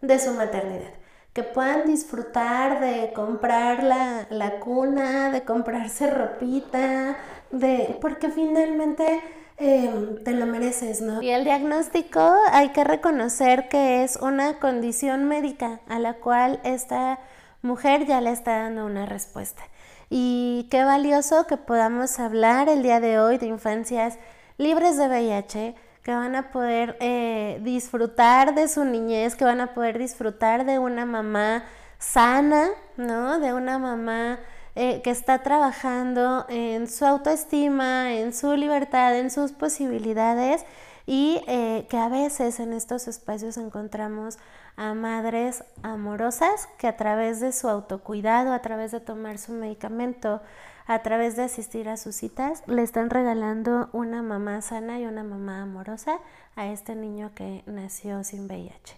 de 0.00 0.18
su 0.18 0.32
maternidad, 0.32 0.92
que 1.32 1.44
puedan 1.44 1.86
disfrutar 1.86 2.80
de 2.80 3.12
comprar 3.12 3.84
la, 3.84 4.26
la 4.30 4.58
cuna, 4.58 5.30
de 5.30 5.44
comprarse 5.44 6.10
ropita, 6.10 7.16
de, 7.52 7.96
porque 8.00 8.30
finalmente 8.30 9.20
Em, 9.60 10.16
te 10.24 10.32
lo 10.32 10.46
mereces, 10.46 11.02
¿no? 11.02 11.20
Y 11.20 11.28
el 11.30 11.44
diagnóstico 11.44 12.34
hay 12.50 12.70
que 12.70 12.82
reconocer 12.82 13.68
que 13.68 14.02
es 14.02 14.16
una 14.16 14.54
condición 14.54 15.26
médica 15.26 15.80
a 15.86 15.98
la 15.98 16.14
cual 16.14 16.60
esta 16.64 17.18
mujer 17.60 18.06
ya 18.06 18.22
le 18.22 18.30
está 18.30 18.62
dando 18.62 18.86
una 18.86 19.04
respuesta. 19.04 19.62
Y 20.08 20.66
qué 20.70 20.82
valioso 20.82 21.46
que 21.46 21.58
podamos 21.58 22.18
hablar 22.18 22.70
el 22.70 22.82
día 22.82 23.00
de 23.00 23.20
hoy 23.20 23.36
de 23.36 23.46
infancias 23.46 24.18
libres 24.56 24.96
de 24.96 25.08
VIH, 25.08 25.74
que 26.02 26.14
van 26.14 26.36
a 26.36 26.50
poder 26.50 26.96
eh, 27.00 27.60
disfrutar 27.62 28.54
de 28.54 28.66
su 28.66 28.84
niñez, 28.84 29.36
que 29.36 29.44
van 29.44 29.60
a 29.60 29.74
poder 29.74 29.98
disfrutar 29.98 30.64
de 30.64 30.78
una 30.78 31.04
mamá 31.04 31.64
sana, 31.98 32.70
¿no? 32.96 33.38
De 33.38 33.52
una 33.52 33.78
mamá 33.78 34.40
eh, 34.76 35.02
que 35.02 35.10
está 35.10 35.42
trabajando 35.42 36.46
en 36.48 36.88
su 36.88 37.04
autoestima, 37.04 38.14
en 38.14 38.32
su 38.32 38.54
libertad, 38.54 39.16
en 39.16 39.30
sus 39.30 39.52
posibilidades 39.52 40.64
y 41.06 41.42
eh, 41.48 41.86
que 41.88 41.96
a 41.96 42.08
veces 42.08 42.60
en 42.60 42.72
estos 42.72 43.08
espacios 43.08 43.56
encontramos 43.56 44.38
a 44.76 44.94
madres 44.94 45.64
amorosas 45.82 46.68
que 46.78 46.86
a 46.86 46.96
través 46.96 47.40
de 47.40 47.52
su 47.52 47.68
autocuidado, 47.68 48.52
a 48.52 48.62
través 48.62 48.92
de 48.92 49.00
tomar 49.00 49.38
su 49.38 49.52
medicamento, 49.52 50.40
a 50.86 51.02
través 51.02 51.36
de 51.36 51.42
asistir 51.42 51.88
a 51.88 51.96
sus 51.96 52.14
citas, 52.14 52.62
le 52.66 52.82
están 52.82 53.10
regalando 53.10 53.88
una 53.92 54.22
mamá 54.22 54.62
sana 54.62 55.00
y 55.00 55.06
una 55.06 55.24
mamá 55.24 55.62
amorosa 55.62 56.18
a 56.56 56.66
este 56.66 56.94
niño 56.94 57.32
que 57.34 57.62
nació 57.66 58.24
sin 58.24 58.46
VIH. 58.46 58.96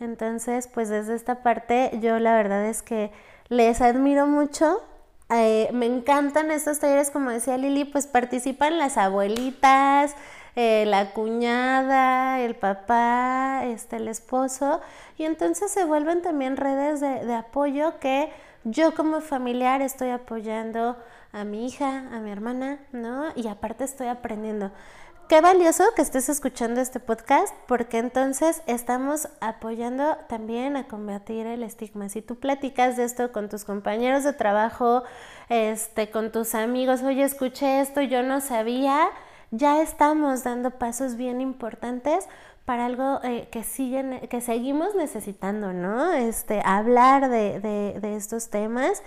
Entonces, 0.00 0.66
pues 0.66 0.88
desde 0.88 1.14
esta 1.14 1.42
parte 1.42 1.98
yo 2.00 2.18
la 2.18 2.34
verdad 2.34 2.64
es 2.66 2.82
que 2.82 3.12
les 3.48 3.80
admiro 3.80 4.26
mucho 4.26 4.80
eh, 5.32 5.68
me 5.72 5.86
encantan 5.86 6.50
estos 6.50 6.80
talleres, 6.80 7.10
como 7.10 7.30
decía 7.30 7.56
Lili, 7.56 7.84
pues 7.84 8.06
participan 8.06 8.78
las 8.78 8.96
abuelitas, 8.96 10.14
eh, 10.56 10.84
la 10.86 11.12
cuñada, 11.12 12.40
el 12.40 12.56
papá, 12.56 13.62
este, 13.64 13.96
el 13.96 14.08
esposo, 14.08 14.80
y 15.16 15.24
entonces 15.24 15.70
se 15.70 15.84
vuelven 15.84 16.22
también 16.22 16.56
redes 16.56 17.00
de, 17.00 17.24
de 17.24 17.34
apoyo 17.34 17.98
que 18.00 18.32
yo 18.64 18.94
como 18.94 19.20
familiar 19.20 19.82
estoy 19.82 20.10
apoyando 20.10 20.96
a 21.32 21.44
mi 21.44 21.66
hija, 21.66 22.08
a 22.12 22.18
mi 22.18 22.30
hermana, 22.30 22.78
¿no? 22.92 23.26
Y 23.36 23.46
aparte 23.48 23.84
estoy 23.84 24.08
aprendiendo 24.08 24.72
qué 25.30 25.40
valioso 25.40 25.84
que 25.94 26.02
estés 26.02 26.28
escuchando 26.28 26.80
este 26.80 26.98
podcast 26.98 27.54
porque 27.68 27.98
entonces 27.98 28.62
estamos 28.66 29.28
apoyando 29.40 30.16
también 30.28 30.76
a 30.76 30.88
combatir 30.88 31.46
el 31.46 31.62
estigma. 31.62 32.08
Si 32.08 32.20
tú 32.20 32.40
platicas 32.40 32.96
de 32.96 33.04
esto 33.04 33.30
con 33.30 33.48
tus 33.48 33.64
compañeros 33.64 34.24
de 34.24 34.32
trabajo, 34.32 35.04
este, 35.48 36.10
con 36.10 36.32
tus 36.32 36.56
amigos, 36.56 37.04
oye, 37.04 37.22
escuché 37.22 37.80
esto, 37.80 38.00
yo 38.00 38.24
no 38.24 38.40
sabía, 38.40 39.08
ya 39.52 39.80
estamos 39.80 40.42
dando 40.42 40.72
pasos 40.72 41.14
bien 41.14 41.40
importantes 41.40 42.26
para 42.64 42.86
algo 42.86 43.20
eh, 43.22 43.46
que 43.52 43.62
siguen, 43.62 44.26
que 44.28 44.40
seguimos 44.40 44.96
necesitando, 44.96 45.72
¿no? 45.72 46.12
Este, 46.12 46.60
hablar 46.64 47.28
de, 47.30 47.60
de, 47.60 48.00
de 48.00 48.16
estos 48.16 48.50
temas. 48.50 49.00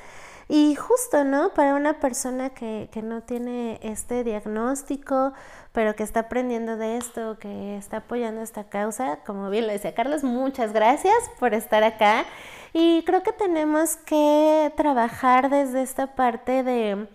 Y 0.56 0.76
justo, 0.76 1.24
¿no? 1.24 1.49
Para 1.56 1.74
una 1.74 1.99
persona 1.99 2.51
que, 2.51 2.88
que 2.91 3.01
no 3.01 3.24
tiene 3.24 3.80
este 3.82 4.24
diagnóstico, 4.24 5.34
pero 5.72 5.95
que 5.95 6.04
está 6.04 6.20
aprendiendo 6.20 6.78
de 6.78 6.97
esto, 6.97 7.39
que 7.39 7.76
está 7.76 7.97
apoyando 7.97 8.39
esta 8.43 8.66
causa, 8.66 9.18
como 9.26 9.49
bien 9.49 9.66
lo 9.66 9.74
decía 9.74 9.95
Carlos, 9.95 10.24
muchas 10.24 10.72
gracias 10.72 11.16
por 11.39 11.56
estar 11.56 11.84
acá. 11.84 12.26
Y 12.72 13.01
creo 13.01 13.24
que 13.24 13.32
tenemos 13.32 13.95
que 13.95 14.72
trabajar 14.78 15.49
desde 15.49 15.82
esta 15.82 16.14
parte 16.14 16.62
de, 16.62 17.08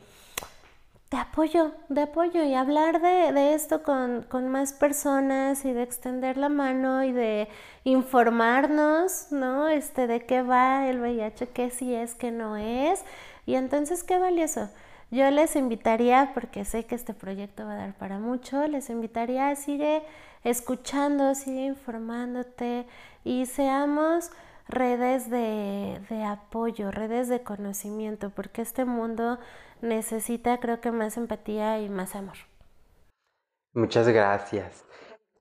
de 1.12 1.16
apoyo, 1.16 1.70
de 1.88 2.02
apoyo 2.02 2.42
y 2.42 2.54
hablar 2.54 3.00
de, 3.00 3.32
de 3.32 3.54
esto 3.54 3.84
con, 3.84 4.24
con, 4.24 4.48
más 4.48 4.72
personas 4.72 5.64
y 5.64 5.72
de 5.72 5.84
extender 5.84 6.36
la 6.36 6.48
mano 6.48 7.04
y 7.04 7.12
de 7.12 7.48
informarnos, 7.84 9.28
¿no? 9.30 9.68
Este, 9.68 10.08
de 10.08 10.26
qué 10.26 10.42
va 10.42 10.88
el 10.88 11.00
VIH, 11.00 11.50
qué 11.50 11.70
sí 11.70 11.94
es, 11.94 12.14
qué 12.16 12.32
no 12.32 12.56
es. 12.56 13.04
Y 13.48 13.54
entonces, 13.54 14.04
qué 14.04 14.18
valioso. 14.18 14.68
Yo 15.10 15.30
les 15.30 15.56
invitaría, 15.56 16.32
porque 16.34 16.66
sé 16.66 16.84
que 16.84 16.94
este 16.94 17.14
proyecto 17.14 17.64
va 17.64 17.72
a 17.72 17.76
dar 17.76 17.94
para 17.94 18.18
mucho, 18.18 18.66
les 18.66 18.90
invitaría 18.90 19.48
a 19.48 19.56
sigue 19.56 20.02
escuchando, 20.44 21.34
sigue 21.34 21.64
informándote 21.64 22.86
y 23.24 23.46
seamos 23.46 24.30
redes 24.68 25.30
de, 25.30 25.98
de 26.10 26.24
apoyo, 26.24 26.90
redes 26.90 27.30
de 27.30 27.42
conocimiento, 27.42 28.28
porque 28.28 28.60
este 28.60 28.84
mundo 28.84 29.38
necesita 29.80 30.60
creo 30.60 30.82
que 30.82 30.92
más 30.92 31.16
empatía 31.16 31.80
y 31.80 31.88
más 31.88 32.16
amor. 32.16 32.36
Muchas 33.72 34.08
gracias. 34.08 34.84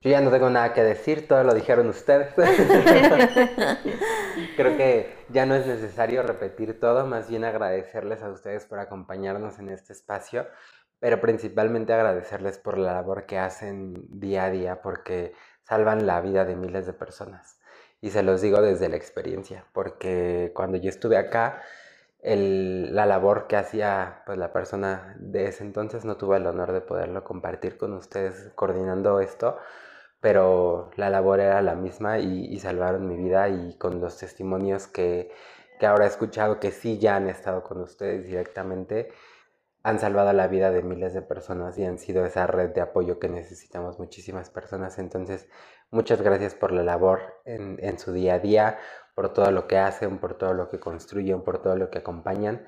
Yo 0.02 0.12
ya 0.12 0.22
no 0.22 0.30
tengo 0.30 0.50
nada 0.50 0.74
que 0.74 0.84
decir, 0.84 1.28
todo 1.28 1.44
lo 1.44 1.54
dijeron 1.54 1.88
ustedes. 1.88 2.34
Creo 4.56 4.78
que 4.78 5.16
ya 5.30 5.46
no 5.46 5.56
es 5.56 5.66
necesario 5.66 6.24
repetir 6.24 6.80
todo, 6.80 7.06
más 7.08 7.30
bien 7.30 7.44
agradecerles 7.44 8.22
a 8.22 8.30
ustedes 8.30 8.66
por 8.66 8.80
acompañarnos 8.80 9.60
en 9.60 9.70
este 9.70 9.94
espacio, 9.94 10.48
pero 11.00 11.20
principalmente 11.20 11.94
agradecerles 11.94 12.60
por 12.60 12.78
la 12.78 12.94
labor 12.94 13.26
que 13.26 13.40
hacen 13.40 14.06
día 14.10 14.46
a 14.46 14.52
día, 14.52 14.82
porque 14.82 15.34
salvan 15.64 16.06
la 16.06 16.22
vida 16.22 16.46
de 16.46 16.56
miles 16.56 16.86
de 16.86 16.94
personas. 16.94 17.60
Y 18.00 18.12
se 18.12 18.22
los 18.22 18.42
digo 18.42 18.62
desde 18.62 18.90
la 18.90 18.98
experiencia, 18.98 19.66
porque 19.74 20.52
cuando 20.54 20.78
yo 20.78 20.90
estuve 20.90 21.18
acá, 21.18 21.64
la 22.22 23.06
labor 23.06 23.48
que 23.48 23.56
hacía 23.56 24.24
pues, 24.26 24.38
la 24.38 24.52
persona 24.52 25.16
de 25.20 25.48
ese 25.48 25.64
entonces 25.64 26.06
no 26.06 26.18
tuve 26.18 26.38
el 26.38 26.46
honor 26.46 26.72
de 26.72 26.82
poderlo 26.82 27.24
compartir 27.24 27.78
con 27.78 27.94
ustedes 27.94 28.52
coordinando 28.56 29.20
esto, 29.20 29.58
pero 30.28 30.92
la 30.98 31.10
labor 31.10 31.40
era 31.40 31.62
la 31.62 31.74
misma 31.74 32.20
y, 32.20 32.60
salvaron 32.60 33.08
mi 33.08 33.16
vida 33.16 33.48
y 33.48 33.78
con 33.78 34.02
los 34.02 34.18
testimonios 34.18 34.86
que, 34.86 35.32
que, 35.80 35.86
ahora 35.86 36.04
he 36.04 36.10
escuchado 36.10 36.60
que 36.60 36.72
sí 36.72 36.98
ya 37.00 37.16
han 37.16 37.30
estado 37.30 37.64
con 37.64 37.80
ustedes 37.80 38.26
directamente, 38.26 39.08
han 39.84 40.00
salvado 40.00 40.34
la 40.34 40.50
vida 40.50 40.70
de 40.70 40.84
miles 40.84 41.14
de 41.14 41.22
personas 41.22 41.78
y 41.78 41.86
han 41.86 41.98
sido 41.98 42.26
esa 42.26 42.46
red 42.46 42.72
de 42.72 42.82
apoyo 42.82 43.20
que 43.20 43.30
necesitamos 43.30 44.00
muchísimas 44.00 44.50
personas. 44.50 45.00
Entonces, 45.00 45.48
muchas 45.92 46.22
gracias 46.22 46.56
por 46.56 46.74
la 46.74 46.84
labor 46.84 47.22
en, 47.46 47.98
su 47.98 48.12
día 48.12 48.34
a 48.34 48.40
día, 48.40 48.80
por 49.16 49.32
todo 49.32 49.50
lo 49.52 49.66
que 49.66 49.78
hacen, 49.78 50.18
por 50.20 50.38
todo 50.38 50.54
lo 50.54 50.68
que 50.68 50.78
construyen, 50.78 51.42
por 51.42 51.62
todo 51.62 51.78
lo 51.78 51.90
que 51.90 52.00
acompañan. 52.00 52.68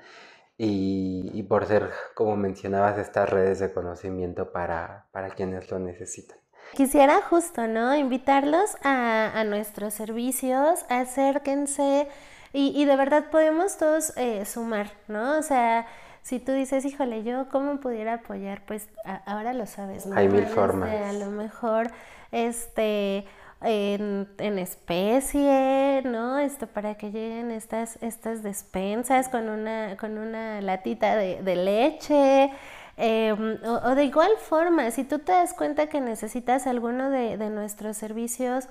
Y, 0.56 1.30
y, 1.34 1.42
por 1.42 1.66
ser, 1.66 1.90
como 2.14 2.36
mencionabas, 2.36 2.96
estas 2.98 3.28
redes 3.28 3.58
de 3.58 3.70
conocimiento 3.70 4.50
para, 4.50 5.08
para 5.12 5.28
quienes 5.28 5.70
lo 5.70 5.78
necesitan. 5.78 6.39
Quisiera 6.74 7.20
justo, 7.22 7.66
¿no? 7.66 7.94
Invitarlos 7.94 8.76
a, 8.82 9.32
a 9.34 9.44
nuestros 9.44 9.94
servicios, 9.94 10.84
acérquense 10.88 12.08
y, 12.52 12.72
y, 12.80 12.84
de 12.84 12.96
verdad 12.96 13.26
podemos 13.30 13.76
todos 13.76 14.12
eh, 14.16 14.44
sumar, 14.44 14.90
¿no? 15.06 15.38
O 15.38 15.42
sea, 15.42 15.86
si 16.22 16.40
tú 16.40 16.52
dices, 16.52 16.84
híjole, 16.84 17.22
yo 17.22 17.48
cómo 17.48 17.78
pudiera 17.78 18.14
apoyar, 18.14 18.62
pues 18.66 18.88
ahora 19.24 19.52
lo 19.52 19.66
sabes, 19.66 20.06
¿no? 20.06 20.16
Hay 20.16 20.28
mil 20.28 20.46
formas. 20.46 20.90
a 20.90 21.12
lo 21.12 21.30
mejor, 21.30 21.90
este 22.32 23.24
en, 23.62 24.28
en, 24.38 24.58
especie, 24.58 26.02
¿no? 26.04 26.38
Esto 26.38 26.66
para 26.66 26.94
que 26.94 27.10
lleguen 27.10 27.50
estas, 27.50 27.98
estas 28.02 28.42
despensas 28.42 29.28
con 29.28 29.48
una, 29.48 29.96
con 29.98 30.18
una 30.18 30.60
latita 30.60 31.14
de, 31.16 31.42
de 31.42 31.56
leche. 31.56 32.50
Eh, 32.96 33.32
o, 33.32 33.94
de 33.94 34.04
igual 34.04 34.30
forma, 34.38 34.90
si 34.90 35.04
tú 35.04 35.18
te 35.18 35.32
das 35.32 35.54
cuenta 35.54 35.88
que 35.88 36.00
necesitas 36.00 36.66
alguno 36.66 37.10
de, 37.10 37.36
de 37.36 37.50
nuestros 37.50 37.96
servicios, 37.96 38.68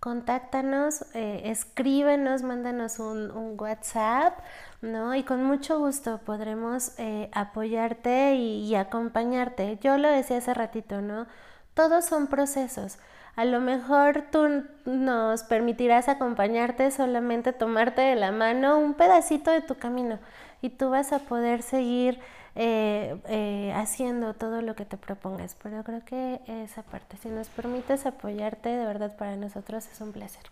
contáctanos, 0.00 1.04
eh, 1.14 1.42
escríbenos, 1.46 2.42
mándanos 2.42 2.98
un, 2.98 3.30
un, 3.30 3.60
WhatsApp, 3.60 4.38
¿no? 4.80 5.14
Y 5.14 5.24
con 5.24 5.44
mucho 5.44 5.78
gusto 5.78 6.18
podremos 6.24 6.92
eh, 6.98 7.30
apoyarte 7.32 8.34
y, 8.36 8.66
y 8.66 8.74
acompañarte. 8.76 9.78
Yo 9.80 9.98
lo 9.98 10.08
decía 10.08 10.38
hace 10.38 10.54
ratito, 10.54 11.00
¿no? 11.00 11.26
Todos 11.74 12.04
son 12.04 12.28
procesos. 12.28 12.98
A 13.36 13.44
lo 13.44 13.60
mejor 13.60 14.24
tú 14.32 14.64
nos 14.84 15.44
permitirás 15.44 16.08
acompañarte, 16.08 16.90
solamente 16.90 17.52
tomarte 17.52 18.00
de 18.02 18.16
la 18.16 18.32
mano 18.32 18.78
un 18.78 18.94
pedacito 18.94 19.50
de 19.50 19.62
tu 19.62 19.76
camino 19.76 20.18
y 20.60 20.70
tú 20.70 20.90
vas 20.90 21.12
a 21.12 21.20
poder 21.20 21.62
seguir 21.62 22.18
eh, 22.54 23.16
eh, 23.28 23.72
haciendo 23.74 24.34
todo 24.34 24.62
lo 24.62 24.74
que 24.74 24.84
te 24.84 24.96
propongas. 24.96 25.56
Pero 25.62 25.82
creo 25.84 26.04
que 26.04 26.40
esa 26.46 26.82
parte, 26.82 27.16
si 27.16 27.28
nos 27.28 27.48
permites 27.48 28.06
apoyarte, 28.06 28.68
de 28.68 28.86
verdad 28.86 29.16
para 29.16 29.36
nosotros 29.36 29.86
es 29.92 30.00
un 30.00 30.12
placer. 30.12 30.44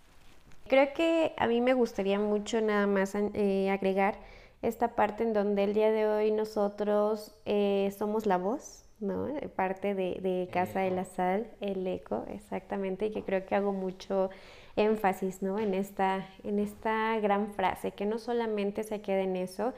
Creo 0.68 0.92
que 0.94 1.32
a 1.36 1.46
mí 1.46 1.60
me 1.60 1.74
gustaría 1.74 2.18
mucho 2.18 2.60
nada 2.60 2.88
más 2.88 3.14
eh, 3.14 3.70
agregar 3.70 4.16
esta 4.62 4.96
parte 4.96 5.22
en 5.22 5.32
donde 5.32 5.62
el 5.62 5.74
día 5.74 5.92
de 5.92 6.08
hoy 6.08 6.32
nosotros 6.32 7.32
eh, 7.44 7.94
somos 7.96 8.26
la 8.26 8.36
voz, 8.36 8.84
¿no? 8.98 9.28
Parte 9.54 9.94
de, 9.94 10.48
Casa 10.52 10.80
de 10.80 10.90
la 10.90 11.04
Sal, 11.04 11.46
el 11.60 11.86
eco, 11.86 12.24
exactamente, 12.30 13.06
y 13.06 13.10
que 13.10 13.22
creo 13.22 13.46
que 13.46 13.54
hago 13.54 13.72
mucho 13.72 14.30
énfasis, 14.74 15.40
¿no? 15.40 15.60
En 15.60 15.72
esta, 15.72 16.26
en 16.42 16.58
esta 16.58 17.18
gran 17.20 17.52
frase, 17.54 17.92
que 17.92 18.04
no 18.04 18.18
solamente 18.18 18.82
se 18.82 19.00
quede 19.00 19.22
en 19.22 19.36
eso, 19.36 19.72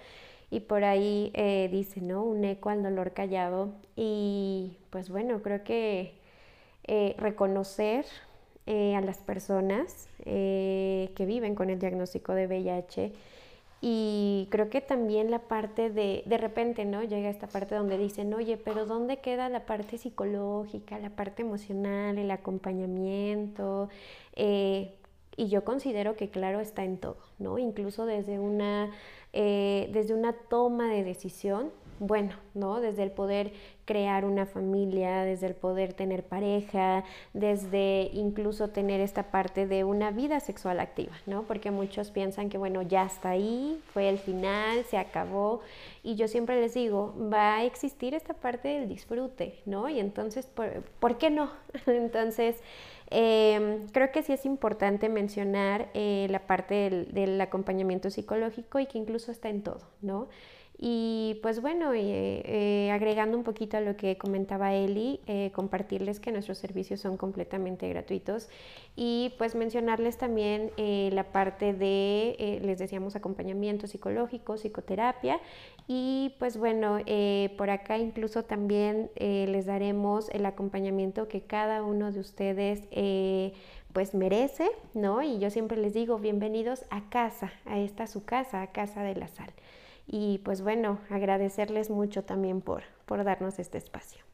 y 0.50 0.60
por 0.60 0.84
ahí 0.84 1.30
eh, 1.34 1.68
dice, 1.70 2.00
¿no? 2.00 2.22
Un 2.24 2.44
eco 2.44 2.70
al 2.70 2.82
dolor 2.82 3.12
callado, 3.12 3.72
y 3.96 4.76
pues 4.90 5.10
bueno, 5.10 5.42
creo 5.42 5.64
que 5.64 6.14
eh, 6.84 7.14
reconocer 7.18 8.06
a 8.66 9.00
las 9.00 9.16
personas 9.16 10.10
que 10.24 11.24
viven 11.26 11.54
con 11.54 11.70
el 11.70 11.78
diagnóstico 11.78 12.34
de 12.34 12.46
VIH, 12.46 13.12
y 13.80 14.48
creo 14.50 14.70
que 14.70 14.80
también 14.80 15.30
la 15.30 15.40
parte 15.40 15.90
de, 15.90 16.24
de 16.26 16.38
repente, 16.38 16.84
¿no? 16.84 17.02
Llega 17.04 17.30
esta 17.30 17.46
parte 17.46 17.76
donde 17.76 17.96
dicen, 17.96 18.34
oye, 18.34 18.56
pero 18.56 18.86
¿dónde 18.86 19.18
queda 19.18 19.48
la 19.48 19.66
parte 19.66 19.98
psicológica, 19.98 20.98
la 20.98 21.10
parte 21.10 21.42
emocional, 21.42 22.18
el 22.18 22.30
acompañamiento? 22.32 23.88
Eh, 24.34 24.94
y 25.36 25.48
yo 25.48 25.64
considero 25.64 26.16
que 26.16 26.28
claro 26.28 26.58
está 26.58 26.82
en 26.84 26.98
todo, 26.98 27.18
¿no? 27.38 27.58
Incluso 27.58 28.04
desde 28.04 28.40
una, 28.40 28.90
eh, 29.32 29.88
desde 29.92 30.14
una 30.14 30.32
toma 30.32 30.88
de 30.88 31.04
decisión, 31.04 31.70
bueno, 31.98 32.34
¿no? 32.54 32.80
Desde 32.80 33.02
el 33.02 33.10
poder 33.10 33.52
crear 33.84 34.26
una 34.26 34.44
familia, 34.44 35.22
desde 35.22 35.46
el 35.46 35.54
poder 35.54 35.94
tener 35.94 36.22
pareja, 36.22 37.04
desde 37.32 38.10
incluso 38.12 38.68
tener 38.68 39.00
esta 39.00 39.30
parte 39.30 39.66
de 39.66 39.82
una 39.82 40.10
vida 40.10 40.40
sexual 40.40 40.78
activa, 40.80 41.12
¿no? 41.24 41.44
Porque 41.44 41.70
muchos 41.70 42.10
piensan 42.10 42.50
que, 42.50 42.58
bueno, 42.58 42.82
ya 42.82 43.04
está 43.04 43.30
ahí, 43.30 43.80
fue 43.94 44.10
el 44.10 44.18
final, 44.18 44.84
se 44.84 44.98
acabó. 44.98 45.62
Y 46.02 46.16
yo 46.16 46.28
siempre 46.28 46.60
les 46.60 46.74
digo, 46.74 47.14
va 47.32 47.56
a 47.56 47.64
existir 47.64 48.14
esta 48.14 48.34
parte 48.34 48.68
del 48.68 48.88
disfrute, 48.88 49.58
¿no? 49.64 49.88
Y 49.88 50.00
entonces, 50.00 50.46
¿por, 51.00 51.16
qué 51.16 51.30
no? 51.30 51.50
entonces, 51.86 52.56
em, 53.08 53.86
creo 53.88 54.12
que 54.12 54.22
sí 54.22 54.34
es 54.34 54.44
importante 54.44 55.08
mencionar 55.08 55.88
eh, 55.94 56.26
la 56.28 56.40
parte 56.40 56.74
del, 56.74 57.14
del 57.14 57.40
acompañamiento 57.40 58.10
psicológico 58.10 58.78
y 58.80 58.86
que 58.86 58.98
incluso 58.98 59.32
está 59.32 59.48
en 59.48 59.62
todo, 59.62 59.80
¿no? 60.02 60.28
Y 60.80 61.40
pues 61.42 61.60
bueno, 61.60 61.92
eh, 61.92 62.42
eh, 62.44 62.90
agregando 62.92 63.36
un 63.36 63.42
poquito 63.42 63.76
a 63.76 63.80
lo 63.80 63.96
que 63.96 64.16
comentaba 64.16 64.74
Eli, 64.74 65.18
eh, 65.26 65.50
compartirles 65.52 66.20
que 66.20 66.30
nuestros 66.30 66.58
servicios 66.58 67.00
son 67.00 67.16
completamente 67.16 67.88
gratuitos 67.88 68.48
y 68.94 69.34
pues 69.38 69.56
mencionarles 69.56 70.18
también 70.18 70.70
la 70.76 71.32
parte 71.32 71.72
de, 71.72 72.60
les 72.62 72.78
decíamos, 72.78 73.16
acompañamiento 73.16 73.88
psicológico, 73.88 74.56
psicoterapia 74.56 75.40
y 75.88 76.34
pues 76.38 76.56
bueno, 76.56 76.98
por 77.56 77.70
acá 77.70 77.98
incluso 77.98 78.44
también 78.44 79.10
les 79.16 79.66
daremos 79.66 80.28
el 80.30 80.46
acompañamiento 80.46 81.28
que 81.28 81.42
cada 81.42 81.82
uno 81.82 82.12
de 82.12 82.20
ustedes 82.20 82.82
pues 83.92 84.14
merece, 84.14 84.68
¿no? 84.94 85.22
Y 85.22 85.38
yo 85.38 85.50
siempre 85.50 85.76
les 85.76 85.94
digo, 85.94 86.18
bienvenidos 86.18 86.84
a 86.90 87.08
casa, 87.08 87.52
a 87.66 87.78
esta 87.78 88.06
su 88.06 88.24
casa, 88.24 88.62
a 88.62 88.72
casa 88.72 89.02
de 89.02 89.14
la 89.14 89.28
sal 89.28 89.50
y 90.08 90.38
pues 90.38 90.62
bueno, 90.62 91.00
agradecerles 91.10 91.90
mucho 91.90 92.24
también 92.24 92.62
por, 92.62 92.82
por 93.04 93.22
darnos 93.24 93.58
este 93.58 93.76
espacio. 93.78 94.24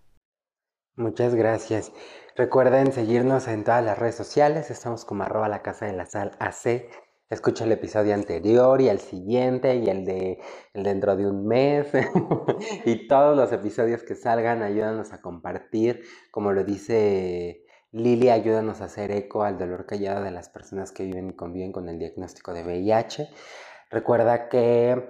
Muchas 0.97 1.35
gracias. 1.35 1.93
Recuerden 2.37 2.93
seguirnos 2.93 3.49
en 3.49 3.65
todas 3.65 3.85
las 3.85 3.99
redes 3.99 4.15
sociales. 4.15 4.71
Estamos 4.71 5.05
como 5.05 5.25
arroba 5.25 5.49
la 5.49 5.63
casa 5.63 5.87
de 5.87 5.93
la 5.93 6.07
sal 6.07 6.37
AC. 6.39 6.89
Escucha 7.29 7.65
el 7.65 7.73
episodio 7.73 8.15
anterior 8.15 8.81
y 8.81 8.89
el 8.89 9.01
siguiente 9.01 9.75
y 9.75 9.89
el 9.89 10.05
de 10.05 10.39
el 10.73 10.85
dentro 10.85 11.17
de 11.17 11.27
un 11.27 11.49
mes. 11.49 11.89
y 12.85 13.09
todos 13.09 13.37
los 13.37 13.51
episodios 13.51 14.05
que 14.05 14.15
salgan, 14.15 14.63
ayúdanos 14.63 15.13
a 15.13 15.21
compartir. 15.21 16.05
Como 16.31 16.53
lo 16.53 16.63
dice 16.63 17.65
Lili, 17.91 18.31
ayúdanos 18.31 18.81
a 18.81 18.85
hacer 18.85 19.11
eco 19.11 19.43
al 19.43 19.59
dolor 19.59 19.87
callado 19.87 20.23
de 20.23 20.31
las 20.31 20.49
personas 20.49 20.93
que 20.93 21.05
viven 21.05 21.31
y 21.31 21.35
conviven 21.35 21.73
con 21.73 21.89
el 21.89 21.99
diagnóstico 21.99 22.53
de 22.53 22.63
VIH. 22.63 23.29
Recuerda 23.91 24.49
que 24.49 25.09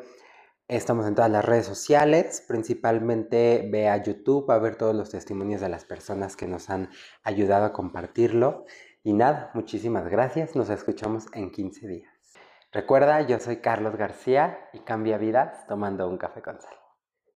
Estamos 0.68 1.06
en 1.06 1.14
todas 1.14 1.30
las 1.30 1.44
redes 1.44 1.66
sociales, 1.66 2.42
principalmente 2.48 3.68
ve 3.70 3.90
a 3.90 4.02
YouTube 4.02 4.50
a 4.50 4.58
ver 4.58 4.76
todos 4.76 4.94
los 4.94 5.10
testimonios 5.10 5.60
de 5.60 5.68
las 5.68 5.84
personas 5.84 6.36
que 6.36 6.46
nos 6.46 6.70
han 6.70 6.88
ayudado 7.22 7.66
a 7.66 7.74
compartirlo. 7.74 8.64
Y 9.02 9.12
nada, 9.12 9.50
muchísimas 9.52 10.08
gracias, 10.08 10.56
nos 10.56 10.70
escuchamos 10.70 11.26
en 11.34 11.50
15 11.50 11.86
días. 11.86 12.14
Recuerda, 12.72 13.20
yo 13.20 13.38
soy 13.40 13.58
Carlos 13.58 13.96
García 13.96 14.58
y 14.72 14.78
cambia 14.78 15.18
vidas 15.18 15.66
tomando 15.66 16.08
un 16.08 16.16
café 16.16 16.40
con 16.40 16.58
sal. 16.58 16.83